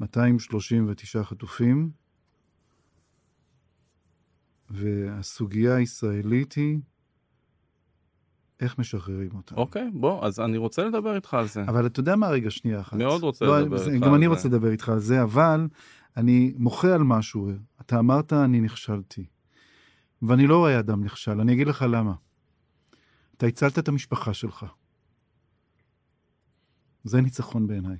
239 0.00 1.22
חטופים, 1.22 1.90
והסוגיה 4.70 5.76
הישראלית 5.76 6.52
היא 6.52 6.78
איך 8.60 8.78
משחררים 8.78 9.28
אותם. 9.34 9.56
אוקיי, 9.56 9.90
בוא, 9.94 10.26
אז 10.26 10.40
אני 10.40 10.56
רוצה 10.56 10.84
לדבר 10.84 11.16
איתך 11.16 11.34
על 11.34 11.46
זה. 11.48 11.62
אבל 11.62 11.86
אתה 11.86 12.00
יודע 12.00 12.16
מה 12.16 12.28
רגע, 12.28 12.50
שנייה 12.50 12.80
אחת. 12.80 12.96
מאוד 12.96 13.22
רוצה 13.22 13.44
לא, 13.44 13.60
לדבר 13.60 13.76
זה- 13.78 13.90
איתך 13.90 14.04
גם 14.04 14.08
על 14.08 14.14
אני 14.14 14.24
זה. 14.24 14.28
רוצה 14.30 14.48
לדבר 14.48 14.70
איתך 14.70 14.88
על 14.88 14.98
זה, 14.98 15.22
אבל 15.22 15.68
אני 16.16 16.54
מוחה 16.56 16.94
על 16.94 17.02
משהו. 17.02 17.50
אתה 17.80 17.98
אמרת, 17.98 18.32
אני 18.32 18.60
נכשלתי. 18.60 19.26
ואני 20.22 20.46
לא 20.46 20.56
רואה 20.58 20.78
אדם 20.78 21.04
נכשל, 21.04 21.40
אני 21.40 21.52
אגיד 21.52 21.66
לך 21.66 21.84
למה. 21.90 22.14
אתה 23.36 23.46
הצלת 23.46 23.78
את 23.78 23.88
המשפחה 23.88 24.34
שלך. 24.34 24.66
זה 27.04 27.20
ניצחון 27.20 27.66
בעיניי. 27.66 27.96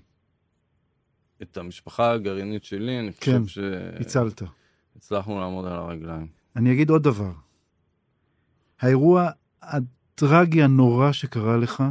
את 1.43 1.57
המשפחה 1.57 2.13
הגרעינית 2.13 2.65
שלי, 2.65 2.99
אני 3.01 3.13
כן, 3.13 3.43
חושב 3.43 3.63
הצלת. 4.01 4.43
שהצלחנו 4.95 5.41
לעמוד 5.41 5.67
על 5.67 5.73
הרגליים. 5.73 6.27
אני 6.57 6.73
אגיד 6.73 6.91
עוד 6.91 7.03
דבר. 7.03 7.33
האירוע 8.81 9.31
הטרגי 10.19 10.63
הנורא 10.63 11.13
שקרה 11.13 11.57
לך, 11.57 11.83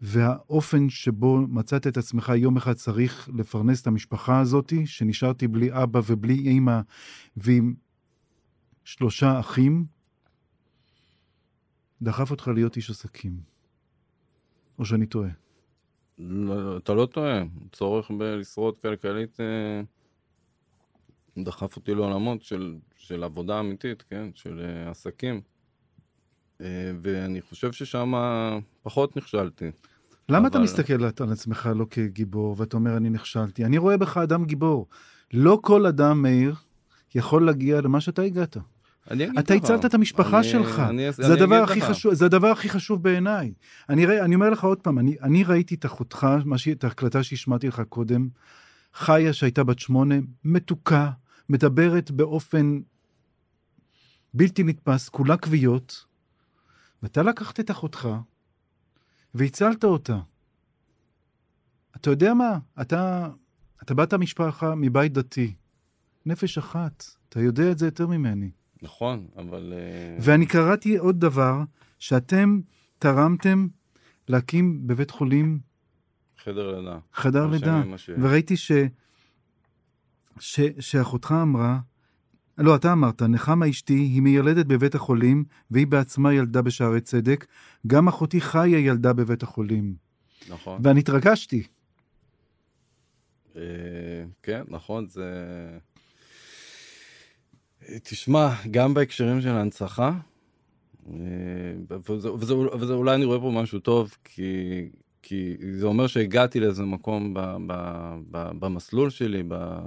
והאופן 0.00 0.88
שבו 0.88 1.36
מצאת 1.36 1.86
את 1.86 1.96
עצמך 1.96 2.32
יום 2.36 2.56
אחד 2.56 2.72
צריך 2.72 3.28
לפרנס 3.34 3.82
את 3.82 3.86
המשפחה 3.86 4.40
הזאת, 4.40 4.72
שנשארתי 4.84 5.48
בלי 5.48 5.82
אבא 5.82 6.00
ובלי 6.06 6.34
אימא 6.34 6.80
ועם 7.36 7.74
שלושה 8.84 9.40
אחים, 9.40 9.84
דחף 12.02 12.30
אותך 12.30 12.48
להיות 12.48 12.76
איש 12.76 12.90
עסקים. 12.90 13.40
או 14.78 14.84
שאני 14.84 15.06
טועה. 15.06 15.30
אתה 16.76 16.94
לא 16.94 17.06
טועה, 17.06 17.42
צורך 17.72 18.10
בלשרוד 18.18 18.78
כלכלית 18.78 19.40
אה, 19.40 19.82
דחף 21.44 21.76
אותי 21.76 21.94
לעולמות 21.94 22.42
של, 22.42 22.76
של 22.96 23.24
עבודה 23.24 23.60
אמיתית, 23.60 24.02
כן? 24.02 24.30
של 24.34 24.60
אה, 24.60 24.90
עסקים. 24.90 25.40
אה, 26.60 26.66
ואני 27.02 27.40
חושב 27.40 27.72
ששם 27.72 28.12
פחות 28.82 29.16
נכשלתי. 29.16 29.70
למה 30.28 30.48
אתה 30.48 30.58
אבל- 30.58 30.64
מסתכל 30.64 30.92
על 31.20 31.32
עצמך 31.32 31.70
לא 31.74 31.86
כגיבור, 31.90 32.54
ואתה 32.58 32.76
אומר, 32.76 32.96
אני 32.96 33.10
נכשלתי? 33.10 33.64
אני 33.64 33.78
רואה 33.78 33.96
בך 33.96 34.16
אדם 34.16 34.44
גיבור. 34.44 34.86
לא 35.32 35.58
כל 35.62 35.86
אדם, 35.86 36.22
מאיר, 36.22 36.54
יכול 37.14 37.46
להגיע 37.46 37.80
למה 37.80 38.00
שאתה 38.00 38.22
הגעת. 38.22 38.56
אתה 39.38 39.54
הצלת 39.54 39.84
את 39.84 39.94
המשפחה 39.94 40.38
אני- 40.38 40.48
שלך. 40.48 40.78
אני- 40.80 41.12
זה 41.12 41.26
אני 41.26 41.32
הדבר 41.32 41.54
הכי 41.62 41.78
לך. 41.80 41.84
חשוב, 41.84 42.14
זה 42.14 42.24
הדבר 42.26 42.46
הכי 42.48 42.68
חשוב 42.68 43.02
בעיניי. 43.02 43.52
אני, 43.88 44.20
אני 44.20 44.34
אומר 44.34 44.50
לך 44.50 44.64
עוד 44.64 44.78
פעם, 44.80 44.98
אני, 44.98 45.16
אני 45.22 45.44
ראיתי 45.44 45.74
את 45.74 45.86
אחותך, 45.86 46.26
שהיא- 46.56 46.74
את 46.74 46.84
ההקלטה 46.84 47.22
שהשמעתי 47.22 47.68
לך 47.68 47.82
קודם, 47.88 48.28
חיה 48.94 49.32
שהייתה 49.32 49.64
בת 49.64 49.78
שמונה, 49.78 50.14
מתוקה, 50.44 51.10
מדברת 51.48 52.10
באופן 52.10 52.80
בלתי 54.34 54.62
נתפס, 54.62 55.08
כולה 55.08 55.36
כוויות, 55.36 56.04
ואתה 57.06 57.22
לקחת 57.22 57.60
את 57.60 57.70
אחותך 57.70 58.08
והצלת 59.34 59.84
אותה. 59.84 60.18
אתה 61.96 62.10
יודע 62.10 62.34
מה? 62.34 62.58
אתה, 62.80 63.28
אתה 63.82 63.94
באת 63.94 64.14
משפחה 64.14 64.74
מבית 64.74 65.12
דתי, 65.12 65.54
נפש 66.26 66.58
אחת, 66.58 67.04
אתה 67.28 67.40
יודע 67.40 67.70
את 67.70 67.78
זה 67.78 67.86
יותר 67.86 68.06
ממני. 68.06 68.50
נכון, 68.82 69.26
אבל... 69.36 69.72
אה, 69.76 70.16
ואני 70.20 70.46
קראתי 70.46 70.96
עוד 70.96 71.20
דבר, 71.20 71.60
שאתם 71.98 72.60
תרמתם 72.98 73.66
להקים 74.28 74.86
בבית 74.86 75.10
חולים 75.10 75.60
חדר 76.38 76.76
לידה. 76.78 76.98
חדר 77.12 77.46
לידה, 77.46 77.82
שלי. 77.96 78.16
וראיתי 78.22 78.56
ש... 78.56 78.72
ש... 80.38 80.60
שאחותך 80.80 81.34
אמרה, 81.42 81.78
לא, 82.58 82.76
אתה 82.76 82.92
אמרת, 82.92 83.22
נחמה 83.22 83.70
אשתי 83.70 83.94
היא 83.94 84.22
מיילדת 84.22 84.66
בבית 84.66 84.94
החולים, 84.94 85.44
והיא 85.70 85.86
בעצמה 85.86 86.34
ילדה 86.34 86.62
בשערי 86.62 87.00
צדק, 87.00 87.46
גם 87.86 88.08
אחותי 88.08 88.40
חיה 88.40 88.78
ילדה 88.78 89.12
בבית 89.12 89.42
החולים. 89.42 89.94
נכון. 90.48 90.80
ואני 90.84 91.00
התרגשתי. 91.00 91.62
אה, 93.56 93.62
כן, 94.42 94.62
נכון, 94.68 95.06
זה... 95.08 95.30
תשמע, 98.02 98.48
גם 98.70 98.94
בהקשרים 98.94 99.40
של 99.40 99.48
ההנצחה, 99.48 100.12
אה, 101.08 101.14
וזה, 102.08 102.32
וזה, 102.32 102.54
וזה 102.54 102.92
אולי 102.92 103.14
אני 103.14 103.24
רואה 103.24 103.40
פה 103.40 103.50
משהו 103.54 103.78
טוב, 103.78 104.14
כי, 104.24 104.88
כי 105.22 105.56
זה 105.78 105.86
אומר 105.86 106.06
שהגעתי 106.06 106.60
לאיזה 106.60 106.82
מקום 106.82 107.34
ב, 107.34 107.40
ב, 107.66 107.72
ב, 108.30 108.50
במסלול 108.58 109.10
שלי, 109.10 109.42
ב, 109.48 109.78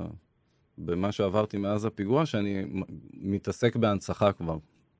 במה 0.79 1.11
שעברתי 1.11 1.57
מאז 1.57 1.85
הפיגוע, 1.85 2.25
שאני 2.25 2.65
מתעסק 3.13 3.75
בהנצחה 3.75 4.31
כבר. 4.31 4.57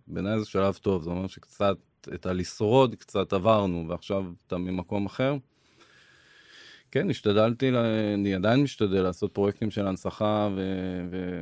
בעיניי 0.08 0.40
זה 0.40 0.46
שלב 0.46 0.74
טוב, 0.74 1.04
זה 1.04 1.10
אומר 1.10 1.28
שקצת 1.28 1.78
את 2.14 2.26
הלשרוד 2.26 2.96
קצת 2.96 3.34
עברנו, 3.34 3.86
ועכשיו 3.90 4.26
אתה 4.48 4.58
ממקום 4.58 5.06
אחר. 5.06 5.38
כן, 6.92 7.10
השתדלתי, 7.10 7.72
אני 8.14 8.36
עדיין 8.36 8.64
משתדל 8.64 9.02
לעשות 9.02 9.34
פרויקטים 9.34 9.72
של 9.72 9.88
הנצחה, 9.88 10.50
ו, 10.56 10.62
ו, 11.12 11.42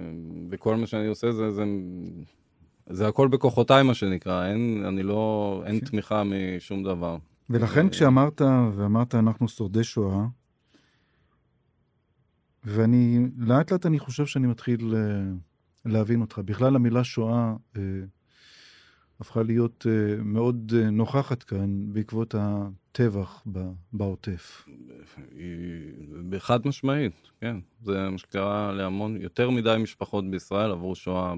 וכל 0.50 0.76
מה 0.76 0.88
שאני 0.88 1.08
עושה 1.08 1.32
זה, 1.32 1.52
זה, 1.52 1.64
זה 2.90 3.08
הכל 3.08 3.28
בכוחותיי, 3.28 3.84
מה 3.84 3.94
שנקרא, 3.94 4.46
אין, 4.46 4.84
אני 4.88 5.04
לא, 5.04 5.62
אין 5.66 5.80
כן. 5.80 5.86
תמיכה 5.86 6.24
משום 6.24 6.84
דבר. 6.84 7.18
ולכן 7.50 7.90
כשאמרת, 7.90 8.42
ואמרת 8.76 9.16
אנחנו 9.16 9.48
שורדי 9.48 9.84
שואה, 9.84 10.26
ואני, 12.64 13.20
לאט 13.38 13.72
לאט 13.72 13.86
אני 13.86 14.00
חושב 14.00 14.26
שאני 14.26 14.48
מתחיל 14.48 14.80
uh, 14.80 15.90
להבין 15.90 16.22
אותך. 16.22 16.40
בכלל 16.46 16.76
המילה 16.76 17.04
שואה 17.04 17.56
uh, 17.76 17.78
הפכה 19.20 19.44
להיות 19.44 19.86
uh, 19.86 20.22
מאוד 20.24 20.74
uh, 20.76 20.90
נוכחת 20.90 21.44
כאן 21.44 21.94
בעקבות 21.94 22.36
הטבח 22.38 23.44
בעוטף. 23.94 24.68
בחד 26.30 26.68
משמעית, 26.68 27.14
כן. 27.42 27.58
זה 27.84 28.10
מה 28.10 28.18
שקרה 28.18 28.72
להמון, 28.72 29.22
יותר 29.22 29.50
מדי 29.50 29.76
משפחות 29.80 30.32
בישראל 30.32 30.72
עברו 30.72 30.96
שואה 30.96 31.34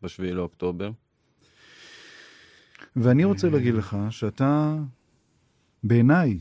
ב-7 0.00 0.22
לאוקטובר. 0.22 0.90
ואני 2.96 3.24
רוצה 3.24 3.50
להגיד 3.50 3.74
לך 3.74 3.96
שאתה, 4.10 4.76
בעיניי, 5.84 6.40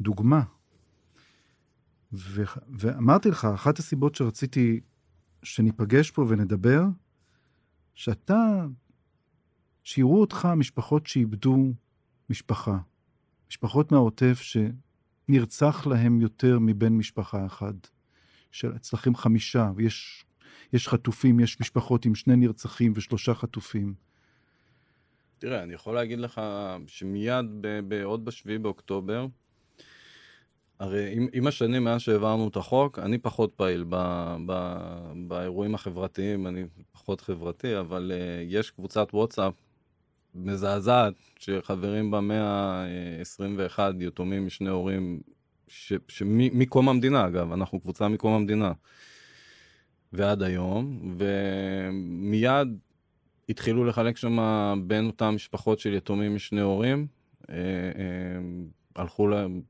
דוגמה 0.00 0.42
ו- 2.14 2.42
ואמרתי 2.78 3.28
לך, 3.28 3.44
אחת 3.44 3.78
הסיבות 3.78 4.14
שרציתי 4.14 4.80
שניפגש 5.42 6.10
פה 6.10 6.24
ונדבר, 6.28 6.82
שאתה, 7.94 8.66
שיראו 9.82 10.20
אותך 10.20 10.48
משפחות 10.56 11.06
שאיבדו 11.06 11.72
משפחה. 12.30 12.78
משפחות 13.50 13.92
מהעוטף 13.92 14.40
שנרצח 15.28 15.86
להם 15.86 16.20
יותר 16.20 16.58
מבן 16.58 16.92
משפחה 16.92 17.46
אחד. 17.46 17.74
שאצלכם 18.54 19.14
חמישה, 19.14 19.70
ויש 19.76 20.24
יש 20.72 20.88
חטופים, 20.88 21.40
יש 21.40 21.60
משפחות 21.60 22.04
עם 22.04 22.14
שני 22.14 22.36
נרצחים 22.36 22.92
ושלושה 22.96 23.34
חטופים. 23.34 23.94
תראה, 25.38 25.62
אני 25.62 25.74
יכול 25.74 25.94
להגיד 25.94 26.18
לך 26.18 26.40
שמיד, 26.86 27.46
עוד 28.04 28.24
בשביעי 28.24 28.58
באוקטובר, 28.58 29.26
הרי 30.80 31.16
עם, 31.16 31.26
עם 31.32 31.46
השנים, 31.46 31.84
מאז 31.84 32.00
שהעברנו 32.00 32.48
את 32.48 32.56
החוק, 32.56 32.98
אני 32.98 33.18
פחות 33.18 33.52
פעיל 33.56 33.84
ב, 33.88 33.96
ב, 34.46 34.76
באירועים 35.28 35.74
החברתיים, 35.74 36.46
אני 36.46 36.64
פחות 36.92 37.20
חברתי, 37.20 37.78
אבל 37.78 38.12
uh, 38.14 38.54
יש 38.54 38.70
קבוצת 38.70 39.08
וואטסאפ 39.12 39.54
מזעזעת, 40.34 41.14
שחברים 41.38 42.10
בה 42.10 42.20
121 42.20 43.94
יתומים 44.00 44.46
משני 44.46 44.68
הורים, 44.68 45.20
מקום 46.30 46.88
המדינה, 46.88 47.26
אגב, 47.26 47.52
אנחנו 47.52 47.80
קבוצה 47.80 48.08
מקום 48.08 48.32
המדינה, 48.32 48.72
ועד 50.12 50.42
היום, 50.42 51.16
ומיד 51.18 52.68
התחילו 53.48 53.84
לחלק 53.84 54.16
שם 54.16 54.38
בין 54.86 55.06
אותן 55.06 55.30
משפחות 55.30 55.78
של 55.78 55.94
יתומים 55.94 56.34
משני 56.34 56.60
הורים. 56.60 57.06
Uh, 57.42 57.46
uh, 57.46 57.50
הלכו 58.96 59.28
להם, 59.28 59.62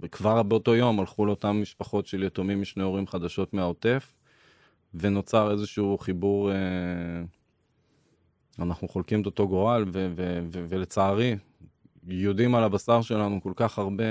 וכבר 0.00 0.42
באותו 0.42 0.74
יום 0.74 1.00
הלכו 1.00 1.26
לאותן 1.26 1.50
משפחות 1.50 2.06
של 2.06 2.22
יתומים 2.22 2.60
משני 2.60 2.82
הורים 2.82 3.06
חדשות 3.06 3.54
מהעוטף, 3.54 4.16
ונוצר 4.94 5.50
איזשהו 5.50 5.98
חיבור, 5.98 6.52
אה, 6.52 6.56
אנחנו 8.58 8.88
חולקים 8.88 9.20
את 9.20 9.26
אותו 9.26 9.48
גורל, 9.48 9.84
ו- 9.92 10.12
ו- 10.16 10.40
ו- 10.52 10.64
ולצערי, 10.68 11.36
יודעים 12.06 12.54
על 12.54 12.64
הבשר 12.64 13.02
שלנו 13.02 13.42
כל 13.42 13.52
כך 13.56 13.78
הרבה 13.78 14.04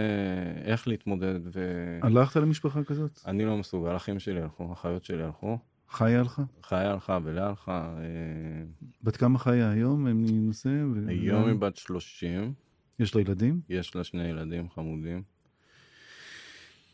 איך 0.64 0.88
להתמודד. 0.88 1.40
ו... 1.44 1.60
הלכת 2.02 2.36
למשפחה 2.36 2.84
כזאת? 2.84 3.20
אני 3.26 3.46
לא 3.46 3.58
מסוגל, 3.58 3.96
אחים 3.96 4.20
שלי 4.20 4.42
הלכו, 4.42 4.74
אחיות 4.74 5.04
שלי 5.04 5.24
הלכו. 5.24 5.58
חיה 5.90 6.20
הלכה? 6.20 6.44
חיה 6.64 6.92
הלכה 6.92 7.20
ולאה 7.24 7.48
הלכה. 7.48 7.94
אה... 7.98 8.64
בת 9.04 9.18
כמה 9.18 9.40
חיה 9.40 9.72
היום? 9.72 10.08
הם 10.08 10.26
נושא? 10.30 10.70
ו... 10.70 11.08
היום 11.08 11.48
היא 11.48 11.56
בת 11.56 11.78
30. 11.78 12.54
יש 13.00 13.16
לה 13.16 13.22
ילדים? 13.22 13.62
יש 13.70 13.96
לה 13.96 14.04
שני 14.04 14.24
ילדים 14.24 14.70
חמודים. 14.70 15.24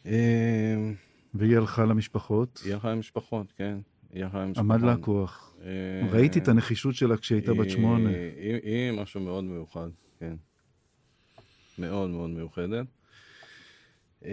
אמ, 0.05 0.93
והיא 1.33 1.57
הלכה 1.57 1.85
למשפחות? 1.85 2.61
היא 2.65 2.73
הלכה 2.73 2.91
למשפחות, 2.91 3.53
כן. 3.57 3.77
היא 4.13 4.23
הלכה 4.23 4.41
למשפחות. 4.43 4.71
עמד 4.71 4.81
לה 4.81 4.91
הכוח. 4.91 5.55
אה, 5.63 6.07
ראיתי 6.11 6.39
את 6.39 6.47
הנחישות 6.47 6.95
שלה 6.95 7.17
כשהייתה 7.17 7.53
בת 7.53 7.69
שמונה. 7.69 8.09
היא 8.63 8.91
משהו 8.91 9.21
מאוד 9.21 9.43
מיוחד, 9.43 9.89
כן. 10.19 10.35
מאוד 11.79 12.09
מאוד 12.09 12.29
מיוחדת. 12.29 12.85
אמ, 14.25 14.31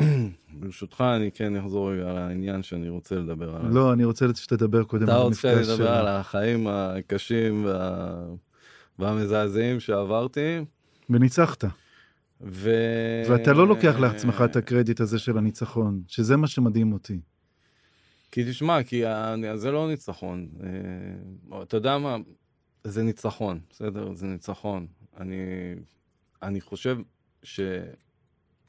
ברשותך, 0.60 1.04
אני 1.16 1.30
כן 1.34 1.56
אחזור 1.56 1.92
רגע 1.92 2.10
על 2.10 2.16
העניין 2.16 2.62
שאני 2.62 2.88
רוצה 2.88 3.14
לדבר 3.14 3.56
עליו. 3.56 3.74
לא, 3.74 3.92
אני 3.92 4.04
רוצה 4.04 4.26
שתדבר 4.34 4.84
קודם 4.84 5.08
על 5.08 5.22
המפגש 5.22 5.40
שלו. 5.40 5.50
אתה 5.50 5.60
רוצה 5.60 5.74
לדבר 5.74 5.92
על 5.92 6.08
החיים 6.08 6.66
הקשים 6.70 7.66
והמזעזעים 8.98 9.80
שעברתי. 9.80 10.64
וניצחת. 11.10 11.64
ו... 12.40 12.70
ואתה 13.28 13.52
לא 13.52 13.68
לוקח 13.68 13.94
לעצמך 13.98 14.42
את 14.44 14.56
הקרדיט 14.56 15.00
הזה 15.00 15.18
של 15.18 15.38
הניצחון, 15.38 16.02
שזה 16.08 16.36
מה 16.36 16.46
שמדהים 16.46 16.92
אותי. 16.92 17.20
כי 18.30 18.50
תשמע, 18.50 18.82
כי 18.82 19.02
זה 19.54 19.70
לא 19.70 19.88
ניצחון. 19.88 20.48
אה, 21.52 21.62
אתה 21.62 21.76
יודע 21.76 21.98
מה? 21.98 22.16
זה 22.84 23.02
ניצחון, 23.02 23.60
בסדר? 23.70 24.14
זה 24.14 24.26
ניצחון. 24.26 24.86
אני, 25.16 25.36
אני 26.42 26.60
חושב 26.60 26.98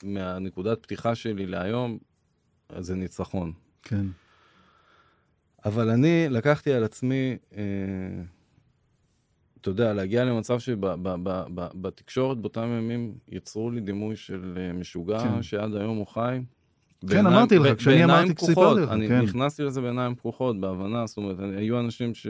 שמהנקודת 0.03 0.84
פתיחה 0.84 1.15
שלי 1.15 1.45
להיום, 1.45 1.97
זה 2.80 2.95
ניצחון. 2.95 3.53
כן. 3.82 4.05
אבל 5.65 5.89
אני 5.89 6.26
לקחתי 6.30 6.74
על 6.74 6.84
עצמי 6.84 7.38
אה, 7.57 7.61
אתה 9.62 9.70
יודע, 9.70 9.93
להגיע 9.93 10.26
למצב 10.26 10.60
שבתקשורת 10.60 12.38
באותם 12.38 12.68
ימים 12.78 13.14
יצרו 13.28 13.72
לי 13.72 13.82
דימוי 13.82 14.16
של 14.16 14.57
אה, 14.57 14.74
משוגע, 14.74 15.20
כן. 15.20 15.43
שעד 15.43 15.76
היום 15.76 15.97
הוא 15.97 16.07
חי. 16.07 16.39
כן, 17.10 17.26
אמרתי 17.26 17.60
לך, 17.60 17.78
כשאני 17.78 18.03
אמרתי, 18.03 18.34
סיפרתי 18.45 18.82
לך, 18.82 18.91
אני 18.91 19.07
כן. 19.07 19.22
נכנסתי 19.22 19.64
לזה 19.64 19.82
בעיניים 19.82 20.16
פקוחות, 20.16 20.60
בהבנה, 20.60 21.07
זאת 21.07 21.18
אומרת, 21.18 21.36
היו 21.57 21.80
אנשים 21.80 22.14
ש... 22.14 22.28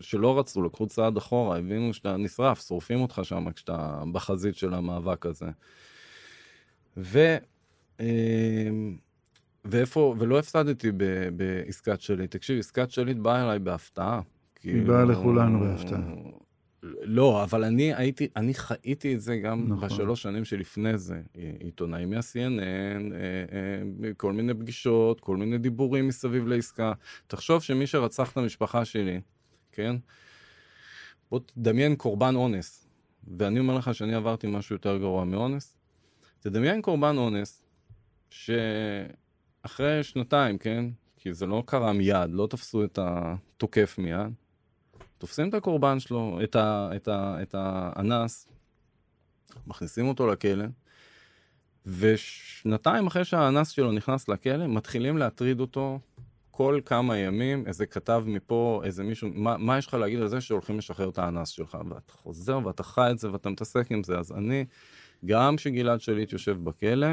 שלא 0.00 0.38
רצו, 0.38 0.62
לקחו 0.62 0.86
צעד 0.86 1.16
אחורה, 1.16 1.58
הבינו 1.58 1.94
שאתה 1.94 2.16
נשרף, 2.16 2.66
שורפים 2.66 3.00
אותך 3.00 3.20
שם 3.22 3.50
כשאתה 3.50 4.02
בחזית 4.12 4.56
של 4.56 4.74
המאבק 4.74 5.26
הזה. 5.26 5.46
ו... 6.96 7.36
אמ, 8.00 8.96
ואיפה, 9.64 10.14
ולא 10.18 10.38
הפסדתי 10.38 10.90
בעסקת 11.36 12.00
שליט. 12.00 12.30
תקשיב, 12.30 12.58
עסקת 12.58 12.90
שליט 12.90 13.16
באה 13.16 13.44
אליי 13.44 13.58
בהפתעה. 13.58 14.20
היא 14.62 14.86
באה 14.86 15.04
לכולנו 15.04 15.60
בהפתעה. 15.60 16.00
לא, 17.02 17.44
אבל 17.44 17.64
אני 17.64 17.94
הייתי, 17.94 18.28
אני 18.36 18.54
חייתי 18.54 19.14
את 19.14 19.20
זה 19.20 19.36
גם 19.36 19.64
נכון. 19.68 19.88
בשלוש 19.88 20.22
שנים 20.22 20.44
שלפני 20.44 20.98
זה. 20.98 21.20
עיתונאים 21.60 22.10
מה-CNN, 22.10 23.12
אה, 23.12 23.18
אה, 23.52 24.14
כל 24.16 24.32
מיני 24.32 24.54
פגישות, 24.54 25.20
כל 25.20 25.36
מיני 25.36 25.58
דיבורים 25.58 26.08
מסביב 26.08 26.46
לעסקה. 26.46 26.92
תחשוב 27.26 27.62
שמי 27.62 27.86
שרצח 27.86 28.32
את 28.32 28.36
המשפחה 28.36 28.84
שלי, 28.84 29.20
כן? 29.72 29.96
בוא 31.30 31.40
תדמיין 31.46 31.96
קורבן 31.96 32.34
אונס. 32.34 32.88
ואני 33.38 33.58
אומר 33.58 33.74
לך 33.74 33.94
שאני 33.94 34.14
עברתי 34.14 34.46
משהו 34.46 34.74
יותר 34.74 34.98
גרוע 34.98 35.24
מאונס. 35.24 35.76
תדמיין 36.40 36.82
קורבן 36.82 37.16
אונס, 37.16 37.62
שאחרי 38.30 40.02
שנתיים, 40.02 40.58
כן? 40.58 40.84
כי 41.16 41.34
זה 41.34 41.46
לא 41.46 41.62
קרה 41.66 41.92
מיד, 41.92 42.30
לא 42.30 42.46
תפסו 42.50 42.84
את 42.84 42.98
התוקף 43.02 43.98
מיד. 43.98 44.32
תופסים 45.18 45.48
את 45.48 45.54
הקורבן 45.54 46.00
שלו, 46.00 46.38
את, 46.44 46.56
ה, 46.56 46.90
את, 46.96 47.08
ה, 47.08 47.36
את 47.42 47.54
האנס, 47.58 48.48
מכניסים 49.66 50.08
אותו 50.08 50.26
לכלא, 50.26 50.64
ושנתיים 51.86 53.06
אחרי 53.06 53.24
שהאנס 53.24 53.68
שלו 53.68 53.92
נכנס 53.92 54.28
לכלא, 54.28 54.66
מתחילים 54.66 55.18
להטריד 55.18 55.60
אותו 55.60 56.00
כל 56.50 56.80
כמה 56.84 57.16
ימים, 57.18 57.66
איזה 57.66 57.86
כתב 57.86 58.24
מפה, 58.26 58.82
איזה 58.84 59.02
מישהו, 59.02 59.28
מה, 59.34 59.56
מה 59.56 59.78
יש 59.78 59.86
לך 59.86 59.94
להגיד 59.94 60.20
על 60.20 60.28
זה 60.28 60.40
שהולכים 60.40 60.78
לשחרר 60.78 61.08
את 61.08 61.18
האנס 61.18 61.48
שלך? 61.48 61.78
ואתה 61.90 62.12
חוזר 62.12 62.60
ואתה 62.66 62.82
חי 62.82 63.08
את 63.10 63.18
זה 63.18 63.32
ואתה 63.32 63.50
מתעסק 63.50 63.86
עם 63.90 64.02
זה. 64.02 64.18
אז 64.18 64.32
אני, 64.32 64.64
גם 65.24 65.56
כשגלעד 65.56 66.00
שליט 66.00 66.32
יושב 66.32 66.64
בכלא, 66.64 67.06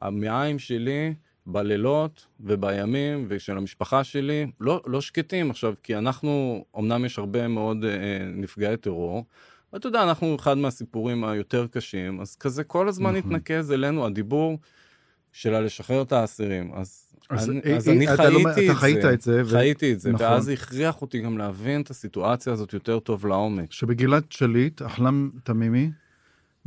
המעיים 0.00 0.58
שלי 0.58 1.14
בלילות 1.46 2.26
ובימים 2.40 3.24
ושל 3.28 3.56
המשפחה 3.56 4.04
שלי 4.04 4.46
לא, 4.60 4.82
לא 4.86 5.00
שקטים 5.00 5.50
עכשיו, 5.50 5.74
כי 5.82 5.96
אנחנו, 5.96 6.64
אמנם 6.78 7.04
יש 7.04 7.18
הרבה 7.18 7.48
מאוד 7.48 7.84
אה, 7.84 7.90
נפגעי 8.34 8.76
טרור, 8.76 9.24
ואתה 9.72 9.86
יודע, 9.88 10.02
אנחנו 10.02 10.36
אחד 10.36 10.58
מהסיפורים 10.58 11.24
היותר 11.24 11.66
קשים, 11.70 12.20
אז 12.20 12.36
כזה 12.36 12.64
כל 12.64 12.88
הזמן 12.88 13.14
נכון. 13.16 13.34
התנקז 13.34 13.72
אלינו 13.72 14.06
הדיבור 14.06 14.58
של 15.32 15.60
לשחרר 15.60 16.02
את 16.02 16.12
האסירים. 16.12 16.70
אז 16.74 17.00
אז, 17.30 17.50
אני- 17.50 17.60
אה, 17.66 17.76
אז 17.76 17.88
אה, 17.88 17.94
אני 17.94 18.14
אתה 18.14 18.30
לא- 18.30 18.38
חייתי 18.54 18.64
אתה 18.66 18.72
את 18.72 18.76
חיית 18.76 19.02
זה. 19.02 19.12
את 19.14 19.20
זה, 19.20 19.42
ו- 19.44 19.50
חייתי 19.50 19.92
את 19.92 20.00
זה, 20.00 20.12
נכון. 20.12 20.26
ואז 20.26 20.48
הכריח 20.48 21.02
אותי 21.02 21.20
גם 21.20 21.38
להבין 21.38 21.80
את 21.80 21.90
הסיטואציה 21.90 22.52
הזאת 22.52 22.72
יותר 22.72 22.98
טוב 22.98 23.26
לעומק. 23.26 23.72
שבגלעד 23.72 24.24
שליט, 24.30 24.82
אחלם 24.82 25.30
תמימי, 25.44 25.90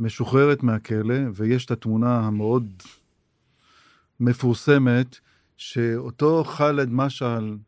משוחררת 0.00 0.62
מהכלא, 0.62 1.14
ויש 1.34 1.64
את 1.64 1.70
התמונה 1.70 2.18
המאוד 2.20 2.66
מפורסמת, 4.20 5.18
שאותו 5.56 6.44
ח'אלד 6.44 6.88
משעל, 6.90 7.58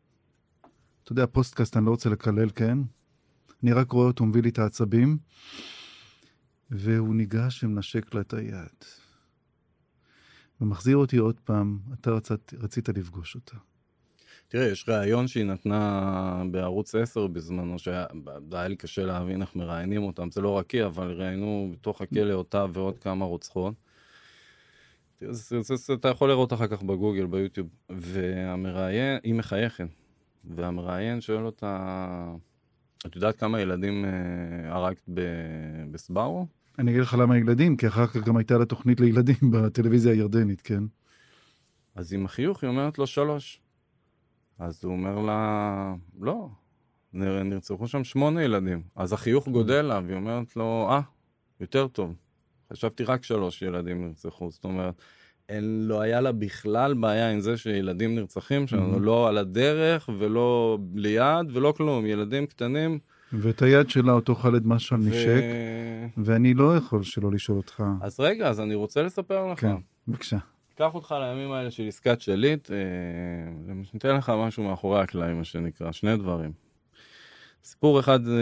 אתה 1.03 1.11
יודע, 1.11 1.25
פודקאסט, 1.27 1.77
אני 1.77 1.85
לא 1.85 1.91
רוצה 1.91 2.09
לקלל, 2.09 2.49
כן? 2.49 2.77
אני 3.63 3.73
רק 3.73 3.91
רואה 3.91 4.07
אותו 4.07 4.25
מביא 4.25 4.41
לי 4.41 4.49
את 4.49 4.59
העצבים, 4.59 5.17
והוא 6.69 7.15
ניגש 7.15 7.63
ומנשק 7.63 8.13
לה 8.13 8.21
את 8.21 8.33
היד. 8.33 8.85
ומחזיר 10.61 10.97
אותי 10.97 11.17
עוד 11.17 11.39
פעם, 11.39 11.79
אתה 11.93 12.11
רצית, 12.11 12.53
רצית 12.59 12.89
לפגוש 12.89 13.35
אותה. 13.35 13.55
תראה, 14.47 14.67
יש 14.67 14.85
ראיון 14.89 15.27
שהיא 15.27 15.45
נתנה 15.45 16.43
בערוץ 16.51 16.95
10 16.95 17.27
בזמנו, 17.27 17.79
שהיה 17.79 18.05
היה 18.51 18.67
לי 18.67 18.75
קשה 18.75 19.05
להבין 19.05 19.41
איך 19.41 19.55
מראיינים 19.55 20.03
אותם, 20.03 20.31
זה 20.31 20.41
לא 20.41 20.49
רק 20.49 20.71
היא, 20.71 20.85
אבל 20.85 21.11
ראיינו 21.11 21.73
בתוך 21.73 22.01
הכלא 22.01 22.33
אותה 22.33 22.65
ועוד 22.73 22.99
כמה 22.99 23.25
רוצחות. 23.25 23.73
זה- 25.29 25.61
זה- 25.61 25.75
זה- 25.75 25.93
אתה 25.93 26.07
יכול 26.07 26.29
לראות 26.29 26.53
אחר 26.53 26.67
כך 26.67 26.83
בגוגל, 26.83 27.25
ביוטיוב, 27.25 27.67
והמראיין, 27.89 29.19
היא 29.23 29.33
מחייכת, 29.33 29.87
והמראיין 30.45 31.21
שואל 31.21 31.45
אותה, 31.45 32.35
את 33.05 33.15
יודעת 33.15 33.35
כמה 33.39 33.61
ילדים 33.61 34.05
אה, 34.05 34.11
הרגת 34.75 35.09
בסבארו? 35.91 36.45
אני 36.79 36.91
אגיד 36.91 37.01
לך 37.01 37.13
למה 37.19 37.37
ילדים, 37.37 37.77
כי 37.77 37.87
אחר 37.87 38.07
כך 38.07 38.17
גם 38.17 38.37
הייתה 38.37 38.57
לה 38.57 38.65
תוכנית 38.65 38.99
לילדים 38.99 39.35
בטלוויזיה 39.51 40.11
הירדנית, 40.13 40.61
כן? 40.61 40.83
אז 41.95 42.13
עם 42.13 42.25
החיוך 42.25 42.63
היא 42.63 42.69
אומרת 42.69 42.97
לו 42.97 43.07
שלוש. 43.07 43.61
אז 44.59 44.83
הוא 44.83 44.91
אומר 44.93 45.19
לה, 45.19 45.95
לא, 46.19 46.49
נר- 47.13 47.43
נרצחו 47.43 47.87
שם 47.87 48.03
שמונה 48.03 48.43
ילדים. 48.43 48.81
אז 48.95 49.13
החיוך 49.13 49.47
גודל 49.47 49.81
לה, 49.81 49.99
והיא 50.05 50.15
אומרת 50.17 50.55
לו, 50.55 50.87
אה, 50.91 51.01
יותר 51.59 51.87
טוב. 51.87 52.13
חשבתי 52.71 53.03
רק 53.03 53.23
שלוש 53.23 53.61
ילדים 53.61 54.07
נרצחו. 54.07 54.51
זאת 54.51 54.63
אומרת, 54.63 54.93
אין, 55.49 55.87
לא 55.87 56.01
היה 56.01 56.21
לה 56.21 56.31
בכלל 56.31 56.93
בעיה 56.93 57.31
עם 57.31 57.39
זה 57.39 57.57
שילדים 57.57 58.15
נרצחים 58.15 58.67
שם, 58.67 58.95
Mhm. 58.95 58.99
לא 58.99 59.27
על 59.27 59.37
הדרך 59.37 60.09
ולא 60.19 60.77
ליד 60.95 61.47
ולא 61.53 61.73
כלום. 61.77 62.05
ילדים 62.05 62.45
קטנים. 62.45 62.99
ואת 63.33 63.61
היד 63.61 63.89
שלה 63.89 64.11
אותו 64.11 64.35
ח'אלד 64.35 64.67
משעל 64.67 64.99
ו- 65.01 65.09
נשק, 65.09 65.41
ואני 66.17 66.53
לא 66.53 66.77
יכול 66.77 67.03
שלא 67.03 67.31
לשאול 67.31 67.57
אותך. 67.57 67.83
אז 68.01 68.19
רגע, 68.19 68.49
אז 68.49 68.59
אני 68.59 68.75
רוצה 68.75 69.03
לספר 69.03 69.51
לך. 69.51 69.59
כן, 69.59 69.75
בבקשה. 70.07 70.37
קח 70.75 70.93
אותך 70.95 71.15
לימים 71.21 71.51
האלה 71.51 71.71
של 71.71 71.87
עסקת 71.87 72.21
שליט, 72.21 72.71
אה, 72.71 72.77
ניתן 73.93 74.15
לך 74.15 74.31
משהו 74.37 74.63
מאחורי 74.63 75.01
הקלעים, 75.01 75.37
מה 75.37 75.43
שנקרא, 75.43 75.91
שני 75.91 76.17
דברים. 76.17 76.51
סיפור 77.63 77.99
אחד, 77.99 78.27
אה, 78.27 78.33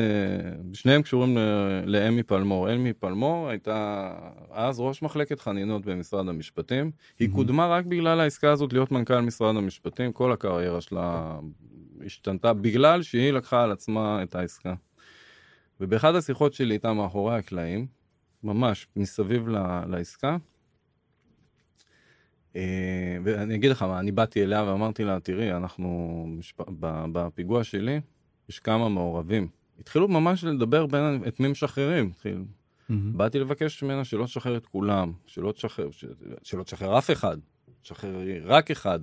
שניהם 0.73 1.01
קשורים 1.01 1.37
לאמי 1.85 2.23
פלמור. 2.23 2.73
אמי 2.73 2.93
פלמור 2.93 3.49
הייתה 3.49 4.11
אז 4.51 4.79
ראש 4.79 5.01
מחלקת 5.01 5.39
חנינות 5.39 5.85
במשרד 5.85 6.27
המשפטים. 6.29 6.91
היא 7.19 7.29
Mhm. 7.29 7.31
קודמה 7.35 7.67
רק 7.67 7.85
בגלל 7.85 8.19
העסקה 8.19 8.51
הזאת 8.51 8.73
להיות 8.73 8.91
מנכ"ל 8.91 9.19
משרד 9.21 9.55
המשפטים, 9.55 10.11
כל 10.13 10.31
הקריירה 10.31 10.81
שלה 10.81 11.39
השתנתה 12.05 12.53
בגלל 12.53 13.01
שהיא 13.01 13.31
לקחה 13.31 13.63
על 13.63 13.71
עצמה 13.71 14.23
את 14.23 14.35
העסקה. 14.35 14.73
ובאחד 15.79 16.15
השיחות 16.15 16.53
שלי 16.53 16.73
איתה 16.73 16.93
מאחורי 16.93 17.35
הקלעים, 17.35 17.87
ממש 18.43 18.87
מסביב 18.95 19.47
ל- 19.49 19.85
לעסקה, 19.87 20.37
אה, 22.55 22.61
ואני 23.23 23.55
אגיד 23.55 23.71
לך 23.71 23.81
מה, 23.83 23.99
אני 23.99 24.11
באתי 24.11 24.43
אליה 24.43 24.63
ואמרתי 24.63 25.03
לה, 25.03 25.19
תראי, 25.19 25.51
אנחנו, 25.53 26.25
משפ... 26.37 26.61
ב- 26.79 27.05
בפיגוע 27.11 27.63
שלי, 27.63 27.99
יש 28.49 28.59
כמה 28.59 28.89
מעורבים. 28.89 29.47
התחילו 29.79 30.07
ממש 30.07 30.43
לדבר 30.43 30.85
בין 30.85 31.21
את 31.27 31.39
מי 31.39 31.47
משחררים. 31.47 32.09
התחיל... 32.15 32.37
מהמם. 32.89 33.17
באתי 33.17 33.39
לבקש 33.39 33.83
ממנה 33.83 34.03
שלא 34.03 34.25
תשחרר 34.25 34.57
את 34.57 34.65
כולם, 34.65 35.11
שלא 35.25 35.51
תשחרר, 35.51 35.91
ש... 35.91 36.05
שלא 36.43 36.63
תשחרר 36.63 36.97
אף 36.97 37.11
אחד, 37.11 37.37
תשחרר 37.81 38.15
רק 38.45 38.71
אחד. 38.71 38.99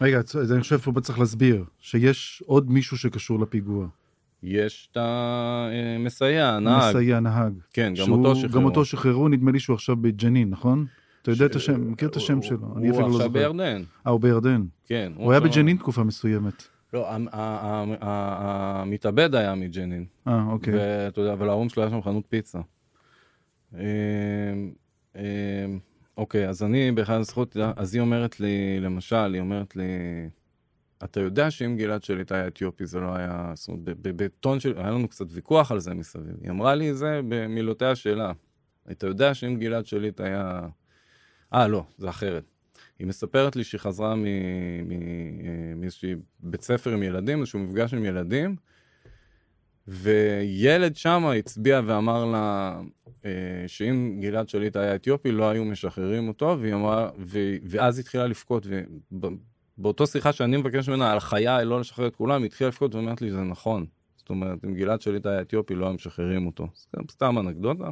רגע, 0.00 0.18
אז 0.40 0.52
אני 0.52 0.60
חושב 0.60 0.76
פה 0.76 1.00
צריך 1.00 1.18
להסביר, 1.18 1.64
שיש 1.80 2.42
עוד 2.46 2.70
מישהו 2.70 2.98
שקשור 2.98 3.40
לפיגוע. 3.40 3.86
יש 4.42 4.88
את 4.92 4.96
המסייע, 5.00 6.48
הנהג, 6.48 6.88
מסייע 6.90 7.20
נהג. 7.20 7.52
כן, 7.72 7.94
גם 7.96 8.04
שהוא- 8.06 8.18
אותו 8.18 8.36
שחררו. 8.36 8.52
גם 8.54 8.64
אותו 8.64 8.84
שחררו, 8.84 9.28
נדמה 9.28 9.50
לי 9.52 9.60
שהוא 9.60 9.74
עכשיו 9.74 9.96
בג'נין, 9.96 10.50
נכון? 10.50 10.86
אתה 11.22 11.30
יודע 11.30 11.46
את 11.46 11.56
השם, 11.56 11.90
מכיר 11.90 12.08
את 12.08 12.16
השם 12.16 12.42
שלו, 12.42 12.58
אני 12.76 12.90
אפילו 12.90 13.04
הוא 13.06 13.10
לא 13.10 13.16
עכשיו 13.16 13.18
זוכר. 13.18 13.28
בירדן, 13.28 13.82
אה, 14.06 14.10
הוא 14.12 14.20
בירדן. 14.20 14.64
כן. 14.86 15.12
הוא 15.16 15.32
היה 15.32 15.38
עכשיו- 15.38 15.52
בג'נין 15.52 15.76
תקופה 15.76 16.04
מסוימת. 16.04 16.68
לא, 16.92 17.08
המתאבד 18.00 19.34
היה 19.34 19.54
מג'נין. 19.54 20.06
אה, 20.28 20.44
אוקיי. 20.48 20.74
ואתה 20.76 21.20
יודע, 21.20 21.32
אבל 21.32 21.48
ההורים 21.48 21.68
שלו 21.68 21.82
היה 21.82 21.90
שם 21.90 22.02
חנות 22.02 22.24
פיצה. 22.28 22.60
אמ, 23.74 23.80
אמ, 25.16 25.20
אוקיי, 26.16 26.48
אז 26.48 26.62
אני 26.62 26.92
באחד 26.92 27.14
הזכות, 27.14 27.56
אז 27.76 27.94
היא 27.94 28.00
אומרת 28.00 28.40
לי, 28.40 28.80
למשל, 28.80 29.34
היא 29.34 29.40
אומרת 29.40 29.76
לי, 29.76 29.84
אתה 31.04 31.20
יודע 31.20 31.50
שאם 31.50 31.76
גלעד 31.76 32.04
שליט 32.04 32.32
היה 32.32 32.46
אתיופי 32.46 32.86
זה 32.86 33.00
לא 33.00 33.16
היה, 33.16 33.52
זאת 33.54 33.68
אומרת, 33.68 33.82
בטון 34.02 34.60
של, 34.60 34.78
היה 34.78 34.90
לנו 34.90 35.08
קצת 35.08 35.26
ויכוח 35.30 35.72
על 35.72 35.80
זה 35.80 35.94
מסביב. 35.94 36.36
היא 36.42 36.50
אמרה 36.50 36.74
לי 36.74 36.94
זה 36.94 37.20
במילותיה 37.28 37.94
שלה. 37.94 38.32
אתה 38.90 39.06
יודע 39.06 39.34
שאם 39.34 39.56
גלעד 39.58 39.86
שליט 39.86 40.20
היה... 40.20 40.60
אה, 41.54 41.68
לא, 41.68 41.84
זה 41.98 42.08
אחרת. 42.08 42.44
היא 42.98 43.06
מספרת 43.06 43.56
לי 43.56 43.64
שהיא 43.64 43.78
חזרה 43.78 44.14
מ- 44.14 45.80
מאיזשהי 45.80 46.14
בית 46.40 46.62
ספר 46.62 46.90
עם 46.90 47.02
ילדים, 47.02 47.40
איזשהו 47.40 47.58
מפגש 47.58 47.94
עם 47.94 48.04
ילדים, 48.04 48.56
וילד 49.88 50.96
שם 50.96 51.24
הצביע 51.38 51.80
ואמר 51.86 52.24
לה 52.24 52.80
אה, 53.24 53.30
שאם 53.66 54.18
גלעד 54.20 54.48
שליט 54.48 54.76
היה 54.76 54.94
אתיופי 54.94 55.32
לא 55.32 55.50
היו 55.50 55.64
משחררים 55.64 56.28
אותו, 56.28 56.56
והיא 56.60 56.74
אמרה, 56.74 57.10
ו, 57.18 57.38
ואז 57.64 57.98
התחילה 57.98 58.26
לבכות, 58.26 58.66
ובאותו 59.78 60.06
שיחה 60.06 60.32
שאני 60.32 60.56
מבקש 60.56 60.88
ממנה 60.88 61.12
על 61.12 61.20
חיי 61.20 61.64
לא 61.64 61.80
לשחרר 61.80 62.06
את 62.06 62.16
כולם, 62.16 62.42
היא 62.42 62.46
התחילה 62.46 62.68
לבכות 62.68 62.94
ואומרת 62.94 63.22
לי 63.22 63.30
זה 63.30 63.40
נכון. 63.40 63.86
זאת 64.16 64.30
אומרת, 64.30 64.64
אם 64.64 64.74
גלעד 64.74 65.00
שליט 65.00 65.26
היה 65.26 65.40
אתיופי 65.40 65.74
לא 65.74 65.86
היו 65.86 65.94
משחררים 65.94 66.46
אותו. 66.46 66.68
סתם 67.10 67.38
אנקדוטה. 67.38 67.90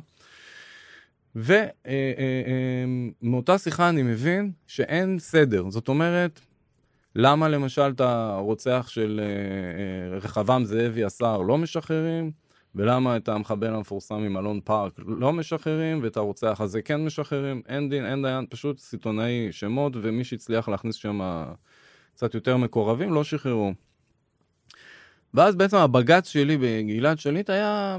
ומאותה 3.22 3.59
שיחה 3.59 3.89
אני 3.89 4.03
מבין 4.03 4.53
שאין 4.66 5.18
סדר. 5.18 5.70
זאת 5.70 5.89
אומרת, 5.89 6.41
למה 7.16 7.49
למשל 7.49 7.91
את 7.97 8.01
הרוצח 8.01 8.87
של 8.89 9.20
אה, 9.22 9.26
אה, 9.26 10.18
רחבעם 10.18 10.64
זאבי 10.64 11.05
השר 11.05 11.39
לא 11.39 11.59
משחררים, 11.59 12.30
ולמה 12.74 13.16
את 13.16 13.28
המחבל 13.28 13.74
המפורסם 13.74 14.14
ממלון 14.14 14.61
פארק 14.64 14.93
לא 15.07 15.32
משחררים, 15.32 16.01
ואת 16.03 16.16
הרוצח 16.16 16.61
הזה 16.61 16.82
כן 16.82 17.05
משחררים, 17.05 17.62
אין 17.68 17.89
דין, 17.89 18.07
אין 18.07 18.22
דיין, 18.22 18.47
פשוט 18.51 18.78
סיטונאי 18.78 19.49
שמות, 19.51 19.93
ומי 20.03 20.24
שהצליח 20.24 20.68
להכניס 20.68 20.97
שם 20.97 21.20
קצת 22.14 22.35
יותר 22.35 22.57
מקורבים 22.57 23.12
לא 23.12 23.24
שחררו. 23.24 23.72
ואז 25.35 25.57
בעצם 25.57 25.76
הבג"ץ 25.76 26.28
שלי 26.28 26.57
בגלעד 26.61 27.18
שליט 27.18 27.51
היה, 27.51 27.97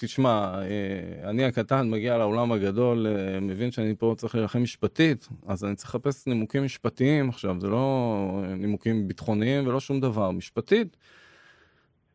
תשמע, 0.00 0.62
אה, 0.62 1.30
אני 1.30 1.44
הקטן 1.44 1.90
מגיע 1.90 2.18
לעולם 2.18 2.52
הגדול, 2.52 3.06
אה, 3.06 3.40
מבין 3.40 3.70
שאני 3.70 3.94
פה 3.98 4.14
צריך 4.16 4.34
להילחם 4.34 4.62
משפטית, 4.62 5.28
אז 5.46 5.64
אני 5.64 5.74
צריך 5.74 5.88
לחפש 5.88 6.26
נימוקים 6.26 6.64
משפטיים 6.64 7.28
עכשיו, 7.28 7.56
זה 7.60 7.68
לא 7.68 8.42
נימוקים 8.56 9.08
ביטחוניים 9.08 9.66
ולא 9.66 9.80
שום 9.80 10.00
דבר, 10.00 10.30
משפטית. 10.30 10.96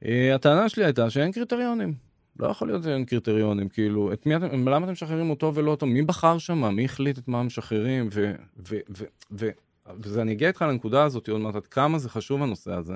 אה, 0.05 0.36
הטענה 0.36 0.69
שלי 0.69 0.86
הייתה 0.86 1.09
שאין 1.09 1.31
קריטריונים. 1.31 1.93
לא 2.39 2.47
יכול 2.47 2.67
להיות 2.67 2.84
שאין 2.84 3.05
קריטריונים, 3.05 3.69
כאילו, 3.69 4.13
את 4.13 4.25
מי 4.25 4.36
אתם, 4.36 4.67
למה 4.67 4.86
אתם 4.86 4.91
משחררים 4.91 5.29
אותו 5.29 5.55
ולא 5.55 5.71
אותו? 5.71 5.86
מי 5.86 6.01
בחר 6.01 6.38
שם? 6.38 6.75
מי 6.75 6.86
החליט 6.86 7.17
את 7.17 7.27
מה 7.27 7.43
משחררים? 7.43 8.09
ו... 8.11 8.34
ו... 8.69 8.77
ו... 8.97 9.05
ו... 9.31 9.49
וזה, 9.99 10.21
אני 10.21 10.31
אגיע 10.31 10.47
איתך 10.47 10.61
לנקודה 10.61 11.03
הזאת 11.03 11.29
עוד 11.29 11.41
מעט, 11.41 11.55
עד 11.55 11.67
כמה 11.67 11.99
זה 11.99 12.09
חשוב 12.09 12.43
הנושא 12.43 12.71
הזה. 12.71 12.93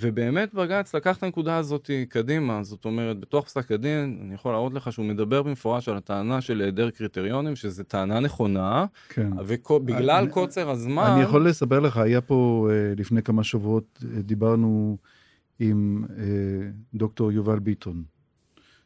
ובאמת 0.00 0.54
בג"ץ 0.54 0.94
לקח 0.94 1.16
את 1.16 1.22
הנקודה 1.22 1.56
הזאת 1.56 1.90
קדימה, 2.08 2.62
זאת 2.62 2.84
אומרת, 2.84 3.20
בתוך 3.20 3.44
פסק 3.44 3.72
הדין, 3.72 4.18
אני 4.22 4.34
יכול 4.34 4.52
להראות 4.52 4.74
לך 4.74 4.92
שהוא 4.92 5.06
מדבר 5.06 5.42
במפורש 5.42 5.88
על 5.88 5.96
הטענה 5.96 6.40
של 6.40 6.60
היעדר 6.60 6.90
קריטריונים, 6.90 7.56
שזו 7.56 7.82
טענה 7.84 8.20
נכונה, 8.20 8.86
כן. 9.08 9.30
ובגלל 9.46 10.10
אני- 10.10 10.30
קוצר 10.30 10.70
הזמן... 10.70 11.02
אני 11.14 11.22
יכול 11.22 11.48
לספר 11.48 11.80
לך, 11.80 11.96
היה 11.96 12.20
פה 12.20 12.68
אה, 12.70 12.94
לפני 12.96 13.22
כמה 13.22 13.44
שבועות, 13.44 14.04
אה, 14.16 14.22
דיברנו 14.22 14.96
עם 15.58 16.04
אה, 16.18 16.24
דוקטור 16.94 17.32
יובל 17.32 17.58
ביטון, 17.58 18.02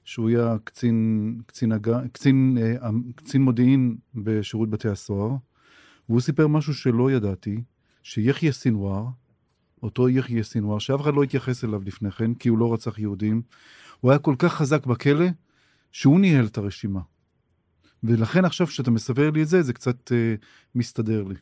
שהוא 0.05 0.29
היה 0.29 0.57
קצין, 0.65 1.41
קצין. 1.47 1.73
קצין, 2.13 2.59
קצין 3.15 3.43
מודיעין 3.43 3.97
בשירות 4.15 4.71
בתי 4.71 4.89
הסוהר, 4.89 5.31
והוא 6.09 6.21
סיפר 6.21 6.47
משהו 6.47 6.75
שלא 6.75 7.11
ידעתי, 7.11 7.63
שיחיא 8.03 8.53
סינואר, 8.53 9.05
אותו 9.83 10.09
יחיא 10.09 10.43
סינואר, 10.43 10.79
שאף 10.79 11.01
אחד 11.01 11.15
לא 11.15 11.23
התייחס 11.23 11.65
אליו 11.65 11.81
לפני 11.87 12.11
כן, 12.11 12.35
כי 12.35 12.49
הוא 12.49 12.59
לא 12.59 12.73
רצח 12.75 12.99
יהודים, 12.99 13.43
הוא 14.01 14.11
היה 14.11 14.19
כל 14.19 14.35
כך 14.39 14.55
חזק 14.55 14.87
בכלא, 14.87 15.27
שהוא 15.93 16.21
ניהל 16.21 16.47
את 16.47 16.59
הרשימה. 16.59 17.01
ולכן 18.05 18.45
עכשיו 18.45 18.67
כשאתה 18.67 18.91
מספר 18.91 19.31
לי 19.31 19.43
את 19.43 19.49
זה, 19.49 19.63
זה 19.63 19.73
קצת 19.73 20.13
אה, 20.13 20.35
מסתדר 20.75 21.23
לי. 21.25 21.35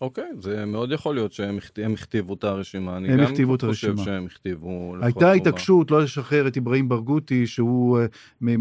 אוקיי, 0.00 0.24
זה 0.40 0.64
מאוד 0.66 0.92
יכול 0.92 1.14
להיות 1.14 1.32
שהם 1.32 1.56
הכת- 1.58 1.78
הם 1.78 1.92
הכתיבו 1.92 2.34
את 2.34 2.44
הרשימה. 2.44 2.96
אני 2.96 3.08
גם 3.16 3.20
הכתיבו 3.20 3.54
את 3.54 3.64
חושב 3.64 3.88
הרשימה. 3.88 4.04
שהם 4.04 4.26
הכתיבו. 4.26 4.94
הייתה. 5.02 5.32
התעקשות 5.32 5.90
לא 5.90 6.02
לשחרר 6.02 6.48
את 6.48 6.56
אברהים 6.56 6.88
ברגותי, 6.88 7.46
שהוא... 7.46 7.98
אה, 7.98 8.02
אה, 8.02 8.56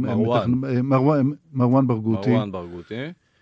מרואן- 0.81 1.31
מרואן 1.53 1.87
ברגותי. 1.87 2.29
מרואן 2.29 2.51
ברגותי. 2.51 2.95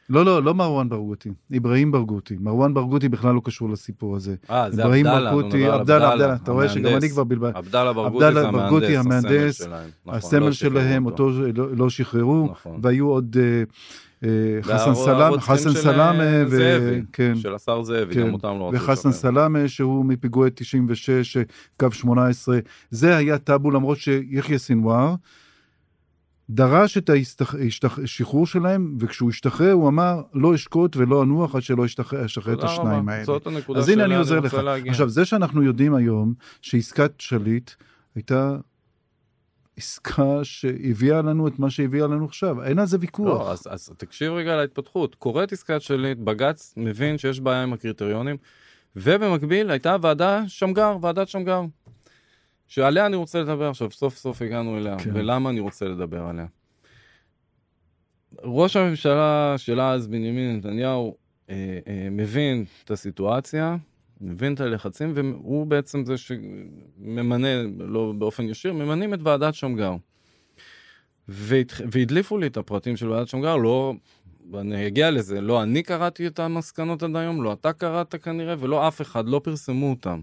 לא, 0.09 0.25
לא, 0.25 0.43
לא 0.43 0.53
מרואן 0.53 0.89
ברגותי, 0.89 1.29
אברהים 1.57 1.91
ברגותי. 1.91 2.35
מרואן 2.39 2.73
ברגותי 2.73 3.09
בכלל 3.09 3.35
לא 3.35 3.41
קשור 3.43 3.69
לסיפור 3.69 4.15
הזה. 4.15 4.35
אה, 4.49 4.71
זה 4.71 4.83
אברהים 4.83 5.07
עבדאללה, 5.07 5.31
ברגותי, 5.31 5.65
עבדאללה, 5.67 6.11
עבדאלה, 6.11 6.35
אתה 6.35 6.51
רואה 6.51 6.69
שגם. 6.69 6.95
אני 6.97 7.09
כבר 7.09 7.23
בלבל. 7.23 7.51
עבדאללה 7.53 7.93
ברגותי 7.93 8.15
עבדאללה 8.15 9.21
זה 9.21 9.27
המהנדס, 9.29 9.67
הסמל 10.07 10.51
שלהם. 10.51 11.07
נכון, 11.07 11.19
לא 11.19 11.25
אותו 11.25 11.29
לא- 11.55 11.75
לא 11.77 11.89
שחררו, 11.89 12.47
נכון. 12.51 12.79
והיו 12.81 13.07
עוד 13.07 13.37
אה, 13.39 13.63
אה, 14.23 14.63
חסן 14.63 14.93
סלאם, 14.95 15.39
חסן 15.39 15.69
אה, 15.69 16.43
ו- 16.47 16.49
זאבי, 16.49 17.01
כן, 17.13 17.33
של 17.35 17.55
השר 17.55 17.83
זאבי, 17.83 18.13
כן. 18.13 18.21
גם 18.27 18.33
אותם 18.33 18.47
לא 18.59 18.69
רצו 18.69 18.75
וחסן 18.75 19.09
לשחרר. 19.09 19.31
סלאמה, 19.31 19.67
שהוא 19.67 20.05
מפיגועי 20.05 20.51
96, 20.55 21.37
אה, 21.37 21.43
קו 21.79 21.87
18. 21.91 22.59
זה 22.89 23.17
היה 23.17 23.37
טאבו, 23.37 23.71
למרות 23.71 23.97
שיחיא 23.97 24.57
סינואר 24.57 25.15
דרש 26.49 26.97
את 26.97 27.09
השחרור 27.83 28.47
שלהם, 28.47 28.97
וכשהוא 28.99 29.29
השתחרר 29.29 29.71
הוא 29.71 29.87
אמר, 29.87 30.21
לא 30.33 30.55
אשקוט 30.55 30.97
ולא 30.97 31.23
אנוח 31.23 31.55
עד 31.55 31.61
שלא 31.61 31.85
אשתחרר 31.85 32.25
אשחרר 32.25 32.53
את 32.53 32.63
השניים 32.63 33.01
רבה. 33.01 33.13
האלה. 33.13 33.23
זאת 33.23 33.47
הנקודה 33.47 33.79
אז 33.79 33.89
הנה 33.89 34.05
אני 34.05 34.15
עוזר 34.15 34.39
לך. 34.39 34.53
להגיע. 34.53 34.91
עכשיו, 34.91 35.09
זה 35.09 35.25
שאנחנו 35.25 35.63
יודעים 35.63 35.95
היום 35.95 36.33
שעסקת 36.61 37.11
שליט 37.19 37.71
הייתה 38.15 38.57
עסקה 39.77 40.43
שהביאה 40.43 41.21
לנו 41.21 41.47
את 41.47 41.59
מה 41.59 41.69
שהביאה 41.69 42.07
לנו 42.07 42.25
עכשיו, 42.25 42.63
אין 42.63 42.79
על 42.79 42.85
זה 42.85 42.97
ויכוח. 42.99 43.27
לא, 43.27 43.51
אז, 43.51 43.67
אז 43.69 43.89
תקשיב 43.97 44.31
רגע 44.33 44.55
להתפתחות. 44.55 45.15
קורית 45.15 45.53
עסקת 45.53 45.81
שליט, 45.81 46.17
בג"ץ 46.17 46.73
מבין 46.77 47.17
שיש 47.17 47.39
בעיה 47.39 47.63
עם 47.63 47.73
הקריטריונים, 47.73 48.37
ובמקביל 48.95 49.71
הייתה 49.71 49.95
ועדה 50.01 50.43
שמגר, 50.47 50.97
ועדת 51.01 51.27
שמגר, 51.27 51.61
שעליה 52.69 53.05
אני 53.05 53.15
רוצה 53.15 53.41
לדבר 53.41 53.69
עכשיו, 53.69 53.91
סוף 53.91 54.17
סוף 54.17 54.41
הגענו 54.41 54.77
אליה, 54.77 54.99
כן. 54.99 55.09
ולמה 55.13 55.49
אני 55.49 55.59
רוצה 55.59 55.85
לדבר 55.85 56.23
עליה. 56.23 56.45
ראש 58.43 58.75
הממשלה 58.75 59.53
של 59.57 59.81
אז, 59.81 60.07
בנימין 60.07 60.57
נתניהו, 60.57 61.15
אה, 61.49 61.79
אה, 61.87 62.07
מבין 62.11 62.65
את 62.83 62.91
הסיטואציה, 62.91 63.77
מבין 64.21 64.53
את 64.53 64.59
הלחצים, 64.59 65.11
והוא 65.15 65.67
בעצם 65.67 66.05
זה 66.05 66.15
שממנה, 66.17 67.63
לא 67.77 68.13
באופן 68.17 68.49
ישיר, 68.49 68.73
ממנים 68.73 69.13
את 69.13 69.19
ועדת 69.23 69.53
שמגר. 69.53 69.95
והדליפו 71.27 72.37
לי 72.37 72.47
את 72.47 72.57
הפרטים 72.57 72.97
של 72.97 73.09
ועדת 73.09 73.27
שמגר, 73.27 73.55
לא, 73.55 73.93
אני 74.59 74.87
אגיע 74.87 75.11
לזה, 75.11 75.41
לא 75.41 75.63
אני 75.63 75.83
קראתי 75.83 76.27
את 76.27 76.39
המסקנות 76.39 77.03
עד 77.03 77.15
היום, 77.15 77.43
לא 77.43 77.53
אתה 77.53 77.73
קראת 77.73 78.15
כנראה, 78.15 78.55
ולא 78.59 78.87
אף 78.87 79.01
אחד, 79.01 79.27
לא 79.27 79.41
פרסמו 79.43 79.89
אותם. 79.89 80.21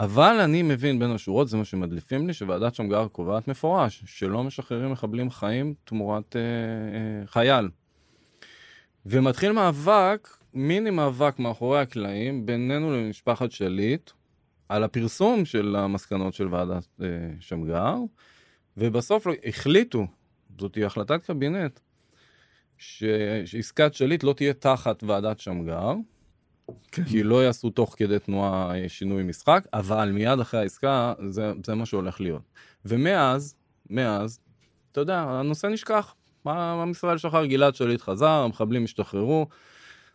אבל 0.00 0.40
אני 0.40 0.62
מבין 0.62 0.98
בין 0.98 1.10
השורות, 1.10 1.48
זה 1.48 1.56
מה 1.56 1.64
שמדליפים 1.64 2.26
לי, 2.26 2.32
שוועדת 2.32 2.74
שמגר 2.74 3.08
קובעת 3.08 3.48
מפורש, 3.48 4.02
שלא 4.06 4.44
משחררים 4.44 4.92
מחבלים 4.92 5.30
חיים 5.30 5.74
תמורת 5.84 6.36
אה, 6.36 6.40
אה, 6.40 7.26
חייל. 7.26 7.68
ומתחיל 9.06 9.52
מאבק, 9.52 10.28
מיני 10.54 10.90
מאבק 10.90 11.38
מאחורי 11.38 11.80
הקלעים, 11.80 12.46
בינינו 12.46 12.96
למשפחת 12.96 13.50
שליט, 13.50 14.10
על 14.68 14.84
הפרסום 14.84 15.44
של 15.44 15.76
המסקנות 15.76 16.34
של 16.34 16.54
ועדת 16.54 16.86
אה, 17.02 17.06
שמגר, 17.40 17.96
ובסוף 18.76 19.26
לא- 19.26 19.34
החליטו, 19.44 20.06
זאת 20.58 20.72
תהיה 20.72 20.86
החלטת 20.86 21.24
קבינט, 21.24 21.80
שעסקת 22.78 23.94
שליט 23.94 24.22
לא 24.22 24.32
תהיה 24.32 24.52
תחת 24.52 25.02
ועדת 25.02 25.38
שמגר, 25.40 25.92
כן. 26.92 27.04
כי 27.04 27.22
לא 27.22 27.44
יעשו 27.44 27.70
תוך 27.70 27.94
כדי 27.98 28.18
תנועה 28.18 28.78
אה, 28.78 28.88
שינוי 28.88 29.22
משחק, 29.22 29.64
אבל 29.72 30.10
מיד 30.12 30.40
אחרי 30.40 30.60
העסקה 30.60 31.14
זה, 31.28 31.52
זה 31.66 31.74
מה 31.74 31.86
שהולך 31.86 32.20
להיות. 32.20 32.42
ומאז, 32.84 33.54
מאז, 33.90 34.40
אתה 34.92 35.00
יודע, 35.00 35.20
הנושא 35.20 35.66
נשכח. 35.66 36.14
מה 36.44 36.82
עם 36.82 36.90
ישראל 36.90 37.18
שחר, 37.18 37.46
גלעד 37.46 37.74
שליט 37.74 38.00
חזר, 38.00 38.28
המחבלים 38.28 38.84
השתחררו. 38.84 39.46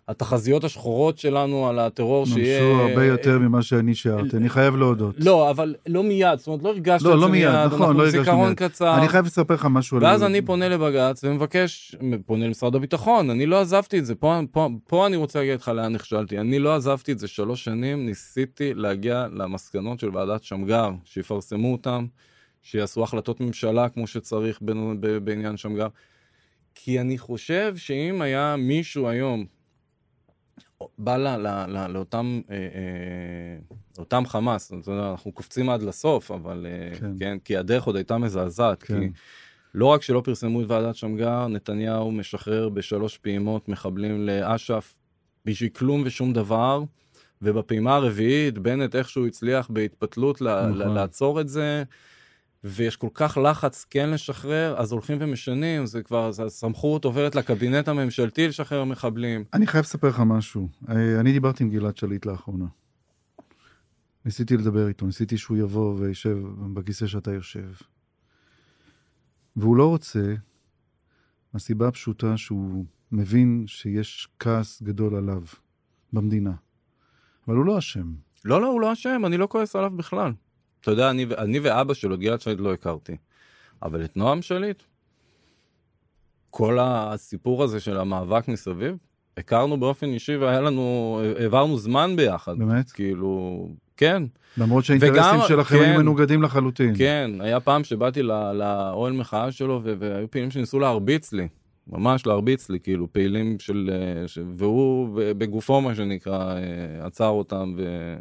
התחזיות 0.08 0.64
השחורות 0.64 1.18
שלנו 1.18 1.68
על 1.68 1.80
הטרור 1.80 2.26
שיהיה... 2.26 2.62
נמשו 2.62 2.82
הרבה 2.82 3.06
יותר 3.06 3.40
ממה 3.40 3.62
שאני 3.62 3.96
שיערתי, 3.96 4.38
אני 4.38 4.50
חייב 4.50 4.76
להודות. 4.76 5.16
לא, 5.18 5.50
אבל 5.50 5.76
לא 5.88 6.04
מיד, 6.04 6.40
זאת 6.40 6.48
אומרת, 6.48 6.64
לא 6.64 6.70
הרגשת 6.70 7.06
לא, 7.06 7.10
את 7.10 7.16
לא 7.16 7.26
זה 7.26 7.32
מיד, 7.32 7.50
מיד, 7.50 7.66
נכון, 7.66 7.82
אנחנו 7.82 7.94
לא 7.94 8.04
הרגשתי 8.04 8.20
זיכרון 8.20 8.48
מיד. 8.48 8.58
קצר. 8.58 8.98
אני 8.98 9.08
חייב 9.08 9.26
לספר 9.26 9.54
לך 9.54 9.68
משהו. 9.70 10.02
ואז 10.02 10.24
אני 10.24 10.42
פונה 10.42 10.70
לבג"ץ 10.70 11.24
ומבקש, 11.24 11.96
פונה 12.26 12.46
למשרד 12.46 12.76
הביטחון, 12.76 13.30
אני 13.30 13.46
לא 13.46 13.62
עזבתי 13.62 14.00
את 14.00 14.06
זה, 14.06 14.16
פה, 14.16 14.40
פה, 14.52 14.70
פה 14.88 15.08
אני 15.08 15.16
רוצה 15.16 15.40
להגיד 15.40 15.60
לך 15.60 15.68
לאן 15.68 15.94
נכשלתי, 15.94 16.40
אני 16.40 16.60
לא 16.60 16.76
עזבתי 16.76 17.12
את 17.12 17.20
זה 17.20 17.28
שלוש 17.28 17.64
שנים, 17.64 18.06
ניסיתי 18.06 18.74
להגיע 18.74 19.28
למסקנות 19.34 20.00
של 20.00 20.10
ועדת 20.18 20.44
שמגר, 20.44 20.92
שיפרסמו 21.06 21.72
אותם, 21.72 22.06
שיעשו 22.62 23.04
החלטות 23.04 23.42
ממשלה 23.42 23.90
כמו 23.90 24.08
שצריך 24.08 24.60
בעניין 25.24 25.58
שמגר. 25.58 25.88
כי 26.76 27.02
אני 27.02 27.18
חושב 27.18 27.74
שאם 27.78 28.22
היה 28.22 28.56
מישהו 28.58 29.08
היום 29.08 29.46
בא 30.98 31.18
ל, 31.18 31.28
ל, 31.28 31.48
ל, 31.68 31.88
לאותם, 31.88 32.42
אה, 32.50 32.56
אה, 32.56 32.62
לאותם 33.98 34.24
חמאס, 34.26 34.74
אתה 34.74 34.92
יודע, 34.92 35.12
אנחנו 35.12 35.32
קופצים 35.32 35.70
עד 35.70 35.84
לסוף, 35.84 36.32
אבל 36.32 36.66
אה, 36.70 37.00
כן. 37.00 37.12
כן. 37.20 37.38
כי 37.44 37.58
הדרך 37.58 37.84
עוד 37.84 37.96
הייתה 37.96 38.18
מזעזעת, 38.18 38.84
כן. 38.84 39.00
כי 39.00 39.08
לא 39.74 39.86
רק 39.86 40.02
שלא 40.02 40.22
פרסמו 40.26 40.62
את 40.62 40.66
ועדת 40.68 40.96
שמגר, 40.96 41.48
נתניהו 41.48 42.12
משחרר 42.12 42.70
בשלוש 42.70 43.18
פעימות 43.18 43.70
מחבלים 43.70 44.26
לאש"ף 44.26 44.96
בשביל 45.46 45.70
כלום 45.70 46.04
ושום 46.06 46.34
דבר, 46.34 46.84
ובפעימה 47.42 47.96
הרביעית 47.96 48.58
בנט 48.58 48.96
איכשהו 48.96 49.28
הצליח 49.28 49.70
בהתפתלות. 49.70 50.42
נכון. 50.42 50.94
לעצור 50.94 51.42
את 51.42 51.50
זה. 51.50 51.84
ויש 52.68 52.98
כל 52.98 53.08
כך 53.14 53.38
לחץ 53.38 53.86
כן 53.90 54.10
לשחרר, 54.10 54.76
אז 54.78 54.92
הולכים 54.92 55.18
ומשנים, 55.22 55.86
זה 55.86 56.04
כבר, 56.04 56.32
הסמכות 56.46 57.06
עוברת 57.06 57.36
לקבינט 57.36 57.88
הממשלתי 57.88 58.48
לשחרר 58.48 58.84
מחבלים. 58.84 59.44
אני 59.54 59.68
חייב 59.68 59.84
לספר 59.84 60.08
לך 60.08 60.20
משהו. 60.26 60.68
אה, 60.90 61.20
אני 61.20 61.32
דיברתי 61.32 61.64
עם 61.64 61.70
גלעד 61.70 61.98
שליט 61.98 62.26
לאחרונה. 62.26 62.66
ניסיתי 64.26 64.58
לדבר 64.58 64.88
איתו, 64.88 65.06
ניסיתי 65.06 65.38
שהוא 65.38 65.58
יבוא 65.58 65.96
וישב 66.00 66.38
בכיסא 66.74 67.08
שאתה 67.08 67.32
יושב. 67.32 67.70
והוא 69.56 69.76
לא 69.76 69.88
רוצה, 69.88 70.34
מהסיבה 71.54 71.88
הפשוטה 71.88 72.38
שהוא 72.38 72.86
מבין 73.12 73.64
שיש 73.68 74.28
כעס 74.40 74.82
גדול 74.82 75.16
עליו 75.16 75.42
במדינה. 76.14 76.54
אבל 77.48 77.56
הוא 77.56 77.66
לא 77.66 77.78
אשם. 77.78 78.14
לא, 78.46 78.62
לא, 78.62 78.68
הוא 78.68 78.82
לא 78.82 78.94
אשם, 78.94 79.22
אני 79.26 79.38
לא 79.38 79.48
כועס 79.48 79.76
עליו 79.76 79.92
בכלל. 79.98 80.34
אתה 80.86 80.94
יודע, 80.94 81.10
אני, 81.10 81.26
אני 81.38 81.60
ואבא 81.60 81.94
שלו, 81.94 82.16
את 82.16 82.20
גלעד 82.20 82.42
שליט, 82.42 82.60
לא 82.60 82.74
הכרתי. 82.74 83.16
אבל 83.84 84.06
את 84.06 84.18
נועם 84.18 84.42
שליט, 84.42 84.84
כל 86.50 86.78
הסיפור 86.82 87.64
הזה 87.64 87.80
של 87.80 87.98
המאבק 87.98 88.48
מסביב, 88.48 88.98
הכרנו 89.38 89.78
באופן 89.80 90.06
אישי 90.08 90.36
והיה 90.36 90.62
לנו, 90.62 91.20
העברנו 91.40 91.78
זמן 91.78 92.16
ביחד. 92.16 92.58
באמת? 92.58 92.92
כאילו, 92.92 93.68
כן, 93.98 94.24
למרות 94.58 94.86
שהאינטרסים 94.86 95.14
וגם- 95.40 95.48
שלכם 95.48 95.78
כן. 95.78 95.84
היו 95.84 96.00
מנוגדים 96.00 96.42
לחלוטין. 96.44 96.94
כן, 96.98 97.32
היה 97.40 97.60
פעם 97.60 97.84
שבאתי 97.84 98.22
לאוהל 98.24 99.14
מחאה 99.14 99.52
שלו 99.52 99.82
והיו 99.84 100.32
פעילים 100.32 100.52
שניסו 100.52 100.80
להרביץ 100.80 101.34
לי. 101.34 101.48
ממש 101.88 102.26
להרביץ 102.26 102.70
לי, 102.70 102.80
כאילו 102.80 103.14
פעילים 103.14 103.60
של... 103.60 103.90
אה, 103.94 104.28
ש... 104.28 104.40
והוא 104.58 105.10
בגופו, 105.38 105.82
מה 105.82 105.96
שנקרא, 105.96 106.56
אה, 106.56 107.06
עצר 107.06 107.28
אותם 107.28 107.74
ו... 107.78 108.16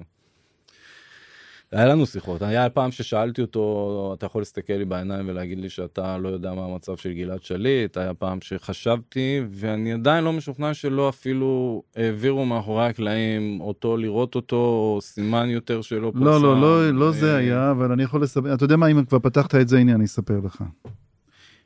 היה 1.74 1.86
לנו 1.86 2.06
שיחות, 2.06 2.42
היה 2.42 2.70
פעם 2.70 2.90
ששאלתי 2.90 3.42
אותו, 3.42 4.14
אתה 4.18 4.26
יכול 4.26 4.40
להסתכל 4.40 4.72
לי 4.72 4.84
בעיניים 4.84 5.28
ולהגיד 5.28 5.58
לי 5.58 5.68
שאתה 5.68 6.18
לא 6.18 6.28
יודע 6.28 6.54
מה 6.54 6.64
המצב 6.64 6.96
של 6.96 7.12
גלעד 7.12 7.42
שליט, 7.42 7.96
היה 7.96 8.14
פעם 8.14 8.38
שחשבתי, 8.40 9.40
ואני 9.50 9.92
עדיין 9.92 10.24
לא 10.24 10.32
משוכנע 10.32 10.74
שלא 10.74 11.08
אפילו 11.08 11.82
העבירו 11.96 12.46
מאחורי 12.46 12.86
הקלעים 12.86 13.60
אותו 13.60 13.96
לראות 13.96 14.34
אותו, 14.34 14.56
או 14.56 14.98
סימן 15.02 15.48
יותר 15.50 15.82
שלא 15.82 16.12
פורסם. 16.12 16.24
לא, 16.24 16.42
לא, 16.42 16.60
לא, 16.60 16.90
לא 16.90 17.12
זה 17.12 17.32
אה, 17.32 17.36
היה, 17.36 17.70
אבל 17.70 17.92
אני 17.92 18.02
יכול 18.02 18.22
לספר, 18.22 18.54
אתה 18.54 18.64
יודע 18.64 18.76
מה, 18.76 18.86
אם 18.86 19.04
כבר 19.04 19.18
פתחת 19.18 19.54
את 19.54 19.68
זה, 19.68 19.78
הנה 19.78 19.94
אני 19.94 20.04
אספר 20.04 20.40
לך. 20.44 20.64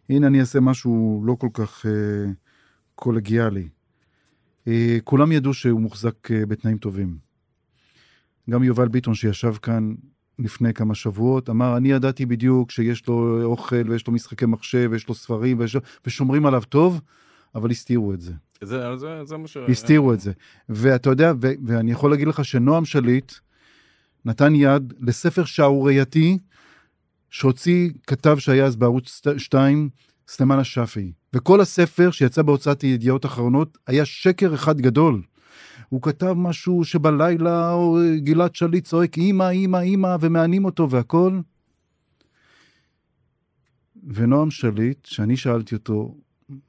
הנה 0.08 0.26
אני 0.26 0.40
אעשה 0.40 0.60
משהו 0.60 1.22
לא 1.26 1.34
כל 1.38 1.48
כך 1.52 1.86
אה, 1.86 2.30
קולגיאלי. 2.94 3.68
אה, 4.68 4.98
כולם 5.04 5.32
ידעו 5.32 5.54
שהוא 5.54 5.80
מוחזק 5.80 6.30
אה, 6.30 6.46
בתנאים 6.46 6.78
טובים. 6.78 7.27
גם 8.50 8.62
יובל 8.62 8.88
ביטון 8.88 9.14
שישב 9.14 9.54
כאן 9.62 9.94
לפני 10.38 10.74
כמה 10.74 10.94
שבועות, 10.94 11.50
אמר, 11.50 11.76
אני 11.76 11.90
ידעתי 11.90 12.26
בדיוק 12.26 12.70
שיש 12.70 13.06
לו 13.06 13.42
אוכל 13.44 13.90
ויש 13.90 14.06
לו 14.06 14.12
משחקי 14.12 14.46
מחשב 14.46 14.88
ויש 14.90 15.08
לו 15.08 15.14
ספרים 15.14 15.58
ויש... 15.58 15.76
ושומרים 16.06 16.46
עליו 16.46 16.62
טוב, 16.68 17.00
אבל 17.54 17.70
הסתירו 17.70 18.12
את 18.12 18.20
זה. 18.20 18.32
זה, 18.60 18.96
זה, 18.96 19.24
זה 19.24 19.36
מה 19.36 19.48
ש... 19.48 19.56
הסתירו 19.56 20.12
את 20.12 20.20
זה. 20.20 20.32
ואתה 20.68 21.10
יודע, 21.10 21.32
ו- 21.40 21.52
ואני 21.66 21.92
יכול 21.92 22.10
להגיד 22.10 22.28
לך 22.28 22.44
שנועם 22.44 22.84
שליט 22.84 23.32
נתן 24.24 24.54
יד 24.54 24.92
לספר 25.00 25.44
שערורייתי 25.44 26.38
שהוציא 27.30 27.90
כתב 28.06 28.36
שהיה 28.38 28.64
אז 28.64 28.76
בערוץ 28.76 29.22
2, 29.36 29.88
סלימן 30.28 30.58
השאפי. 30.58 31.12
וכל 31.32 31.60
הספר 31.60 32.10
שיצא 32.10 32.42
בהוצאת 32.42 32.84
ידיעות 32.84 33.26
אחרונות 33.26 33.78
היה 33.86 34.04
שקר 34.04 34.54
אחד 34.54 34.80
גדול. 34.80 35.22
הוא 35.88 36.02
כתב 36.02 36.32
משהו 36.36 36.84
שבלילה 36.84 37.72
גלעד 38.16 38.54
שליט 38.54 38.84
צועק 38.84 39.18
אמא, 39.18 39.50
אמא, 39.50 39.76
אמא, 39.84 40.16
ומענים 40.20 40.64
אותו 40.64 40.90
והכל. 40.90 41.40
ונועם 44.06 44.50
שליט, 44.50 45.04
שאני 45.06 45.36
שאלתי 45.36 45.74
אותו, 45.74 46.14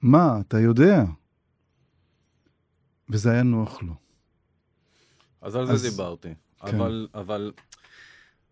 מה, 0.01 0.39
אתה 0.39 0.59
יודע? 0.59 1.03
וזה 3.09 3.31
היה 3.31 3.43
נוח 3.43 3.83
לו. 3.83 3.93
אז 5.41 5.55
על 5.55 5.71
אז- 5.71 5.81
זה 5.81 5.89
דיברתי. 5.89 6.29
כן. 6.67 6.75
אבל, 6.75 7.07
אבל, 7.13 7.51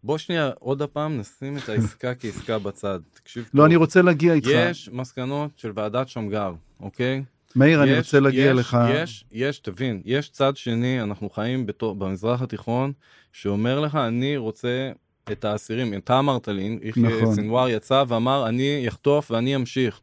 בוא 0.04 0.18
שנייה, 0.18 0.50
עוד 0.60 0.82
הפעם 0.82 1.18
נשים 1.18 1.58
את 1.58 1.70
העסקה 1.70 2.16
כעסקה 2.16 2.60
בצד. 2.60 3.00
תקשיב. 3.14 3.50
לא, 3.54 3.66
אני 3.66 3.76
רוצה 3.76 4.02
להגיע 4.02 4.34
איתך. 4.34 4.48
יש 4.52 4.90
מסקנות 4.94 5.52
של 5.60 5.72
ועדת 5.76 6.08
שמגר, 6.08 6.54
אוקיי? 6.80 7.24
מאיר, 7.58 7.84
אני 7.84 7.98
רוצה 7.98 8.20
להגיע 8.20 8.46
יש- 8.52 8.58
לך. 8.58 8.78
יש, 8.90 9.26
יש, 9.32 9.60
תבין, 9.60 10.02
יש 10.06 10.30
צד 10.30 10.58
שני, 10.58 11.02
אנחנו 11.02 11.30
חיים 11.30 11.66
בתור, 11.66 11.96
במזרח 11.96 12.42
התיכון, 12.42 12.92
שאומר 13.32 13.80
לך, 13.80 13.96
אני 13.96 14.38
רוצה 14.38 14.92
את 15.32 15.46
האסירים. 15.46 15.94
אתה 15.94 16.20
אמרת 16.20 16.48
לי, 16.48 16.80
נכון. 16.98 17.36
סנוואר 17.36 17.70
יצא 17.70 18.04
ואמר, 18.08 18.48
אני 18.50 18.86
אחטוף 18.88 19.32
ואני 19.32 19.56
אמשיך. 19.56 20.00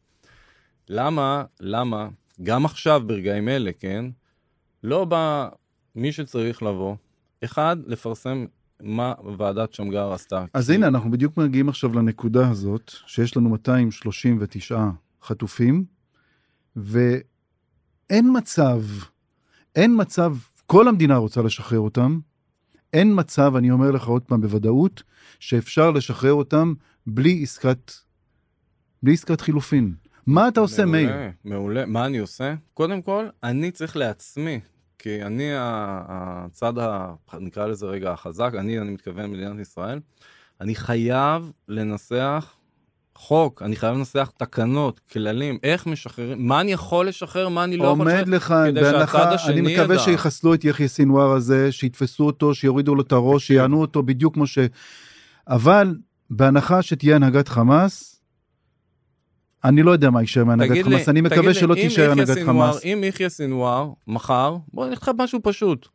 למה, 0.89 1.45
למה, 1.61 2.09
גם 2.43 2.65
עכשיו, 2.65 3.03
ברגעים 3.07 3.49
אלה, 3.49 3.71
כן, 3.79 4.05
לא 4.83 5.05
בא 5.05 5.49
מי 5.97 6.13
שצריך 6.13 6.63
לבוא, 6.63 6.95
אחד, 7.45 7.77
לפרסם 7.87 8.47
מה 8.83 9.13
ועדת 9.39 9.73
שמגר 9.73 10.13
עשתה. 10.13 10.45
אז 10.55 10.67
כי- 10.67 10.75
הנה, 10.75 10.87
אנחנו 10.89 11.11
בדיוק 11.11 11.37
מגיעים 11.37 11.69
עכשיו 11.69 11.95
לנקודה 11.95 12.49
הזאת, 12.49 12.93
שיש 13.07 13.37
לנו 13.37 13.49
239 13.51 14.79
חטופים, 15.23 15.85
ואין 18.15 18.37
מצב, 18.37 18.81
אין 19.77 20.01
מצב, 20.01 20.37
כל 20.67 20.89
המדינה 20.89 21.17
רוצה 21.17 21.43
לשחרר 21.43 21.79
אותם, 21.79 22.19
אין 22.93 23.13
מצב, 23.15 23.57
אני 23.57 23.71
אומר 23.71 23.91
לך 23.91 24.07
עוד 24.07 24.23
פעם 24.23 24.41
בוודאות, 24.41 25.03
שאפשר 25.41 25.91
לשחרר 25.91 26.33
אותם 26.33 26.75
בלי 27.07 27.41
עסקת, 27.43 27.93
בלי 29.03 29.13
עסקת 29.13 29.41
חילופין. 29.41 29.95
מה 30.27 30.49
אתה 30.49 30.61
עושה, 30.61 30.85
מעולה, 30.85 31.07
מאיר? 31.07 31.31
מעולה. 31.45 31.87
מה 31.87 32.07
אני 32.07 32.19
עושה? 32.19 32.55
קודם 32.75 33.03
כל, 33.03 33.27
אני 33.43 33.71
צריך 33.71 33.97
לעצמי, 33.97 34.61
כי 34.99 35.23
אני 35.23 35.51
הצד, 35.57 36.79
ה, 36.79 37.15
נקרא 37.41 37.67
לזה 37.67 37.87
רגע 37.87 38.13
החזק, 38.13 38.53
אני, 38.59 38.79
אני 38.79 38.91
מתכוון 38.91 39.31
מדינת 39.31 39.61
ישראל, 39.61 40.01
אני 40.61 40.75
חייב 40.75 41.53
לנסח 41.69 42.57
חוק, 43.17 43.63
אני 43.63 43.77
חייב 43.77 43.97
לנסח 43.97 44.31
תקנות, 44.37 45.01
כללים, 45.13 45.59
איך 45.63 45.87
משחררים, 45.87 46.47
מה 46.47 46.61
אני 46.61 46.73
יכול 46.73 47.09
לשחרר, 47.09 47.49
מה 47.49 47.65
אני 47.65 47.77
לא 47.77 47.85
יכול 47.85 48.07
לשחרר. 48.07 48.19
עומד 48.19 48.29
לך 48.29 48.55
בהנחה, 48.75 49.35
אני 49.47 49.61
מקווה 49.61 49.95
ידע. 49.95 49.99
שיחסלו 49.99 50.55
את 50.55 50.65
יחיא 50.65 50.87
סינואר 50.87 51.31
הזה, 51.31 51.73
שיתפסו 51.73 52.25
אותו, 52.25 52.55
שיורידו 52.55 52.95
לו 52.95 53.03
את 53.03 53.13
הראש. 53.13 53.47
שיענו 53.47 53.81
אותו 53.81 54.03
בדיוק 54.03 54.35
כמו 54.35 54.47
ש... 54.47 54.59
אבל 55.49 55.97
בהנחה 56.31 56.83
שתהיה 56.83 57.17
הנהגת 57.17 57.49
חמאס, 57.49 58.21
אני 59.65 59.83
לא 59.83 59.91
יודע 59.91 60.11
מה 60.11 60.21
יישאר 60.21 60.45
מהנהגת 60.45 60.71
תגיד 60.71 60.87
לי, 60.87 60.97
חמאס, 60.97 61.09
אני 61.09 61.21
מקווה 61.21 61.49
לי, 61.49 61.55
שלא 61.55 61.75
תישאר 61.75 62.11
הנהגת 62.11 62.39
חמאס. 62.47 62.85
אם 62.85 63.05
יחיא 63.07 63.29
סינואר, 63.29 63.91
מחר, 64.07 64.57
בוא 64.73 64.87
נלך 64.87 65.03
לך 65.03 65.11
משהו 65.19 65.41
פשוט. 65.43 65.89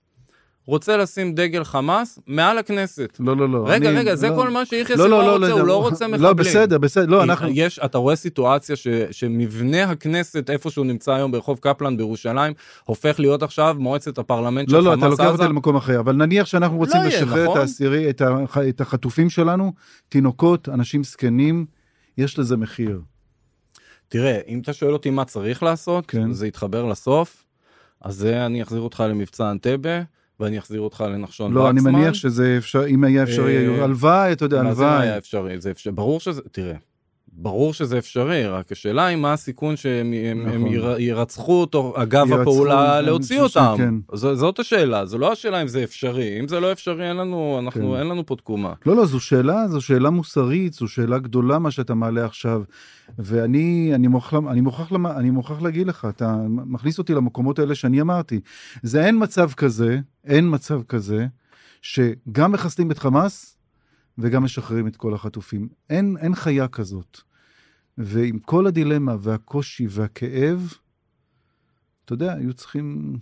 רוצה 0.69 0.97
לשים 0.97 1.35
דגל 1.35 1.63
חמאס 1.63 2.19
מעל 2.27 2.57
הכנסת. 2.57 3.17
לא, 3.19 3.37
לא, 3.37 3.49
לא. 3.49 3.63
רגע, 3.67 3.89
אני- 3.89 3.99
רגע, 3.99 4.15
זה 4.15 4.29
לא. 4.29 4.35
כל 4.35 4.49
מה 4.49 4.65
שיחיא 4.65 4.95
לא, 4.95 5.03
סינואר 5.03 5.25
לא, 5.27 5.33
רוצה, 5.33 5.47
לא, 5.47 5.51
הוא 5.53 5.59
לא, 5.59 5.67
לא 5.67 5.77
רוצה 5.81 6.07
מחבלים. 6.07 6.23
לא, 6.23 6.33
בסדר, 6.33 6.77
בסדר, 6.77 7.05
לא, 7.05 7.23
אנחנו... 7.23 7.47
יש, 7.53 7.79
אתה 7.85 7.97
רואה 7.97 8.15
סיטואציה 8.15 8.75
ש, 8.75 8.87
שמבנה 9.11 9.83
הכנסת, 9.83 10.49
איפה 10.49 10.69
שהוא 10.69 10.85
נמצא 10.85 11.13
היום 11.13 11.31
ברחוב 11.31 11.57
קפלן 11.61 11.97
בירושלים, 11.97 12.53
הופך 12.85 13.19
להיות 13.19 13.43
עכשיו 13.43 13.75
מועצת 13.79 14.17
הפרלמנט 14.17 14.69
של 14.69 14.75
לא, 14.75 14.83
לא, 14.83 14.89
חמאס 14.91 14.99
אתה 14.99 15.07
לוקח 15.09 15.23
עזה. 15.23 15.31
אותי 15.43 15.53
למקום 15.53 15.75
אחר, 15.75 15.99
אבל 15.99 16.15
נניח 16.15 16.45
שאנחנו 16.45 16.77
רוצים 16.77 17.01
לא 17.01 17.07
לשחרר 17.07 17.43
את 17.43 17.49
נכון? 17.49 17.61
האסירי, 17.61 18.09
את 18.09 18.21
הח- 18.21 18.57
את 18.57 18.81
החטופים 18.81 19.29
שלנו, 19.29 19.73
תינוקות, 20.09 20.69
אנשים 20.69 21.03
זקנים, 21.03 21.65
יש 22.17 22.39
לזה 22.39 22.57
מחיר. 22.57 23.01
תראה, 24.09 24.39
אם 24.47 24.59
אתה 24.59 24.73
שואל 24.73 24.93
אותי 24.93 25.09
מה 25.09 25.25
צריך 25.25 25.63
לעשות, 25.63 26.05
כן. 26.05 26.31
זה 26.31 26.47
יתחבר 26.47 26.85
לסוף, 26.85 27.43
אז 28.01 28.15
זה 28.15 28.45
אני 28.45 28.63
אחזיר 28.63 28.81
אותך 28.81 29.03
למבצע 29.09 29.51
אנטבה, 29.51 30.01
ואני 30.39 30.59
אחזיר 30.59 30.81
אותך 30.81 31.03
לנחשון 31.07 31.53
לא, 31.53 31.69
אני 31.69 31.79
וקסמן. 31.79 31.91
מניח 31.95 32.13
שזה 32.13 32.55
אפשר, 32.57 32.87
אם 32.87 33.03
היה 33.03 33.23
אפשרי, 33.23 33.67
אה, 33.79 33.83
הלוואי, 33.83 34.31
אתה 34.31 34.45
יודע, 34.45 34.63
מה 34.63 34.73
זה 34.73 34.83
מה 34.83 34.89
הלוואי. 34.91 35.07
היה 35.07 35.17
אפשרי? 35.17 35.61
זה 35.61 35.71
אפשרי. 35.71 35.93
ברור 35.93 36.19
שזה, 36.19 36.41
תראה, 36.51 36.75
ברור 37.33 37.73
שזה 37.73 37.97
אפשרי, 37.97 38.47
רק 38.47 38.71
השאלה 38.71 39.05
היא 39.05 39.17
מה 39.17 39.33
הסיכון 39.33 39.75
שהם 39.75 40.13
הם, 40.13 40.47
הם 40.47 40.57
נכון. 40.61 40.73
יר- 40.73 40.95
ירצחו 40.99 41.61
אותו 41.61 41.93
אגב 41.97 42.27
ירצחו, 42.29 42.41
הפעולה 42.41 43.01
להוציא 43.01 43.41
אותם. 43.41 43.73
שכן. 43.77 43.93
ז, 44.13 44.19
זאת 44.19 44.59
השאלה, 44.59 45.05
זו 45.05 45.17
לא 45.17 45.31
השאלה 45.31 45.61
אם 45.61 45.67
זה 45.67 45.83
אפשרי. 45.83 46.39
אם 46.39 46.47
זה 46.47 46.59
לא 46.59 46.71
אפשרי, 46.71 47.09
אין 47.09 47.17
לנו, 47.17 47.59
אנחנו, 47.63 47.91
כן. 47.93 47.99
אין 47.99 48.07
לנו 48.07 48.25
פה 48.25 48.35
תקומה. 48.35 48.73
לא, 48.85 48.95
לא, 48.95 49.05
זו 49.05 49.19
שאלה, 49.19 49.67
זו 49.67 49.81
שאלה 49.81 50.09
מוסרית, 50.09 50.73
זו 50.73 50.87
שאלה 50.87 51.17
גדולה 51.19 51.59
מה 51.59 51.71
שאתה 51.71 51.93
מעלה 51.93 52.25
עכשיו. 52.25 52.61
ואני 53.19 53.91
אני 53.95 54.07
מוכרח, 54.07 54.43
אני 54.49 54.61
מוכרח, 54.61 54.91
אני 55.17 55.29
מוכרח 55.29 55.61
להגיד 55.61 55.87
לך, 55.87 56.07
אתה 56.09 56.35
מכניס 56.49 56.97
אותי 56.97 57.13
למקומות 57.13 57.59
האלה 57.59 57.75
שאני 57.75 58.01
אמרתי. 58.01 58.39
זה 58.83 59.05
אין 59.05 59.23
מצב 59.23 59.51
כזה, 59.53 59.99
אין 60.25 60.53
מצב 60.53 60.81
כזה, 60.83 61.25
שגם 61.81 62.51
מחסלים 62.51 62.91
את 62.91 62.97
חמאס 62.99 63.58
וגם 64.21 64.43
משחררים 64.43 64.87
את 64.87 64.95
כל 64.95 65.13
החטופים. 65.13 65.67
אין, 65.89 66.15
אין 66.19 66.35
חיה 66.35 66.67
כזאת. 66.67 67.17
ועם 67.97 68.39
כל 68.39 68.67
הדילמה 68.67 69.15
והקושי 69.19 69.85
והכאב, 69.89 70.73
אתה 72.05 72.13
יודע, 72.13 72.33
היו 72.33 72.53
צריכים, 72.53 73.17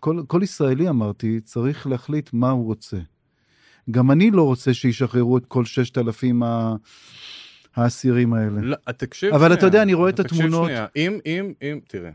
כל, 0.00 0.22
כל 0.26 0.40
ישראלי 0.42 0.88
אמרתי, 0.88 1.40
צריך 1.40 1.86
להחליט 1.86 2.30
מה 2.32 2.50
הוא 2.50 2.64
רוצה. 2.64 2.96
גם 3.90 4.10
אני 4.10 4.30
לא 4.30 4.42
רוצה 4.42 4.74
שישחררו 4.74 5.38
את 5.38 5.46
כל 5.46 5.64
ששת 5.64 5.98
אלפים 5.98 6.42
ה- 6.42 6.74
האסירים 7.76 8.34
האלה. 8.34 8.60
לא, 8.60 8.76
תקשיב 8.96 9.34
אבל 9.34 9.44
שנייה. 9.44 9.58
אתה 9.58 9.66
יודע, 9.66 9.82
אני 9.82 9.94
רואה 9.94 10.10
את 10.10 10.20
תקשיב 10.20 10.40
התמונות. 10.40 10.64
שנייה. 10.66 10.86
אם, 10.96 11.18
אם, 11.26 11.52
אם, 11.62 11.78
תראה. 11.88 12.10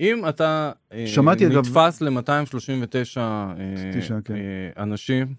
אם 0.00 0.28
אתה 0.28 0.72
אה, 0.92 1.04
שמעתי, 1.06 1.46
אגב- 1.46 1.66
נתפס 1.66 2.00
ל-239 2.00 2.86
תשע, 3.94 4.18
כן. 4.24 4.34
אנשים, 4.76 5.26
אה, 5.26 5.32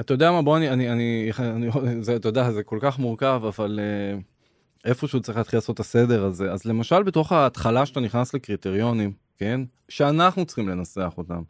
אתה 0.00 0.14
יודע 0.14 0.32
מה, 0.32 0.42
בוא 0.42 0.56
אני, 0.56 0.68
אני, 0.70 0.90
אני, 0.92 1.30
אני, 1.38 1.68
זה, 2.02 2.16
אתה 2.16 2.28
יודע, 2.28 2.50
זה 2.50 2.62
כל 2.62 2.78
כך 2.80 2.98
מורכב, 2.98 3.40
אבל 3.48 3.80
אה, 3.82 4.18
איפשהו 4.90 5.20
צריך 5.20 5.38
להתחיל 5.38 5.56
לעשות 5.56 5.74
את 5.74 5.80
הסדר 5.80 6.24
הזה. 6.24 6.52
אז 6.52 6.64
למשל, 6.64 7.02
בתוך 7.02 7.32
ההתחלה 7.32 7.86
שאתה 7.86 8.00
נכנס 8.00 8.34
לקריטריונים, 8.34 9.12
כן, 9.38 9.60
שאנחנו 9.88 10.44
צריכים 10.44 10.68
לנסח 10.68 11.12
אותם, 11.18 11.42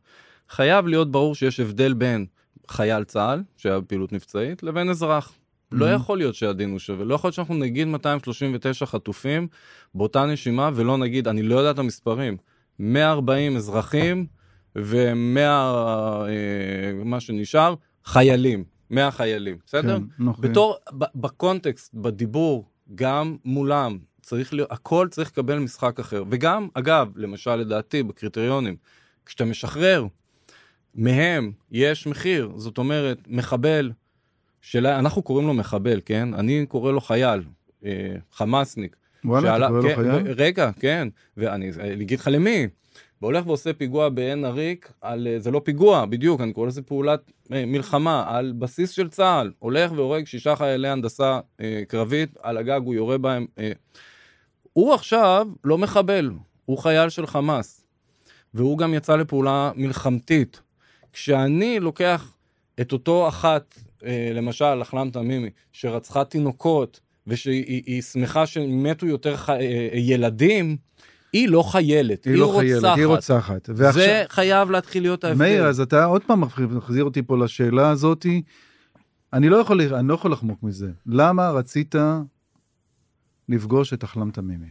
חייב 0.48 0.86
להיות 0.86 1.10
ברור 1.12 1.34
שיש 1.34 1.60
הבדל 1.60 1.94
בין 1.94 2.26
חייל 2.68 3.04
צה"ל, 3.04 3.42
שהיה 3.56 3.80
בפעילות 3.80 4.12
מבצעית, 4.12 4.62
לבין 4.62 4.90
אזרח. 4.90 5.32
לא 5.72 5.86
Mhm. 5.86 5.96
יכול 5.96 6.18
להיות 6.18 6.34
שהדין 6.34 6.70
הוא 6.70 6.78
שווה, 6.78 7.04
לא 7.04 7.14
יכול 7.14 7.28
להיות 7.28 7.34
שאנחנו 7.34 7.54
נגיד 7.54 7.88
239 7.88 8.86
חטופים 8.86 9.48
באותה 9.94 10.26
נשימה 10.26 10.70
ולא 10.74 10.98
נגיד, 10.98 11.28
אני 11.28 11.42
לא 11.42 11.56
יודע 11.56 11.70
את 11.70 11.78
המספרים, 11.78 12.36
140 12.78 13.56
אזרחים 13.56 14.26
ו-100, 14.76 15.38
מה 17.04 17.20
שנשאר, 17.20 17.74
חיילים, 18.04 18.64
100 18.90 19.10
חיילים, 19.10 19.56
בסדר? 19.66 19.98
כן, 19.98 20.24
נכון. 20.24 20.50
בתור, 20.50 20.76
בקונטקסט, 20.92 21.94
בדיבור, 21.94 22.64
גם 22.94 23.36
מולם, 23.44 23.98
צריך 24.22 24.54
להיות, 24.54 24.72
הכל 24.72 25.08
צריך 25.10 25.30
לקבל 25.32 25.58
משחק 25.58 26.00
אחר. 26.00 26.24
וגם, 26.30 26.68
אגב, 26.74 27.08
למשל, 27.16 27.56
לדעתי, 27.56 28.02
בקריטריונים, 28.02 28.76
כשאתה 29.26 29.44
משחרר, 29.44 30.06
מהם 30.94 31.52
יש 31.70 32.06
מחיר, 32.06 32.52
זאת 32.56 32.78
אומרת, 32.78 33.18
מחבל, 33.26 33.92
של... 34.60 34.86
אנחנו 34.86 35.22
קוראים 35.22 35.46
לו 35.46 35.54
מחבל, 35.54 36.00
כן? 36.04 36.34
אני 36.34 36.66
קורא 36.68 36.92
לו 36.92 37.00
חייל, 37.00 37.40
אה, 37.84 37.90
חמאסניק. 38.32 38.96
וואלה, 39.24 39.48
אתה 39.48 39.54
שעלה- 39.56 39.68
קורא 39.68 39.80
לו 39.80 39.88
כן, 39.88 39.94
חייל? 39.94 40.08
ו- 40.26 40.32
רגע, 40.36 40.70
כן, 40.80 41.08
ואני 41.36 41.70
אני 41.80 42.04
אגיד 42.04 42.18
לך 42.20 42.28
למי. 42.32 42.66
והולך 43.22 43.46
ועושה 43.46 43.72
פיגוע 43.72 44.08
בעין 44.08 44.44
עריק, 44.44 44.92
על, 45.00 45.28
אה, 45.30 45.40
זה 45.40 45.50
לא 45.50 45.60
פיגוע, 45.64 46.04
בדיוק, 46.04 46.40
אני 46.40 46.52
קורא 46.52 46.66
לזה 46.66 46.82
פעולת 46.82 47.32
אה, 47.52 47.66
מלחמה, 47.66 48.24
על 48.26 48.52
בסיס 48.58 48.90
של 48.90 49.08
צה"ל, 49.08 49.52
הולך 49.58 49.92
והורג 49.92 50.26
שישה 50.26 50.56
חיילי 50.56 50.88
הנדסה 50.88 51.40
אה, 51.60 51.82
קרבית, 51.88 52.36
על 52.42 52.56
הגג 52.56 52.80
הוא 52.84 52.94
יורה 52.94 53.18
בהם. 53.18 53.46
אה. 53.58 53.72
הוא 54.72 54.94
עכשיו 54.94 55.46
לא 55.64 55.78
מחבל, 55.78 56.30
הוא 56.64 56.78
חייל 56.78 57.08
של 57.08 57.26
חמאס, 57.26 57.84
והוא 58.54 58.78
גם 58.78 58.94
יצא 58.94 59.16
לפעולה 59.16 59.72
מלחמתית. 59.76 60.60
כשאני 61.12 61.80
לוקח 61.80 62.34
את 62.80 62.92
אותו 62.92 63.28
אחת, 63.28 63.74
אה, 64.04 64.30
למשל, 64.34 64.82
אחלם 64.82 65.10
תמימי, 65.10 65.50
שרצחה 65.72 66.24
תינוקות, 66.24 67.00
ושהיא 67.26 67.82
היא 67.86 68.02
שמחה 68.02 68.46
שמתו 68.46 69.06
יותר 69.06 69.36
ח... 69.36 69.50
אה, 69.50 69.88
ילדים, 69.92 70.76
היא 71.32 71.48
לא 71.48 71.62
חיילת, 71.62 72.24
היא 72.24 72.32
היא, 72.32 72.40
לא 72.40 72.54
חיילת, 72.58 72.84
רוצחת. 72.84 72.96
היא 72.96 73.06
רוצחת. 73.06 73.70
זה 73.72 74.24
חייב 74.28 74.70
להתחיל 74.70 75.02
להיות 75.02 75.24
ההבדל. 75.24 75.38
מאיר, 75.38 75.66
אז 75.66 75.80
אתה 75.80 76.04
עוד 76.04 76.24
פעם 76.24 76.40
מחזיר 76.70 77.04
אותי 77.04 77.22
פה 77.22 77.38
לשאלה 77.38 77.90
הזאתי. 77.90 78.42
אני 79.32 79.48
לא 79.48 79.56
יכול, 79.56 79.80
אני 79.94 80.08
לא 80.08 80.14
יכול 80.14 80.32
לחמוק 80.32 80.62
מזה. 80.62 80.90
למה 81.06 81.50
רצית 81.50 81.94
לפגוש 83.48 83.92
את 83.92 84.04
אחלם 84.04 84.30
תמימי? 84.30 84.68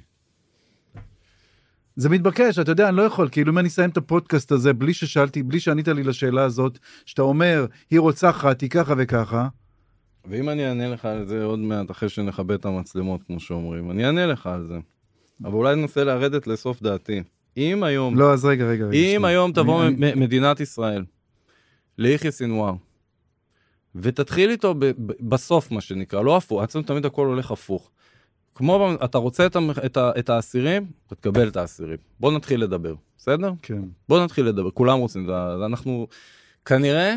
זה 1.96 2.10
מתבקש, 2.10 2.60
אתה 2.60 2.72
יודע, 2.72 2.90
אני 2.90 2.98
לא 2.98 3.02
יכול, 3.02 3.30
כאילו 3.32 3.52
אם 3.52 3.58
אני 3.58 3.68
אסיים 3.68 3.90
את 3.90 3.98
הפודקאסט 3.98 4.52
הזה 4.52 4.74
בלי 4.74 4.94
ששאלתי, 4.94 5.44
בלי 5.44 5.60
שענית 5.60 5.88
לי 5.88 6.04
לשאלה 6.04 6.44
הזאת, 6.44 6.80
שאתה 7.06 7.22
אומר, 7.22 7.66
היא 7.90 8.00
רוצחת, 8.00 8.62
היא 8.62 8.70
ככה 8.70 8.94
וככה, 8.98 9.48
ואם 10.30 10.50
אני 10.50 10.70
אענה 10.70 10.90
לך 10.90 11.06
על 11.06 11.26
זה 11.26 11.44
עוד 11.44 11.60
מעט, 11.60 11.92
אחרי 11.92 12.10
שנכבה 12.10 12.56
את 12.56 12.66
המצלמות, 12.66 13.24
כמו 13.24 13.40
שאומרים, 13.40 13.92
אני 13.92 14.06
אענה 14.06 14.26
לך 14.26 14.48
על 14.48 14.68
זה. 14.68 14.78
אבל 15.44 15.54
אולי 15.54 15.76
ננסה 15.76 16.04
לרדת 16.04 16.48
לסוף 16.48 16.82
דעתי. 16.82 17.24
אם 17.58 17.84
היום, 17.84 18.16
לא, 18.20 18.34
אז 18.34 18.46
רגע, 18.46 18.66
רגע. 18.66 18.86
רגע, 18.86 18.98
אם 18.98 19.04
שנייה. 19.18 19.28
היום 19.28 19.52
תבוא 19.52 19.84
אני- 19.86 19.96
מ- 20.16 20.20
מדינת 20.20 20.60
ישראל 20.60 21.06
ליחיא 21.98 22.32
סינואר, 22.32 22.74
ותתחיל 23.96 24.50
איתו 24.50 24.74
ב- 24.74 24.86
ב- 24.86 24.94
בסוף, 25.30 25.72
מה 25.72 25.82
שנקרא, 25.82 26.22
לא 26.22 26.38
הפוך, 26.38 26.64
אצלנו 26.64 26.86
תמיד 26.86 27.06
הכל 27.06 27.26
הולך 27.28 27.52
הפוך. 27.52 27.92
כמו, 28.56 28.90
אתה 29.04 29.18
רוצה 29.18 29.46
את, 29.46 29.56
המ- 29.56 29.72
את, 29.86 29.98
ה- 29.98 30.12
את 30.20 30.30
האסירים, 30.30 30.86
אתה 31.08 31.16
תקבל 31.16 31.48
את 31.48 31.58
האסירים. 31.58 31.98
בוא 32.20 32.32
נתחיל 32.32 32.62
לדבר, 32.64 32.94
בסדר? 33.18 33.52
כן. 33.62 33.82
בוא 34.10 34.24
נתחיל 34.24 34.46
לדבר, 34.46 34.72
כולם 34.72 35.00
רוצים, 35.00 35.30
אנחנו, 35.66 36.08
כנראה 36.66 37.16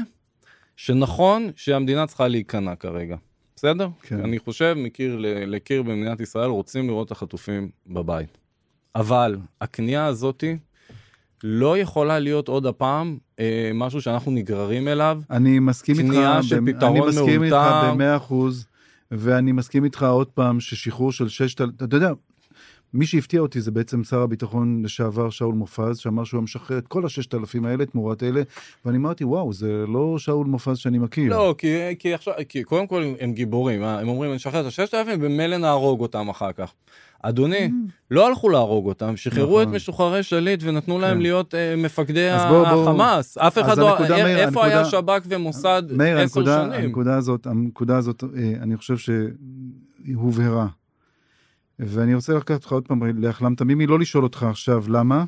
שנכון 0.76 1.50
שהמדינה 1.56 2.06
צריכה 2.06 2.28
להיכנע 2.28 2.76
כרגע, 2.76 3.16
בסדר? 3.60 3.88
כן. 4.02 4.20
אני 4.20 4.38
חושב, 4.38 4.74
מקיר 4.76 5.16
לקיר 5.46 5.82
במדינת 5.82 6.20
ישראל, 6.20 6.50
רוצים 6.50 6.86
לראות 6.88 7.06
את 7.06 7.12
החטופים 7.12 7.68
בבית. 7.86 8.38
אבל 8.94 9.36
הכניעה 9.60 10.06
הזאתי 10.06 10.56
לא 11.44 11.78
יכולה 11.78 12.18
להיות 12.18 12.48
עוד 12.48 12.66
הפעם 12.66 13.18
אה, 13.40 13.70
משהו 13.74 14.02
שאנחנו 14.02 14.32
נגררים 14.32 14.88
אליו. 14.88 15.20
אני 15.30 15.58
מסכים 15.58 15.96
איתך, 15.98 16.08
כניעה 16.08 16.42
של 16.42 16.56
במ- 16.60 16.72
פתרון 16.72 16.96
אני 16.96 17.06
מסכים 17.08 17.42
איתך 17.42 17.54
מאולתר. 17.54 17.92
במאה 17.94 18.16
אחוז, 18.16 18.66
ואני 19.10 19.52
מסכים 19.52 19.84
איתך 19.84 20.02
עוד 20.02 20.26
פעם 20.26 20.60
ששחרור 20.60 21.12
של 21.12 21.28
ששת 21.28 21.60
אתה 21.60 21.96
יודע, 21.96 22.12
מי 22.94 23.06
שהפתיע 23.06 23.40
אותי 23.40 23.60
זה 23.60 23.70
בעצם 23.70 24.04
שר 24.04 24.20
הביטחון 24.22 24.82
לשעבר 24.84 25.30
שאול 25.30 25.54
מופז, 25.54 25.98
שאמר 25.98 26.24
שהוא 26.24 26.42
משחרר 26.42 26.78
את 26.78 26.86
כל 26.88 27.06
הששת 27.06 27.34
אלפים 27.34 27.64
האלה 27.64 27.86
תמורת 27.86 28.22
אלה, 28.22 28.42
ואני 28.84 28.96
אמרתי, 28.96 29.24
וואו, 29.24 29.52
זה 29.52 29.84
לא 29.88 30.14
שאול 30.18 30.46
מופז 30.46 30.78
שאני 30.78 30.98
מכיר. 30.98 31.30
לא, 31.30 31.54
כי, 31.58 31.68
כי 31.98 32.14
עכשיו, 32.14 32.34
כי 32.48 32.62
קודם 32.64 32.86
כל 32.86 33.04
הם 33.20 33.32
גיבורים, 33.32 33.82
אה? 33.82 34.00
הם 34.00 34.08
אומרים, 34.08 34.34
נשחרר 34.34 34.60
את 34.60 34.66
הששת 34.66 34.94
אלפים, 34.94 35.20
במילא 35.20 35.56
נהרוג 35.56 36.00
אותם 36.00 36.28
אחר 36.28 36.52
כך. 36.52 36.72
אדוני, 37.22 37.70
לא 38.10 38.28
הלכו 38.28 38.48
להרוג 38.48 38.86
אותם, 38.86 39.16
שחררו 39.16 39.58
Mm. 39.58 39.62
נכון. 39.62 39.68
את 39.68 39.76
משוחררי 39.76 40.22
שליט 40.22 40.60
ונתנו 40.62 40.98
להם 40.98 41.16
כן. 41.16 41.22
להיות 41.22 41.54
אה, 41.54 41.74
מפקדי 41.76 42.30
אז 42.30 42.42
בוא- 42.52 42.68
בוא- 42.68 42.90
החמאס. 42.90 43.38
אף 43.38 43.58
אחד 43.58 43.78
לא... 43.78 43.90
הנקודה, 43.98 44.16
אה, 44.18 44.22
מאיר, 44.24 44.38
איפה 44.38 44.64
היה 44.66 44.84
שב"כ 44.84 45.22
ומוסד 45.28 45.82
מאיר, 45.92 46.18
עשר 46.18 46.44
שנים? 46.44 46.72
הנקודה 46.84 47.16
הזאת, 47.16 47.46
הנקודה 47.46 47.96
הזאת, 47.96 48.24
אה, 48.36 48.52
אני 48.62 48.76
חושב 48.76 48.96
שהיא 48.96 49.24
הובהרה. 50.14 50.66
ואני 51.80 52.14
רוצה 52.14 52.34
לקחת 52.34 52.50
אותך 52.60 52.72
עוד 52.72 52.86
פעם 52.88 53.22
לאחלם 53.22 53.54
תמימי, 53.54 53.86
לא 53.86 53.98
לשאול 53.98 54.24
אותך 54.24 54.42
עכשיו 54.42 54.84
למה, 54.88 55.24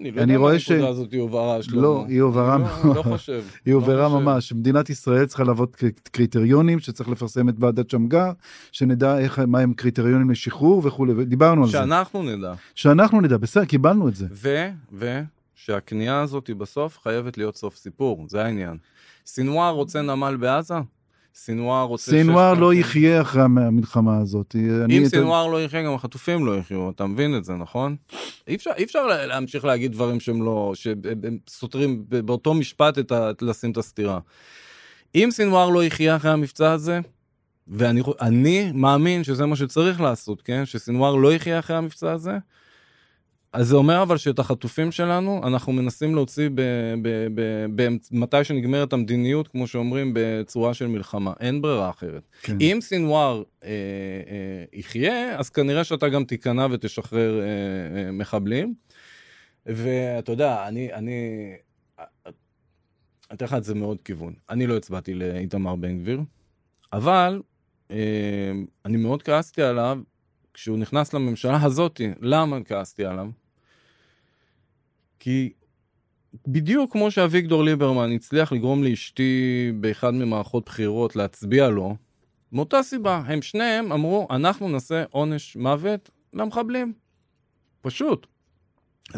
אני 0.00 0.10
לא 0.10 0.22
אני 0.22 0.32
יודע 0.32 0.34
אם 0.34 0.40
רואה 0.40 0.58
ש- 0.58 0.70
הנקודה 0.70 0.88
הזאת 0.88 1.12
היא 1.12 1.20
הובהרה, 1.20 1.62
שלמה. 1.62 1.82
לא, 1.82 2.04
היא 2.08 2.22
הובהרה 2.22 2.58
לא- 2.58 2.94
לא. 2.94 3.02
חושב. 3.02 3.42
היא 3.66 3.74
לא 3.74 3.78
הובהרה. 3.78 4.08
ממש, 4.20 4.52
מדינת 4.52 4.90
ישראל 4.90 5.26
צריכה 5.26 5.44
לעבוד 5.44 5.76
קריטריונים, 6.12 6.80
שצריך 6.80 7.08
לפרסם 7.08 7.48
את 7.48 7.54
ועדת 7.58 7.90
שמגר, 7.90 8.30
שנדע 8.72 9.18
איך, 9.18 9.38
מה 9.46 9.60
הם 9.60 9.72
קריטריונים 9.74 10.30
לשחרור 10.30 10.80
וכולי, 10.84 11.12
ודיברנו 11.16 11.62
על 11.62 11.66
זה. 11.66 11.72
שאנחנו 11.72 12.22
נדע. 12.22 12.54
שאנחנו 12.74 13.20
נדע, 13.20 13.36
בסדר, 13.36 13.64
קיבלנו 13.64 14.08
את 14.08 14.14
זה. 14.16 14.26
ו, 14.32 14.68
ו, 14.92 15.20
שהכניעה 15.54 16.20
הזאת 16.20 16.50
בסוף 16.58 16.98
חייבת 17.02 17.38
להיות 17.38 17.56
סוף 17.56 17.76
סיפור, 17.76 18.24
זה 18.28 18.44
העניין. 18.44 18.76
סינואר 19.26 19.70
רוצה 19.70 20.02
נמל 20.02 20.36
בעזה? 20.40 20.74
סינואר 21.36 21.82
רוצה... 21.82 22.10
סינואר 22.10 22.54
לא 22.54 22.74
יחיה 22.74 23.20
אחרי 23.22 23.42
המלחמה 23.42 24.18
הזאת. 24.18 24.56
אם 24.90 25.02
סינואר 25.08 25.46
לא 25.46 25.62
יחיה, 25.64 25.82
גם 25.82 25.94
החטופים 25.94 26.46
לא 26.46 26.56
יחיו, 26.58 26.90
אתה 26.90 27.06
מבין 27.06 27.36
את 27.36 27.44
זה, 27.44 27.52
נכון? 27.52 27.96
אי 28.48 28.54
אפשר, 28.54 28.70
אי 28.76 28.84
אפשר 28.84 29.06
לה- 29.06 29.26
להמשיך 29.26 29.64
להגיד 29.64 29.92
דברים 29.92 30.20
שהם 30.20 30.42
לא, 30.42 30.72
שהם 30.74 30.98
סותרים 31.48 32.04
באותו 32.08 32.54
משפט 32.54 32.98
את 32.98 33.12
ה, 33.12 33.30
לשים 33.40 33.70
את 33.70 33.76
הסתירה. 33.76 34.18
אם 35.14 35.28
סינואר 35.32 35.68
לא 35.70 35.84
יחיה 35.84 36.16
אחרי 36.16 36.30
המבצע 36.30 36.72
הזה, 36.72 37.00
ואני 37.68 38.02
מאמין 38.74 39.24
שזה 39.24 39.46
מה 39.46 39.56
שצריך 39.56 40.00
לעשות, 40.00 40.42
כן? 40.42 40.66
שסינואר 40.66 41.14
לא 41.14 41.32
יחיה 41.32 41.58
אחרי 41.58 41.76
המבצע 41.76 42.12
הזה, 42.12 42.38
אז 43.54 43.68
זה 43.68 43.76
אומר 43.76 44.02
אבל 44.02 44.16
שאת 44.16 44.38
החטופים 44.38 44.92
שלנו 44.92 45.40
אנחנו 45.46 45.72
מנסים 45.72 46.14
להוציא 46.14 46.48
ב, 46.54 46.60
ב, 47.02 47.08
ב, 47.34 47.66
ב, 47.74 47.88
מתי 48.10 48.44
שנגמרת 48.44 48.92
המדיניות, 48.92 49.48
כמו 49.48 49.66
שאומרים, 49.66 50.12
בצורה 50.14 50.74
של 50.74 50.86
מלחמה. 50.86 51.32
אין 51.40 51.62
ברירה 51.62 51.90
אחרת. 51.90 52.22
כן. 52.42 52.56
אם 52.60 52.78
סינואר 52.80 53.42
אה, 53.64 53.68
אה, 53.68 54.64
יחיה, 54.72 55.38
אז 55.38 55.50
כנראה 55.50 55.84
שאתה 55.84 56.08
גם 56.08 56.24
תיכנע 56.24 56.66
ותשחרר 56.70 57.40
אה, 57.40 57.46
אה, 57.46 58.12
מחבלים. 58.12 58.74
ואתה 59.66 60.32
יודע, 60.32 60.68
אני, 60.68 60.92
אני, 60.92 61.52
אני 61.98 62.06
אתן 63.32 63.44
לך 63.44 63.54
את 63.54 63.64
זה 63.64 63.74
מאוד 63.74 64.02
כיוון. 64.04 64.34
אני 64.50 64.66
לא 64.66 64.76
הצבעתי 64.76 65.14
לאיתמר 65.14 65.76
בן 65.76 65.98
גביר, 65.98 66.20
אבל 66.92 67.42
אה, 67.90 67.96
אני 68.84 68.96
מאוד 68.96 69.22
כעסתי 69.22 69.62
עליו 69.62 69.98
כשהוא 70.54 70.78
נכנס 70.78 71.14
לממשלה 71.14 71.62
הזאתי. 71.62 72.10
למה 72.20 72.64
כעסתי 72.64 73.04
עליו? 73.04 73.28
כי 75.18 75.52
בדיוק 76.46 76.92
כמו 76.92 77.10
שאביגדור 77.10 77.64
ליברמן 77.64 78.12
הצליח 78.12 78.52
לגרום 78.52 78.84
לאשתי 78.84 79.72
באחד 79.80 80.14
ממערכות 80.14 80.66
בחירות 80.66 81.16
להצביע 81.16 81.68
לו, 81.68 81.96
מאותה 82.52 82.82
סיבה, 82.82 83.22
הם 83.26 83.42
שניהם 83.42 83.92
אמרו, 83.92 84.28
אנחנו 84.30 84.68
נעשה 84.68 85.04
עונש 85.10 85.56
מוות 85.56 86.10
למחבלים. 86.32 86.92
פשוט. 87.80 88.26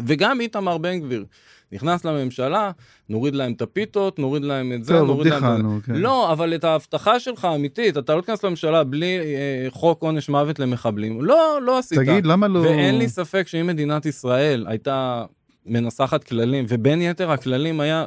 וגם 0.05 0.41
איתמר 0.41 0.77
בן 0.77 0.99
גביר 0.99 1.25
נכנס 1.71 2.05
לממשלה, 2.05 2.71
נוריד 3.09 3.35
להם 3.35 3.51
את 3.51 3.61
הפיתות, 3.61 4.19
נוריד 4.19 4.43
להם 4.43 4.73
את 4.73 4.83
זה, 4.83 4.93
טוב, 4.93 5.07
נוריד 5.07 5.33
להם... 5.33 5.43
את 5.43 5.49
בדיחה, 5.49 5.57
זה. 5.57 5.63
נו, 5.63 5.79
כן. 5.85 5.95
לא, 5.95 6.31
אבל 6.31 6.55
את 6.55 6.63
ההבטחה 6.63 7.19
שלך 7.19 7.45
האמיתית, 7.45 7.97
אתה 7.97 8.15
לא 8.15 8.21
תיכנס 8.21 8.43
לממשלה 8.43 8.83
בלי 8.83 9.19
אה, 9.19 9.67
חוק 9.69 10.01
עונש 10.01 10.29
מוות 10.29 10.59
למחבלים. 10.59 11.21
לא, 11.21 11.59
לא 11.61 11.77
עשית. 11.77 11.99
תגיד, 11.99 12.25
למה 12.25 12.47
לא... 12.47 12.59
ואין 12.59 12.97
לי 12.97 13.09
ספק 13.09 13.47
שאם 13.47 13.67
מדינת 13.67 14.05
ישראל 14.05 14.65
הייתה 14.67 15.25
מנסחת 15.67 16.23
כללים, 16.23 16.65
ובין 16.67 17.01
יתר 17.01 17.31
הכללים 17.31 17.79
היה, 17.79 18.05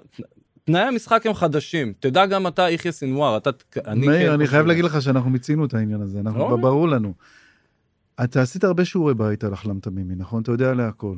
תנאי 0.65 0.81
המשחק 0.81 1.27
הם 1.27 1.35
חדשים. 1.35 1.93
תדע 2.01 2.27
גם 2.27 2.47
אתה, 2.47 2.71
יחיא 2.71 2.91
סנוואר, 2.91 3.37
אתה... 3.37 3.51
אני 3.87 4.07
מאיר, 4.07 4.27
כן 4.29 4.33
אני 4.33 4.47
חייב 4.47 4.67
להגיד 4.67 4.85
לך 4.85 5.03
שאנחנו 5.03 5.31
מיצינו 5.31 5.65
את 5.65 5.75
העניין 5.75 6.01
הזה, 6.01 6.21
אנחנו, 6.21 6.43
אוקיי. 6.43 6.63
ברור 6.63 6.89
לנו. 6.89 7.15
אתה 8.25 8.43
עשית 8.43 8.65
הרבה 8.65 8.85
שיעורי 8.85 9.15
בית 9.15 9.45
על 9.45 9.55
אחלם 9.55 9.81
תמימי, 9.81 10.15
נכון? 10.17 10.43
אתה 10.43 10.53
יודע 10.53 10.71
עליה 10.71 10.89
הכל. 10.89 11.17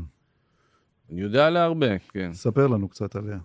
אני 1.13 1.21
יודע 1.21 1.47
עליה 1.47 1.65
הרבה, 1.65 1.99
כן. 1.99 2.33
ספר 2.33 2.67
לנו 2.67 2.89
קצת 2.89 3.17
עליה. 3.17 3.39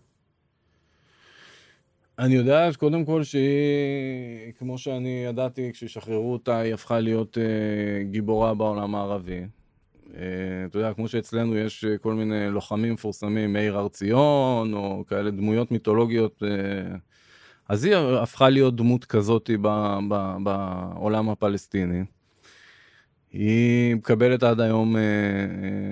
אני 2.19 2.35
יודע 2.35 2.69
קודם 2.77 3.05
כל 3.05 3.23
שהיא, 3.23 4.53
כמו 4.57 4.77
שאני 4.77 5.23
ידעתי, 5.25 5.69
כששחררו 5.73 6.33
אותה, 6.33 6.59
היא 6.59 6.73
הפכה 6.73 6.99
להיות 6.99 7.37
אה, 7.37 8.03
גיבורה 8.03 8.53
בעולם 8.53 8.95
הערבי. 8.95 9.41
אה, 10.15 10.65
אתה 10.65 10.77
יודע, 10.77 10.93
כמו 10.93 11.07
שאצלנו 11.07 11.57
יש 11.57 11.85
אה, 11.85 11.97
כל 11.97 12.13
מיני 12.13 12.49
לוחמים 12.49 12.93
מפורסמים, 12.93 13.53
מאיר 13.53 13.77
הר 13.77 13.88
ציון, 13.88 14.73
או 14.73 15.03
כאלה 15.07 15.31
דמויות 15.31 15.71
מיתולוגיות, 15.71 16.43
אה, 16.43 16.97
אז 17.69 17.85
היא 17.85 17.95
הפכה 17.95 18.49
להיות 18.49 18.75
דמות 18.75 19.05
כזאת 19.05 19.49
בעולם 20.43 21.29
הפלסטיני. 21.29 22.03
היא 23.31 23.95
מקבלת 23.95 24.43
עד 24.43 24.61
היום 24.61 24.95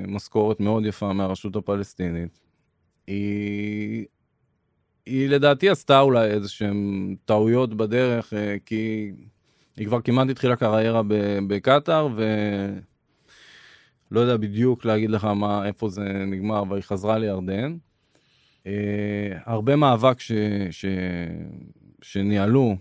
משכורת 0.07 0.59
מאוד 0.59 0.85
יפה 0.85 1.13
מהרשות 1.13 1.55
הפלסטינית. 1.55 2.39
היא 3.07 4.05
היא 5.05 5.29
לדעתי 5.29 5.69
עשתה 5.69 5.99
אולי 5.99 6.27
איזה 6.27 6.49
שהם 6.49 7.15
טעויות 7.25 7.73
בדרך, 7.73 8.33
כי 8.65 9.11
היא 9.77 9.87
כבר 9.87 10.01
כמעט 10.01 10.29
התחילה 10.29 10.55
קריירה 10.55 11.01
בקטאר, 11.47 12.07
ולא 14.11 14.19
יודע 14.19 14.37
בדיוק 14.37 14.85
להגיד 14.85 15.09
לך 15.09 15.23
מה, 15.23 15.67
איפה 15.67 15.89
זה 15.89 16.03
נגמר, 16.27 16.61
אבל 16.61 16.75
היא 16.75 16.83
חזרה 16.83 17.17
לירדן. 17.17 17.77
אה, 18.67 19.37
הרבה 19.45 19.75
מאבק 19.75 20.19
ש, 20.19 20.31
ש, 20.71 20.85
שניהלו, 22.01 22.75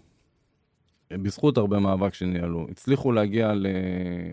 בזכות 1.13 1.59
הרבה 1.59 1.79
מאבק 1.79 2.15
שניהלו, 2.15 2.67
הצליחו 2.71 3.13
להגיע 3.13 3.55
ל, 3.55 3.67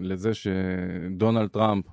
לזה 0.02 0.32
שדונלד 0.34 1.50
טראמפ 1.50 1.86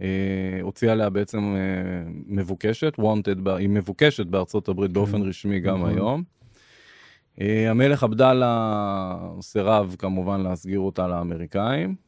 אה, 0.00 0.58
הוציא 0.62 0.90
עליה 0.90 1.10
בעצם 1.10 1.54
אה, 1.56 2.10
מבוקשת, 2.26 2.92
wanted, 2.98 3.50
היא 3.50 3.68
מבוקשת 3.68 4.26
בארצות 4.26 4.68
הברית 4.68 4.92
באופן 4.92 5.22
רשמי 5.22 5.60
גם 5.60 5.76
נכון. 5.78 5.90
היום. 5.90 6.22
אה, 7.40 7.70
המלך 7.70 8.02
עבדאללה 8.02 9.16
סירב 9.40 9.96
כמובן 9.98 10.40
להסגיר 10.40 10.80
אותה 10.80 11.08
לאמריקאים. 11.08 12.05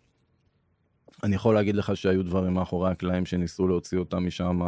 אני 1.22 1.36
יכול 1.36 1.54
להגיד 1.54 1.74
לך 1.74 1.96
שהיו 1.96 2.22
דברים 2.22 2.54
מאחורי 2.54 2.90
הקלעים 2.90 3.26
שניסו 3.26 3.68
להוציא 3.68 3.98
אותה 3.98 4.20
משם 4.20 4.60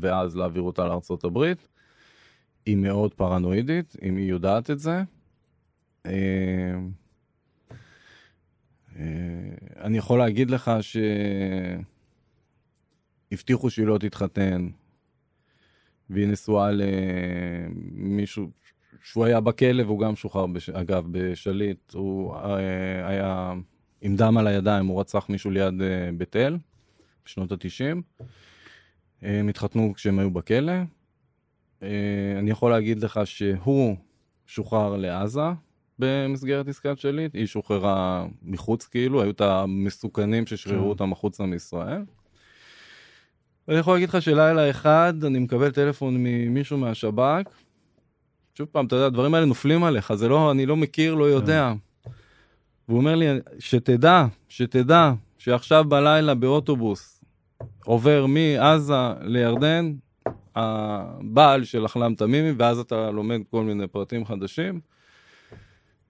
ואז 0.00 0.36
להעביר 0.36 0.62
אותה 0.62 0.86
לארצות 0.86 1.24
הברית. 1.24 1.68
היא 2.66 2.76
מאוד 2.76 3.14
פרנואידית, 3.14 3.96
אם 4.02 4.16
היא 4.16 4.30
יודעת 4.30 4.70
את 4.70 4.78
זה. 4.78 5.02
אה, 6.06 6.12
אה, 8.96 9.04
אני 9.80 9.98
יכול 9.98 10.18
להגיד 10.18 10.50
לך 10.50 10.70
ש... 10.80 10.96
הבטיחו 13.32 13.70
שהיא 13.70 13.86
לא 13.86 13.98
תתחתן, 13.98 14.68
והיא 16.10 16.28
נשואה 16.28 16.70
למישהו 16.72 18.50
שהוא 19.02 19.24
היה 19.24 19.40
בכלא 19.40 19.82
והוא 19.82 20.00
גם 20.00 20.16
שוחרר. 20.16 20.46
אגב, 20.72 21.04
בשליט. 21.10 21.94
הוא 21.94 22.34
אה, 22.34 23.08
היה 23.08 23.54
עם 24.00 24.16
דם 24.16 24.38
על 24.38 24.46
הידיים, 24.46 24.86
הוא 24.86 25.00
רצח 25.00 25.26
מישהו 25.28 25.50
ליד 25.50 25.82
אה, 25.82 26.10
בית 26.18 26.36
אל 26.36 26.56
בשנות 27.24 27.52
ה-90. 27.52 28.22
הם 29.22 29.48
התחתנו 29.48 29.92
כשהם 29.94 30.18
היו 30.18 30.30
בכלא. 30.30 30.72
אה, 31.82 31.88
אני 32.38 32.50
יכול 32.50 32.70
להגיד 32.70 33.04
לך 33.04 33.20
שהוא 33.24 33.96
שוחרר 34.46 34.96
לעזה 34.96 35.40
במסגרת 35.98 36.68
עסקת 36.68 36.98
שליט, 36.98 37.34
היא 37.34 37.46
שוחררה 37.46 38.26
מחוץ 38.42 38.86
כאילו, 38.86 39.22
היו 39.22 39.30
את 39.30 39.40
המסוכנים 39.40 40.46
ששחררו 40.46 40.82
כן. 40.82 40.88
אותם 40.88 41.10
מחוצה 41.10 41.46
מישראל. 41.46 42.02
אני 43.68 43.76
יכול 43.76 43.94
להגיד 43.94 44.08
לך 44.08 44.22
שלילה 44.22 44.70
אחד 44.70 45.14
אני 45.24 45.38
מקבל 45.38 45.70
טלפון 45.70 46.14
ממישהו 46.18 46.78
מהשב"כ. 46.78 47.50
שוב 48.54 48.68
פעם, 48.72 48.86
אתה 48.86 48.96
יודע, 48.96 49.06
הדברים 49.06 49.34
האלה 49.34 49.46
נופלים 49.46 49.84
עליך, 49.84 50.14
זה 50.14 50.28
לא, 50.28 50.50
אני 50.50 50.66
לא 50.66 50.76
מכיר, 50.76 51.14
לא 51.14 51.24
יודע. 51.24 51.72
והוא 52.88 52.98
אומר 52.98 53.14
לי, 53.14 53.26
שתדע, 53.58 54.26
שתדע, 54.48 55.12
שעכשיו 55.38 55.84
בלילה 55.84 56.34
באוטובוס 56.34 57.24
עובר 57.84 58.26
מעזה 58.26 58.94
לירדן, 59.20 59.92
הבעל 60.56 61.64
של 61.64 61.86
אחלם 61.86 62.14
תמימי, 62.14 62.52
ואז 62.58 62.78
אתה 62.78 63.10
לומד 63.10 63.40
כל 63.50 63.64
מיני 63.64 63.86
פרטים 63.86 64.24
חדשים. 64.24 64.80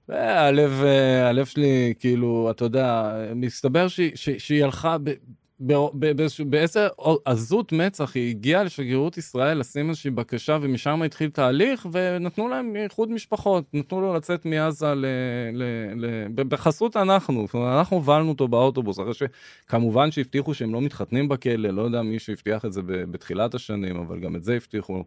והלב, 0.08 0.82
אה, 0.84 1.28
הלב 1.28 1.46
שלי, 1.46 1.94
כאילו, 1.98 2.48
אתה 2.50 2.64
יודע, 2.64 3.12
מסתבר 3.34 3.88
שהיא, 3.88 4.64
הלכה 4.64 4.96
ב- 5.02 5.14
ב- 5.60 5.72
ב- 5.94 6.12
באיזשהו- 6.12 6.50
באיזה 6.50 6.88
עזות 7.24 7.72
מצח, 7.72 8.14
היא 8.14 8.30
הגיעה 8.30 8.64
לשגרירות 8.64 9.18
ישראל 9.18 9.58
לשים 9.58 9.88
איזושהי 9.88 10.10
בקשה, 10.10 10.58
ומשם 10.62 11.02
התחיל 11.02 11.30
תהליך, 11.30 11.86
ונתנו 11.92 12.48
להם 12.48 12.76
איחוד 12.76 13.10
משפחות, 13.10 13.64
נתנו 13.74 14.00
לו 14.00 14.14
לצאת 14.14 14.44
מעזה 14.44 14.94
ל... 14.94 15.06
ל, 15.52 15.62
ל 15.96 16.28
בחסות 16.48 16.96
אנחנו, 16.96 17.46
זאת 17.46 17.54
אומרת, 17.54 17.78
אנחנו 17.78 17.96
הובלנו 17.96 18.28
אותו 18.28 18.48
באוטובוס, 18.48 19.00
אחרי 19.00 19.12
שכמובן 19.14 20.10
שהבטיחו 20.10 20.54
שהם 20.54 20.74
לא 20.74 20.80
מתחתנים 20.80 21.28
בכלא, 21.28 21.70
לא 21.70 21.82
יודע 21.82 22.02
מי 22.02 22.18
שהבטיח 22.18 22.64
את 22.64 22.72
זה 22.72 22.82
בתחילת 22.86 23.54
השנים, 23.54 23.96
אבל 23.96 24.20
גם 24.20 24.36
את 24.36 24.44
זה 24.44 24.54
הבטיחו. 24.54 25.04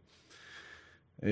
אמ, 1.23 1.29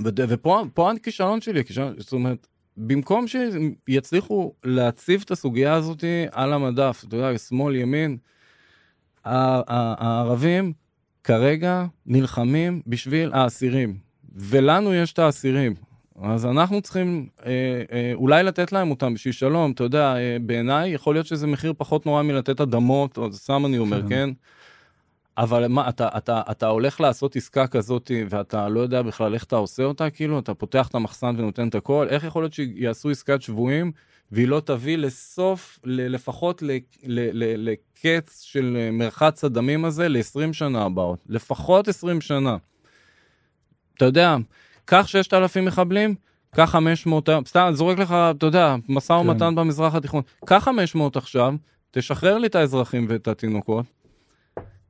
ופה 0.28 0.62
פה 0.74 0.92
הכישלון 0.92 1.40
שלי, 1.40 1.60
הכישלון, 1.60 1.94
זאת 1.98 2.12
אומרת, 2.12 2.46
במקום 2.86 3.24
שיצליחו 3.28 4.52
להציב 4.64 5.22
את 5.24 5.30
הסוגיה 5.30 5.74
הזאת 5.74 6.04
על 6.32 6.52
המדף, 6.52 7.04
אתה 7.08 7.16
יודע, 7.16 7.38
שמאל, 7.38 7.76
ימין, 7.76 8.16
הערבים 9.24 10.72
כרגע 11.24 11.84
נלחמים 12.06 12.82
בשביל 12.86 13.30
האסירים, 13.32 13.96
ולנו 14.34 14.94
יש 14.94 15.12
את 15.12 15.18
האסירים. 15.18 15.74
אז 16.22 16.46
אנחנו 16.46 16.80
צריכים 16.80 17.28
אה, 17.46 17.82
אה, 17.92 18.12
אולי 18.14 18.42
לתת 18.42 18.72
להם 18.72 18.90
אותם 18.90 19.14
בשביל 19.14 19.32
שלום, 19.32 19.70
אתה 19.70 19.84
יודע, 19.84 20.16
אה, 20.16 20.36
בעיניי 20.40 20.90
יכול 20.90 21.14
להיות 21.14 21.26
שזה 21.26 21.46
מחיר 21.46 21.72
פחות 21.76 22.06
נורא 22.06 22.22
מלתת 22.22 22.60
אדמות, 22.60 23.18
או 23.18 23.32
סתם 23.32 23.66
אני 23.66 23.78
אומר, 23.78 24.02
כן. 24.02 24.08
כן? 24.08 24.30
אבל 25.40 25.66
מה, 25.68 25.88
אתה, 25.88 26.08
אתה, 26.16 26.42
אתה 26.50 26.66
הולך 26.66 27.00
לעשות 27.00 27.36
עסקה 27.36 27.66
כזאת 27.66 28.10
ואתה 28.28 28.68
לא 28.68 28.80
יודע 28.80 29.02
בכלל 29.02 29.34
איך 29.34 29.44
אתה 29.44 29.56
עושה 29.56 29.82
אותה, 29.82 30.10
כאילו, 30.10 30.38
אתה 30.38 30.54
פותח 30.54 30.88
את 30.88 30.94
המחסן 30.94 31.34
ונותן 31.38 31.68
את 31.68 31.74
הכל, 31.74 32.06
איך 32.10 32.24
יכול 32.24 32.42
להיות 32.42 32.52
שיעשו 32.52 33.10
עסקת 33.10 33.42
שבויים 33.42 33.92
והיא 34.32 34.48
לא 34.48 34.60
תביא 34.64 34.98
לסוף, 34.98 35.78
ל, 35.84 36.14
לפחות 36.14 36.62
ל, 36.62 36.70
ל, 36.70 36.78
ל, 37.32 37.70
לקץ 37.70 38.42
של 38.42 38.88
מרחץ 38.92 39.44
הדמים 39.44 39.84
הזה 39.84 40.08
ל-20 40.08 40.52
שנה 40.52 40.82
הבאות, 40.82 41.18
לפחות 41.28 41.88
20 41.88 42.20
שנה. 42.20 42.56
אתה 43.96 44.04
יודע, 44.04 44.36
קח 44.84 45.06
6,000 45.06 45.64
מחבלים, 45.64 46.14
קח 46.54 46.70
500, 46.70 47.28
סתם, 47.46 47.70
זורק 47.74 47.98
לך, 47.98 48.14
אתה 48.30 48.46
יודע, 48.46 48.76
משא 48.88 49.12
ומתן 49.12 49.54
במזרח 49.54 49.94
התיכון, 49.94 50.22
קח 50.44 50.64
500 50.64 51.16
עכשיו, 51.16 51.54
תשחרר 51.90 52.38
לי 52.38 52.46
את 52.46 52.54
האזרחים 52.54 53.06
ואת 53.08 53.28
התינוקות. 53.28 53.99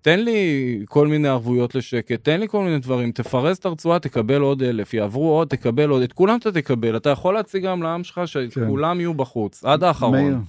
תן 0.03 0.21
לי 0.21 0.83
כל 0.89 1.09
מיני 1.09 1.29
ערבויות 1.29 1.75
לשקט, 1.75 2.25
תן 2.25 2.41
לי 2.41 2.49
כל 2.49 2.65
מיני 2.65 2.79
דברים, 2.79 3.13
תפרז 3.13 3.57
את 3.57 3.67
הרצועה, 3.67 3.99
תקבל 3.99 4.41
עוד 4.41 4.63
אלף, 4.63 4.95
יעברו 4.95 5.31
עוד, 5.31 5.49
תקבל 5.49 5.89
עוד, 5.89 6.03
את 6.03 6.13
כולם 6.13 6.39
אתה 6.39 6.53
תקבל, 6.53 6.97
אתה 6.97 7.11
יכול 7.11 7.35
להציג 7.35 7.65
גם 7.65 7.83
לעם 7.83 8.05
שלך 8.05 8.21
שכולם 8.27 9.01
יהיו 9.01 9.15
בחוץ, 9.15 9.65
עד 9.65 9.81
מאיר, 9.81 9.89
האחרון. 9.89 10.45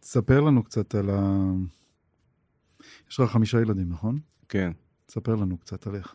תספר 0.00 0.40
לנו 0.40 0.62
קצת 0.62 0.94
על 0.94 1.10
ה... 1.10 1.50
יש 3.10 3.20
לך 3.20 3.30
חמישה 3.30 3.60
ילדים, 3.60 3.88
נכון? 3.88 4.18
כן. 4.48 4.72
תספר 5.06 5.34
לנו 5.34 5.58
קצת 5.58 5.86
עליך. 5.86 6.14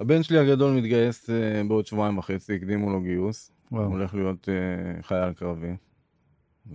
הבן 0.00 0.22
שלי 0.22 0.38
הגדול 0.38 0.76
מתגייס 0.76 1.30
אה, 1.30 1.62
בעוד 1.68 1.86
שבועיים 1.86 2.18
וחצי, 2.18 2.54
הקדימו 2.54 2.90
לו 2.90 3.00
גיוס, 3.00 3.50
הוא 3.68 3.78
וואו, 3.78 3.90
הולך 3.90 4.14
להיות 4.14 4.48
אה, 4.48 5.02
חייל 5.02 5.32
קרבי. 5.32 5.76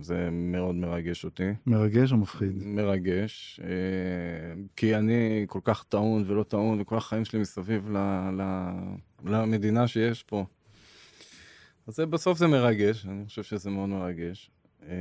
זה 0.00 0.28
מאוד 0.32 0.74
מרגש 0.74 1.24
אותי. 1.24 1.50
מרגש 1.66 2.12
או 2.12 2.16
מפחיד? 2.16 2.52
מרגש, 2.64 3.60
אה, 3.64 3.68
כי 4.76 4.96
אני 4.96 5.44
כל 5.48 5.60
כך 5.64 5.84
טעון 5.88 6.24
ולא 6.26 6.42
טעון, 6.42 6.80
וכל 6.80 6.96
החיים 6.96 7.24
שלי 7.24 7.40
מסביב 7.40 7.90
ל, 7.90 7.96
ל, 8.40 8.42
למדינה 9.24 9.88
שיש 9.88 10.22
פה. 10.22 10.44
אז 11.86 11.94
זה, 11.94 12.06
בסוף 12.06 12.38
זה 12.38 12.46
מרגש, 12.46 13.06
אני 13.06 13.26
חושב 13.26 13.42
שזה 13.42 13.70
מאוד 13.70 13.88
מרגש. 13.88 14.50
אה, 14.88 14.96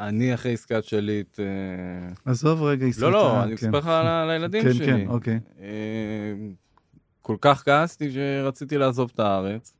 אני 0.00 0.34
אחרי 0.34 0.52
עסקת 0.52 0.84
שליט, 0.84 1.40
אה, 1.40 2.30
עזוב 2.32 2.62
רגע, 2.62 2.86
לא, 2.98 3.12
לא, 3.12 3.26
הסתכלת, 3.26 3.46
אני 3.46 3.56
כן. 3.56 3.66
מספר 3.66 3.78
לך 3.78 3.86
על 3.86 4.30
הילדים 4.30 4.62
כן, 4.62 4.72
שלי. 4.72 4.86
כן, 4.86 5.06
אוקיי. 5.08 5.40
אה, 5.60 6.34
כל 7.22 7.36
כך 7.40 7.64
כעסתי 7.64 8.12
שרציתי 8.12 8.78
לעזוב 8.78 9.10
את 9.14 9.20
הארץ. 9.20 9.76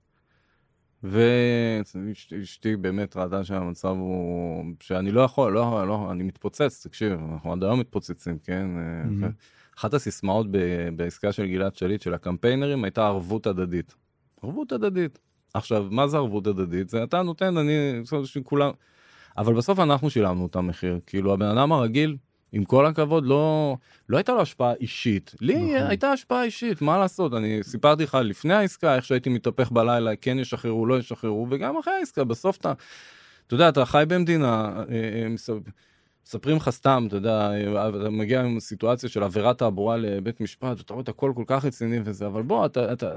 ואשתי 1.04 2.76
באמת 2.76 3.16
ראתה 3.16 3.44
שהמצב 3.44 3.88
הוא, 3.88 4.64
שאני 4.80 5.10
לא 5.10 5.20
יכול, 5.20 5.52
לא, 5.52 5.88
לא, 5.88 6.08
אני 6.10 6.22
מתפוצץ, 6.22 6.86
תקשיב, 6.86 7.12
אנחנו 7.32 7.52
עד 7.52 7.64
היום 7.64 7.80
מתפוצצים, 7.80 8.38
כן? 8.44 8.66
Mhm. 9.22 9.26
אחת 9.78 9.94
הסיסמאות 9.94 10.46
ב- 10.50 10.88
בעסקה 10.96 11.32
של 11.32 11.46
גלעד 11.46 11.76
שליט, 11.76 12.02
של 12.02 12.14
הקמפיינרים, 12.14 12.84
הייתה 12.84 13.06
ערבות 13.06 13.46
הדדית. 13.46 13.94
ערבות 14.42 14.72
הדדית. 14.72 15.18
עכשיו, 15.54 15.86
מה 15.90 16.06
זה 16.06 16.16
ערבות 16.16 16.46
הדדית? 16.46 16.88
זה 16.88 17.04
אתה 17.04 17.22
נותן, 17.22 17.56
אני, 17.56 18.02
שכולם... 18.24 18.70
אבל 19.36 19.54
בסוף 19.54 19.78
אנחנו 19.78 20.10
שילמנו 20.10 20.46
את 20.46 20.56
המחיר. 20.56 21.00
כאילו, 21.06 21.32
הבן 21.32 21.46
אדם 21.58 21.72
הרגיל, 21.72 22.16
עם 22.54 22.64
כל 22.64 22.86
הכבוד, 22.86 23.26
לא, 23.26 23.76
לא 24.08 24.16
הייתה 24.16 24.32
לו 24.32 24.40
השפעה 24.40 24.72
אישית. 24.80 25.34
לי 25.40 25.74
נכון. 25.74 25.86
הייתה 25.88 26.12
השפעה 26.12 26.44
אישית, 26.44 26.82
מה 26.82 26.98
לעשות? 26.98 27.34
אני 27.34 27.58
סיפרתי 27.62 28.02
לך 28.02 28.18
לפני 28.24 28.54
העסקה, 28.54 28.96
איך 28.96 29.04
שהייתי 29.04 29.30
מתהפך 29.30 29.70
בלילה, 29.70 30.16
כן 30.16 30.38
ישחררו, 30.38 30.86
לא 30.86 30.98
ישחררו, 30.98 31.46
וגם 31.50 31.76
אחרי 31.76 31.94
העסקה, 31.94 32.24
בסוף 32.24 32.56
אתה, 32.56 32.72
אתה 33.46 33.54
יודע, 33.54 33.68
אתה 33.68 33.84
חי 33.84 34.04
במדינה, 34.08 34.82
אה, 34.90 35.22
אה, 35.22 35.28
מס- 35.28 35.50
מספרים 36.26 36.56
לך 36.56 36.70
סתם, 36.70 37.04
אתה 37.08 37.16
יודע, 37.16 37.50
אה, 37.50 37.88
אתה 37.88 38.10
מגיע 38.10 38.42
עם 38.42 38.60
סיטואציה 38.60 39.08
של 39.08 39.22
עבירת 39.22 39.58
תעבורה 39.58 39.96
לבית 39.96 40.40
משפט, 40.40 40.78
ואתה 40.78 40.92
רואה 40.92 41.02
את 41.02 41.08
הכל 41.08 41.32
כל 41.36 41.44
כך 41.46 41.64
רציני 41.64 41.98
וזה, 42.04 42.26
אבל 42.26 42.42
בוא, 42.42 42.66
אתה, 42.66 42.92
אתה, 42.92 43.10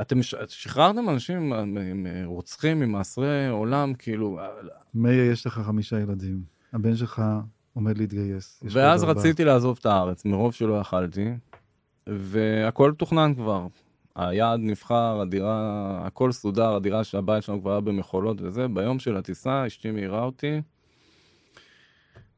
אתם 0.00 0.18
שחררתם 0.48 1.08
אנשים 1.08 1.52
עם, 1.52 2.06
רוצחים, 2.24 2.82
עם 2.82 2.92
מאסרי 2.92 3.48
עולם, 3.48 3.94
כאילו, 3.94 4.38
מאיר, 4.94 5.32
יש 5.32 5.46
לך 5.46 5.60
חמישה 5.66 6.00
ילדים. 6.00 6.42
הבן 6.72 6.96
שלך 6.96 7.22
עומד 7.74 7.98
להתגייס. 7.98 8.62
ואז. 8.62 9.04
רציתי 9.04 9.44
לעזוב 9.44 9.76
את 9.80 9.86
הארץ, 9.86 10.24
מרוב 10.24 10.52
שלא 10.54 10.74
יכלתי, 10.80 11.28
והכל 12.06 12.92
תוכנן 12.98 13.34
כבר. 13.34 13.66
היעד 14.16 14.60
נבחר, 14.62 15.20
הדירה, 15.20 16.00
הכל 16.06 16.32
סודר, 16.32 16.74
הדירה 16.74 17.04
שהבית 17.04 17.42
שלנו 17.42 17.60
כבר 17.60 17.70
היה 17.70 17.80
במחולות 17.80 18.36
וזה, 18.42 18.68
ביום 18.68 18.98
של 18.98 19.16
הטיסה 19.16 19.66
אשתי 19.66 19.90
מעירה 19.90 20.24
אותי, 20.24 20.60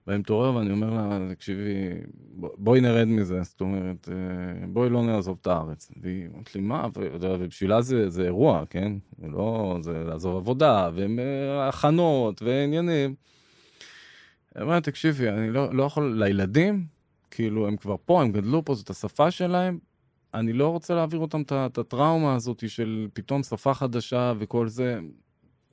ואני 0.07 0.19
מתעורר 0.19 0.55
ואני 0.57 0.71
אומר 0.71 0.91
לה, 0.91 1.19
תקשיבי, 1.35 1.89
בוא- 2.15 2.51
בואי 2.59 2.81
נרד 2.81 3.05
מזה, 3.09 3.43
זאת 3.43 3.61
אומרת, 3.61 4.09
אה, 4.13 4.67
בואי 4.67 4.91
לא 4.91 5.03
נעזוב 5.03 5.39
את 5.41 5.47
הארץ. 5.47 5.91
והיא 6.03 6.29
אומרת 6.33 6.55
לי, 6.55 6.61
מה, 6.61 6.89
ובשבילה 6.97 7.81
זה, 7.83 8.11
זה 8.11 8.23
אירוע, 8.25 8.65
כן? 8.71 8.93
זה 9.19 9.29
לא, 9.29 9.79
זה 9.81 10.05
לעזוב 10.05 10.37
עבודה, 10.37 10.91
והכנות, 10.95 12.43
ועניינים. 12.43 13.15
אומרת, 14.63 14.85
תקשיבי, 14.85 15.29
אני 15.29 15.51
לא, 15.51 15.75
לא 15.75 15.83
יכול, 15.83 16.25
לילדים, 16.25 16.87
כאילו, 17.31 17.69
הם 17.69 17.77
כבר 17.77 17.97
פה, 18.05 18.23
הם 18.23 18.33
גדלו 18.33 18.65
פה, 18.65 18.75
זאת 18.75 18.91
השפה 18.91 19.31
שלהם, 19.31 19.79
אני 20.35 20.53
לא 20.53 20.69
רוצה 20.69 20.95
להעביר 20.95 21.21
אותם 21.21 21.43
את 21.43 21.79
הטראומה 21.79 22.35
הזאת 22.35 22.69
של 22.69 23.09
פתאום 23.13 23.43
שפה 23.43 23.75
חדשה 23.75 24.33
וכל 24.39 24.69
זה. 24.69 25.01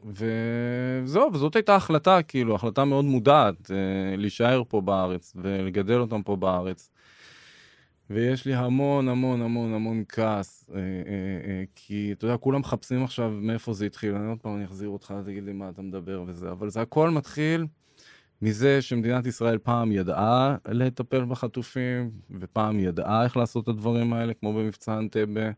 וזהו, 0.05 1.33
וזאת 1.33 1.55
הייתה 1.55 1.75
החלטה, 1.75 2.21
כאילו, 2.21 2.55
החלטה 2.55 2.85
מאוד 2.85 3.05
מודעת, 3.05 3.71
אה, 3.71 4.15
להישאר 4.17 4.63
פה 4.67 4.81
בארץ 4.81 5.33
ולגדל 5.35 5.99
אותם 5.99 6.23
פה 6.23 6.35
בארץ. 6.35 6.89
ויש 8.11 8.45
לי 8.45 8.53
המון 8.53 9.09
המון 9.09 9.41
המון 9.41 9.73
המון 9.73 10.03
כעס, 10.09 10.69
אה, 10.73 10.79
אה, 10.79 10.81
אה, 11.49 11.63
כי 11.75 12.11
אתה 12.11 12.25
יודע, 12.25 12.37
כולם 12.37 12.59
מחפשים 12.59 13.03
עכשיו 13.03 13.29
מאיפה 13.31 13.73
זה 13.73 13.85
התחיל, 13.85 14.15
אני 14.15 14.29
עוד 14.29 14.39
פעם 14.39 14.55
אני 14.55 14.65
אחזיר 14.65 14.89
אותך, 14.89 15.13
תגיד 15.25 15.43
לי 15.43 15.53
מה 15.53 15.69
אתה 15.69 15.81
מדבר 15.81 16.23
וזה, 16.27 16.51
אבל 16.51 16.69
זה 16.69 16.81
הכל 16.81 17.09
מתחיל 17.09 17.65
מזה 18.41 18.81
שמדינת 18.81 19.25
ישראל 19.25 19.57
פעם 19.57 19.91
ידעה 19.91 20.55
לטפל 20.67 21.25
בחטופים, 21.25 22.11
ופעם 22.39 22.79
ידעה 22.79 23.23
איך 23.23 23.37
לעשות 23.37 23.63
את 23.63 23.67
הדברים 23.69 24.13
האלה, 24.13 24.33
כמו 24.33 24.53
במבצע 24.53 24.97
אנטבה, 24.97 25.49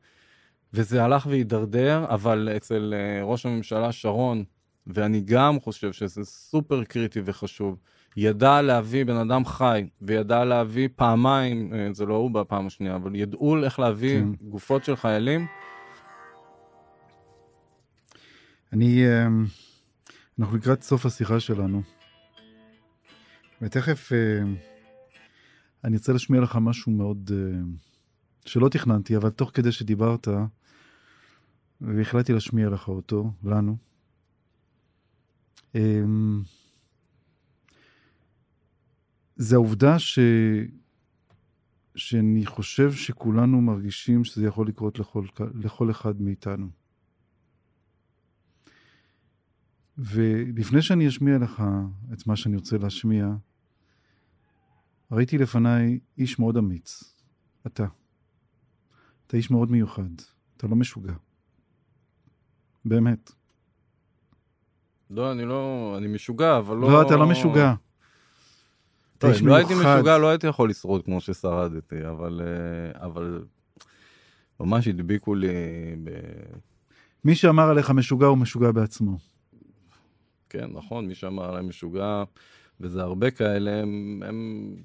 וזה 0.73 1.03
הלך 1.03 1.25
והידרדר, 1.25 2.05
אבל 2.09 2.49
אצל 2.55 2.93
אה, 2.97 3.23
ראש 3.23 3.45
הממשלה 3.45 3.91
שרון, 3.91 4.43
ואני 4.87 5.21
גם 5.25 5.59
חושב 5.59 5.91
שזה 5.91 6.25
סופר 6.25 6.83
קריטי 6.83 7.21
וחשוב, 7.25 7.77
ידע 8.17 8.61
להביא 8.61 9.05
בן 9.05 9.15
אדם 9.15 9.45
חי, 9.45 9.87
וידע 10.01 10.45
להביא 10.45 10.89
פעמיים, 10.95 11.73
אה, 11.73 11.93
זה 11.93 12.05
לא 12.05 12.15
הוא 12.15 12.31
בפעם 12.31 12.67
השנייה, 12.67 12.95
אבל 12.95 13.15
ידעו 13.15 13.63
איך 13.63 13.79
להביא 13.79 14.19
כן. 14.19 14.49
גופות 14.49 14.83
של 14.83 14.95
חיילים. 14.95 15.47
אני, 18.73 19.05
אה, 19.05 19.27
אנחנו 20.39 20.57
לקראת 20.57 20.83
סוף 20.83 21.05
השיחה 21.05 21.39
שלנו, 21.39 21.81
ותכף 23.63 24.11
אה, 24.13 24.43
אני 25.83 25.97
רוצה 25.97 26.13
להשמיע 26.13 26.41
לך 26.41 26.57
משהו 26.61 26.91
מאוד, 26.91 27.31
אה, 27.33 27.61
שלא 28.45 28.69
תכננתי, 28.69 29.17
אבל 29.17 29.29
תוך 29.29 29.51
כדי 29.53 29.71
שדיברת, 29.71 30.27
והחלטתי 31.81 32.33
להשמיע 32.33 32.69
לך 32.69 32.87
אותו, 32.87 33.31
לנו. 33.43 33.77
אה, 35.75 36.03
זה 39.35 39.55
העובדה 39.55 39.99
ש... 39.99 40.19
שאני 41.95 42.45
חושב 42.45 42.93
שכולנו 42.93 43.61
מרגישים 43.61 44.23
שזה 44.23 44.45
יכול 44.45 44.67
לקרות 44.67 44.99
לכל, 44.99 45.25
לכל 45.55 45.91
אחד 45.91 46.21
מאיתנו. 46.21 46.69
ולפני 49.97 50.81
שאני 50.81 51.07
אשמיע 51.07 51.37
לך 51.37 51.63
את 52.13 52.27
מה 52.27 52.35
שאני 52.35 52.55
רוצה 52.55 52.77
להשמיע, 52.77 53.27
ראיתי 55.13 55.37
לפניי 55.37 55.99
איש 56.17 56.39
מאוד 56.39 56.57
אמיץ, 56.57 57.15
אתה. 57.67 57.85
אתה 59.27 59.37
איש 59.37 59.51
מאוד 59.51 59.71
מיוחד, 59.71 60.09
אתה 60.57 60.67
לא 60.67 60.75
משוגע. 60.75 61.13
באמת. 62.85 63.31
לא, 65.09 65.31
אני 65.31 65.45
לא, 65.45 65.93
אני 65.97 66.07
משוגע, 66.07 66.57
אבל 66.57 66.77
לא... 66.77 66.91
לא, 66.91 67.01
אתה 67.01 67.15
לא 67.15 67.27
משוגע. 67.27 67.73
אתה 67.73 67.79
טוב, 69.17 69.29
איש 69.29 69.41
אם 69.41 69.47
לא 69.47 69.55
הייתי 69.55 69.73
מיוחד. 69.73 69.95
משוגע, 69.95 70.17
לא 70.17 70.29
הייתי 70.29 70.47
יכול 70.47 70.69
לשרוד 70.69 71.05
כמו 71.05 71.21
ששרדתי, 71.21 72.07
אבל, 72.09 72.41
אה, 72.41 73.05
אבל 73.05 73.45
ממש 74.59 74.87
הדביקו 74.87 75.35
לי, 75.35 75.47
ב... 76.03 76.09
מי 77.25 77.35
שאמר 77.35 77.69
עליך 77.69 77.89
משוגע 77.89 78.27
הוא 78.27 78.37
משוגע 78.37 78.71
בעצמו. 78.71 79.17
כן, 80.49 80.69
נכון, 80.73 81.07
מי 81.07 81.15
שאמר 81.15 81.49
עליי 81.49 81.63
משוגע, 81.63 82.23
וזה 82.79 83.01
הרבה 83.01 83.31
כאלה, 83.31 83.81
הם, 83.81 84.23
הם 84.25 84.75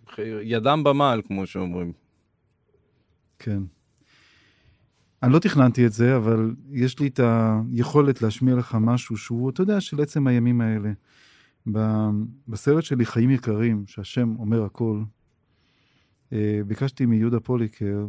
ידם 0.42 0.82
במעל, 0.84 1.22
כמו 1.22 1.46
שאומרים. 1.46 1.92
כן. 3.38 3.62
אני 5.22 5.32
לא 5.32 5.38
תכננתי 5.38 5.86
את 5.86 5.92
זה, 5.92 6.16
אבל 6.16 6.54
יש 6.70 6.98
לי 6.98 7.06
את 7.06 7.20
היכולת 7.72 8.22
להשמיע 8.22 8.54
לך 8.54 8.76
משהו 8.80 9.16
שהוא, 9.16 9.50
אתה 9.50 9.62
יודע, 9.62 9.80
של 9.80 10.02
עצם 10.02 10.26
הימים 10.26 10.60
האלה. 10.60 10.92
בסרט 12.48 12.84
שלי, 12.84 13.06
חיים 13.06 13.30
יקרים, 13.30 13.84
שהשם 13.86 14.34
אומר 14.38 14.64
הכל, 14.64 15.02
אה, 16.32 16.60
ביקשתי 16.66 17.06
מיהודה 17.06 17.40
פוליקר 17.40 18.06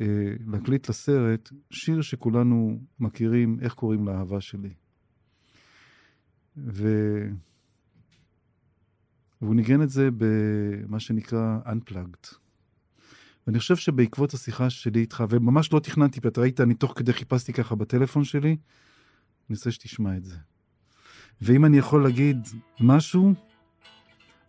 אה, 0.00 0.06
להקליט 0.46 0.88
לסרט 0.88 1.50
שיר 1.70 2.02
שכולנו 2.02 2.80
מכירים, 3.00 3.58
איך 3.60 3.74
קוראים 3.74 4.06
לאהבה 4.06 4.40
שלי. 4.40 4.74
ו... 6.56 6.88
והוא 9.42 9.54
ניגן 9.54 9.82
את 9.82 9.90
זה 9.90 10.08
במה 10.16 11.00
שנקרא 11.00 11.58
Unplugged. 11.66 12.36
ואני 13.46 13.58
חושב 13.58 13.76
שבעקבות 13.76 14.34
השיחה 14.34 14.70
שלי 14.70 15.00
איתך, 15.00 15.24
וממש 15.28 15.72
לא 15.72 15.80
תכננתי, 15.80 16.20
ואתה 16.22 16.40
ראית, 16.40 16.60
אני 16.60 16.74
תוך 16.74 16.92
כדי 16.96 17.12
חיפשתי 17.12 17.52
ככה 17.52 17.74
בטלפון 17.74 18.24
שלי, 18.24 18.56
אני 19.50 19.56
רוצה 19.56 19.70
שתשמע 19.70 20.16
את 20.16 20.24
זה. 20.24 20.36
ואם 21.40 21.64
אני 21.64 21.78
יכול 21.78 22.02
להגיד 22.02 22.48
משהו, 22.80 23.34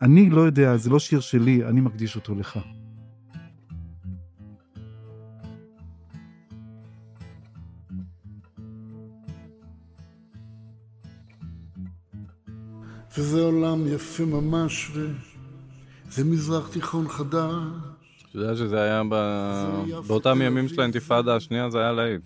אני 0.02 0.30
לא 0.30 0.42
יודע, 0.42 0.78
זה 0.78 0.90
לא 0.90 1.00
שיר 1.00 1.20
שלי, 1.20 1.66
אני 1.66 1.82
מקדיש 1.82 2.16
אותו 2.16 2.36
לך. 2.36 2.60
וזה 13.18 13.42
עולם 13.42 13.88
יפה 13.88 14.26
ממש, 14.26 14.92
וזה 14.94 16.24
מזרח 16.24 16.68
תיכון 16.68 17.08
חדש. 17.08 17.52
אתה 18.30 18.40
יודע 18.40 18.56
שזה 18.56 18.82
היה 18.82 19.02
ב... 19.10 19.16
באותם 20.08 20.42
ימים 20.42 20.68
של 20.68 20.82
האינתיפאדה 20.82 21.36
השנייה, 21.36 21.70
זה 21.70 21.80
היה 21.80 21.92
להיט. 21.92 22.22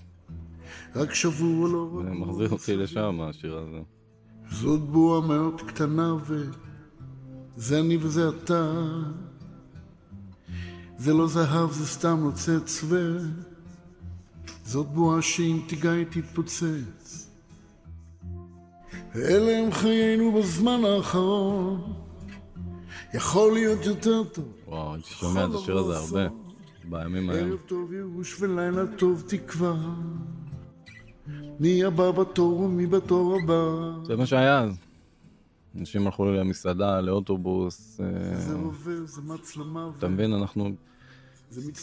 רק 0.95 1.13
שבוע 1.13 1.69
לא 1.69 1.89
זה 2.03 2.09
רגוע. 2.09 2.27
מחזיר 2.27 2.49
אותי 2.49 2.75
לשם, 2.75 3.21
השיר 3.21 3.57
הזה. 3.57 3.79
זאת 4.51 4.81
בועה 4.81 5.27
מאוד 5.27 5.61
קטנה, 5.61 6.15
וזה 7.57 7.79
אני 7.79 7.97
וזה 8.01 8.29
אתה. 8.29 8.73
זה 10.97 11.13
לא 11.13 11.27
זהב, 11.27 11.71
זה 11.71 11.87
סתם 11.87 12.19
נוצץ, 12.19 12.83
וזאת 14.65 14.87
בועה 14.87 15.21
שאם 15.21 15.59
תיגע 15.67 15.91
היא 15.91 16.05
תתפוצץ. 16.09 16.63
אלה 19.15 19.57
הם 19.57 19.71
חיינו 19.71 20.31
בזמן 20.31 20.81
האחרון. 20.85 21.93
יכול 23.13 23.53
להיות 23.53 23.85
יותר 23.85 24.23
טוב. 24.23 24.45
וואו, 24.67 24.93
הייתי 24.93 25.09
שומע 25.09 25.45
את 25.45 25.49
השיר 25.55 25.77
הזה 25.77 25.97
הרבה, 25.97 26.35
בימים 26.89 27.29
ההם. 27.29 27.49
ערב 27.51 27.59
טוב 27.65 27.93
ייאוש 27.93 28.41
ולילה 28.41 28.83
טוב 28.97 29.23
תקווה. 29.27 29.75
מי 31.59 31.83
הבא 31.83 32.11
בתור 32.11 32.59
ומי 32.59 32.87
בתור 32.87 33.37
הבא. 33.43 33.63
זה 34.05 34.15
מה 34.15 34.25
שהיה 34.25 34.59
אז. 34.59 34.73
אנשים 35.79 36.05
הלכו 36.05 36.25
למסעדה, 36.25 37.01
לאוטובוס, 37.01 38.01
אה, 38.01 38.37
זה 38.37 38.53
רובה, 38.53 39.05
זה 39.05 39.21
מצלמה. 39.21 39.89
אתה 39.97 40.07
מבין, 40.07 40.33
אנחנו. 40.33 40.71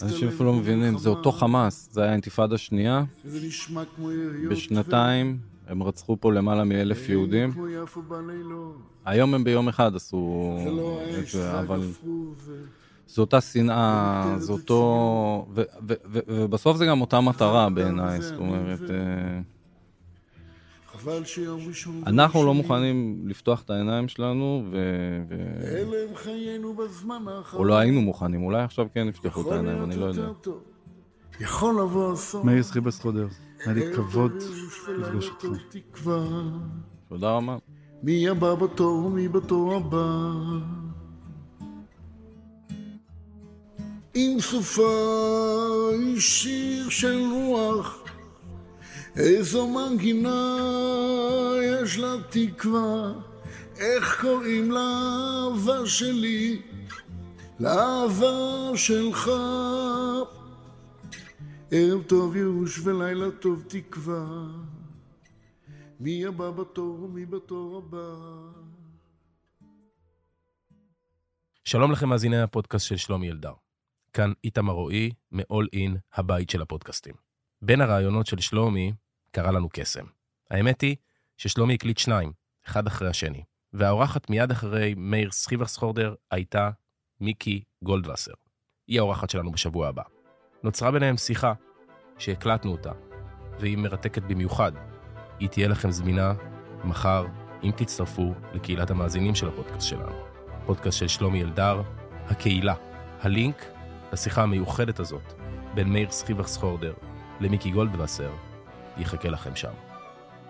אנשים 0.03 0.29
אפילו 0.29 0.45
לא 0.45 0.53
מבינים, 0.53 0.99
זה 0.99 1.09
אותו 1.09 1.33
חמאס, 1.33 1.89
זה 1.93 2.03
היה 2.03 2.13
אינתיפאדה 2.13 2.59
שנייה. 2.59 3.05
בשנתיים 4.51 5.39
הם 5.67 5.83
רצחו 5.83 6.17
פה 6.21 6.33
למעלה 6.33 6.65
מאלף 6.65 7.09
יהודים. 7.09 7.53
היום 9.05 9.35
הם 9.35 9.45
ביום 9.45 9.69
אחד 9.69 9.97
עשו 9.97 10.57
לא 10.67 11.01
את 11.19 11.27
זה, 11.27 11.61
אבל 11.61 11.81
זו 13.09 13.23
אותה 13.23 13.41
שנאה, 13.41 14.35
זה 14.39 14.47
זה 14.47 14.53
אותו... 14.53 15.49
ובסוף 16.29 16.77
זה 16.77 16.87
גם 16.87 17.01
אותה 17.01 17.21
מטרה 17.21 17.71
בעיניי, 17.71 18.21
זאת 18.23 18.39
אומרת, 18.39 18.91
אה, 18.91 19.41
חבל 20.93 21.25
שיום 21.25 21.61
ראשון... 21.69 22.03
אנחנו 22.07 22.47
לא. 22.47 22.55
מוכנים 22.55 23.23
לפתוח 23.27 23.63
את 23.63 23.71
העיניים 23.71 24.09
שלנו, 24.09 24.65
ו- 24.71 25.25
אלה 25.65 25.97
הם 26.09 26.15
חיינו 26.15 26.75
בזמן 26.75 27.25
האחרון. 27.29 27.61
או 27.61 27.65
לא 27.65 27.75
היינו 27.79 28.01
מוכנים, 28.01 28.43
אולי 28.43 28.63
עכשיו 28.63 28.87
כן 28.95 29.07
יפתחו 29.09 29.41
את 29.41 29.53
העיניים, 29.53 29.85
אני 29.85 29.97
לא 29.97 30.05
יודע. 30.05 30.21
יותר 30.23 30.33
טוב. 30.33 30.61
יכול 31.41 31.75
לבוא 31.81 32.15
אסון. 32.15 32.47
מאיר 32.47 32.63
סחיבס 32.63 33.01
חודר, 33.01 33.27
היה 33.65 33.75
לי 33.75 33.95
כבוד 33.95 34.33
לפגוש 34.89 35.31
אותך. 35.31 35.47
תודה 37.09 37.31
רבה. 37.31 37.57
מי 38.03 38.29
הבא 38.29 38.55
בתור 38.55 39.05
ומי 39.07 39.29
בתור 39.29 39.75
הבא. 39.75 40.33
אם 44.17 44.37
סופה 44.41 45.91
היא 45.93 46.21
שיר 46.21 46.89
של 46.89 47.25
רוח, 47.33 48.03
איזו 49.17 49.69
מנגינה 49.69 50.57
יש 51.63 51.99
לה 51.99 52.15
תקווה, 52.31 53.13
איך 53.79 54.21
קוראים 54.21 54.71
לאהבה 54.71 55.87
שלי, 55.87 56.63
לאהבה 57.61 58.71
שלך. 58.75 59.31
ערב 61.71 62.03
טוב 62.03 62.37
ייאוש 62.37 62.79
ולילה 62.79 63.31
טוב 63.41 63.65
תקווה. 63.69 64.47
מי 66.01 66.27
הבא 66.27 66.51
בתור 66.51 67.03
ומי 67.03 67.27
בתור 67.27 67.77
הבא. 67.79 68.15
שלום 71.65 71.93
לכם 71.93 72.09
מאזיני 72.09 72.41
הפודקאסט 72.41 72.87
של 72.87 72.97
שלומי 72.97 73.31
אלדר. 73.31 73.53
כאן 74.13 74.33
איתמר 74.45 74.73
רועי, 74.73 75.11
מ-all 75.33 75.67
in, 75.75 75.99
הבית 76.15 76.51
של 76.51 76.63
הפודקאסטים. 76.63 77.15
בין 77.63 77.81
הרעיונות 77.81 78.27
של 78.27 78.41
שלומי 78.41 78.93
קרה 79.31 79.53
לנו 79.53 79.69
קסם. 79.73 80.05
האמת 80.51 80.81
היא 80.81 80.97
ששלומי 81.37 81.75
הקליט 81.75 81.99
שניים, 81.99 82.33
אחד 82.67 82.87
אחרי 82.87 83.09
השני, 83.09 83.43
והאורחת 83.73 84.31
מיד 84.31 84.51
אחרי 84.51 84.95
מאיר 84.97 85.31
סחיברסחורדר 85.31 86.15
הייתה 86.31 86.71
מיקי 87.21 87.63
גולדווסר. 87.83 88.33
היא 88.89 88.99
האורחת 88.99 89.31
שלנו 89.31 89.53
בשבוע 89.53 89.89
הבא. 89.89 90.16
נוצרה 90.67 90.91
ביניהם 90.91 91.17
שיחה 91.17 91.53
שהקלטנו 92.19 92.73
אותה, 92.73 92.91
והיא 93.61 93.79
מרתקת 93.79 94.23
במיוחד. 94.23 94.73
היא 95.39 95.49
תהיה 95.49 95.69
לכם 95.69 95.91
זמינה 95.91 96.33
מחר, 96.85 97.27
אם 97.63 97.71
תצטרפו 97.77 98.35
לקהילת 98.55 98.91
המאזינים 98.91 99.35
של 99.35 99.49
הפודקאסט 99.49 99.89
שלנו. 99.89 100.17
פודקאסט 100.67 100.99
של 100.99 101.09
שלומי 101.09 101.43
אלדר, 101.43 101.83
הקהילה. 102.29 102.75
הלינק 103.23 103.65
לשיחה 104.13 104.43
המיוחדת 104.43 105.01
הזאת 105.01 105.33
בין 105.75 105.93
מאיר 105.93 106.11
סחיבך 106.11 106.47
סחורדר 106.47 106.95
למיקי 107.41 107.71
גולדווסר 107.71 108.31
יחכה 108.99 109.29
לכם 109.29 109.57
שם. 109.57 109.73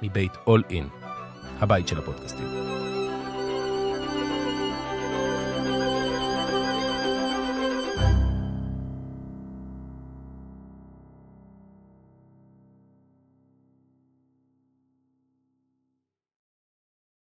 מבית 0.02 0.32
All 0.32 0.70
In, 0.70 1.06
הבית 1.60 1.88
של 1.88 1.98
הפודקאסטים. 1.98 2.85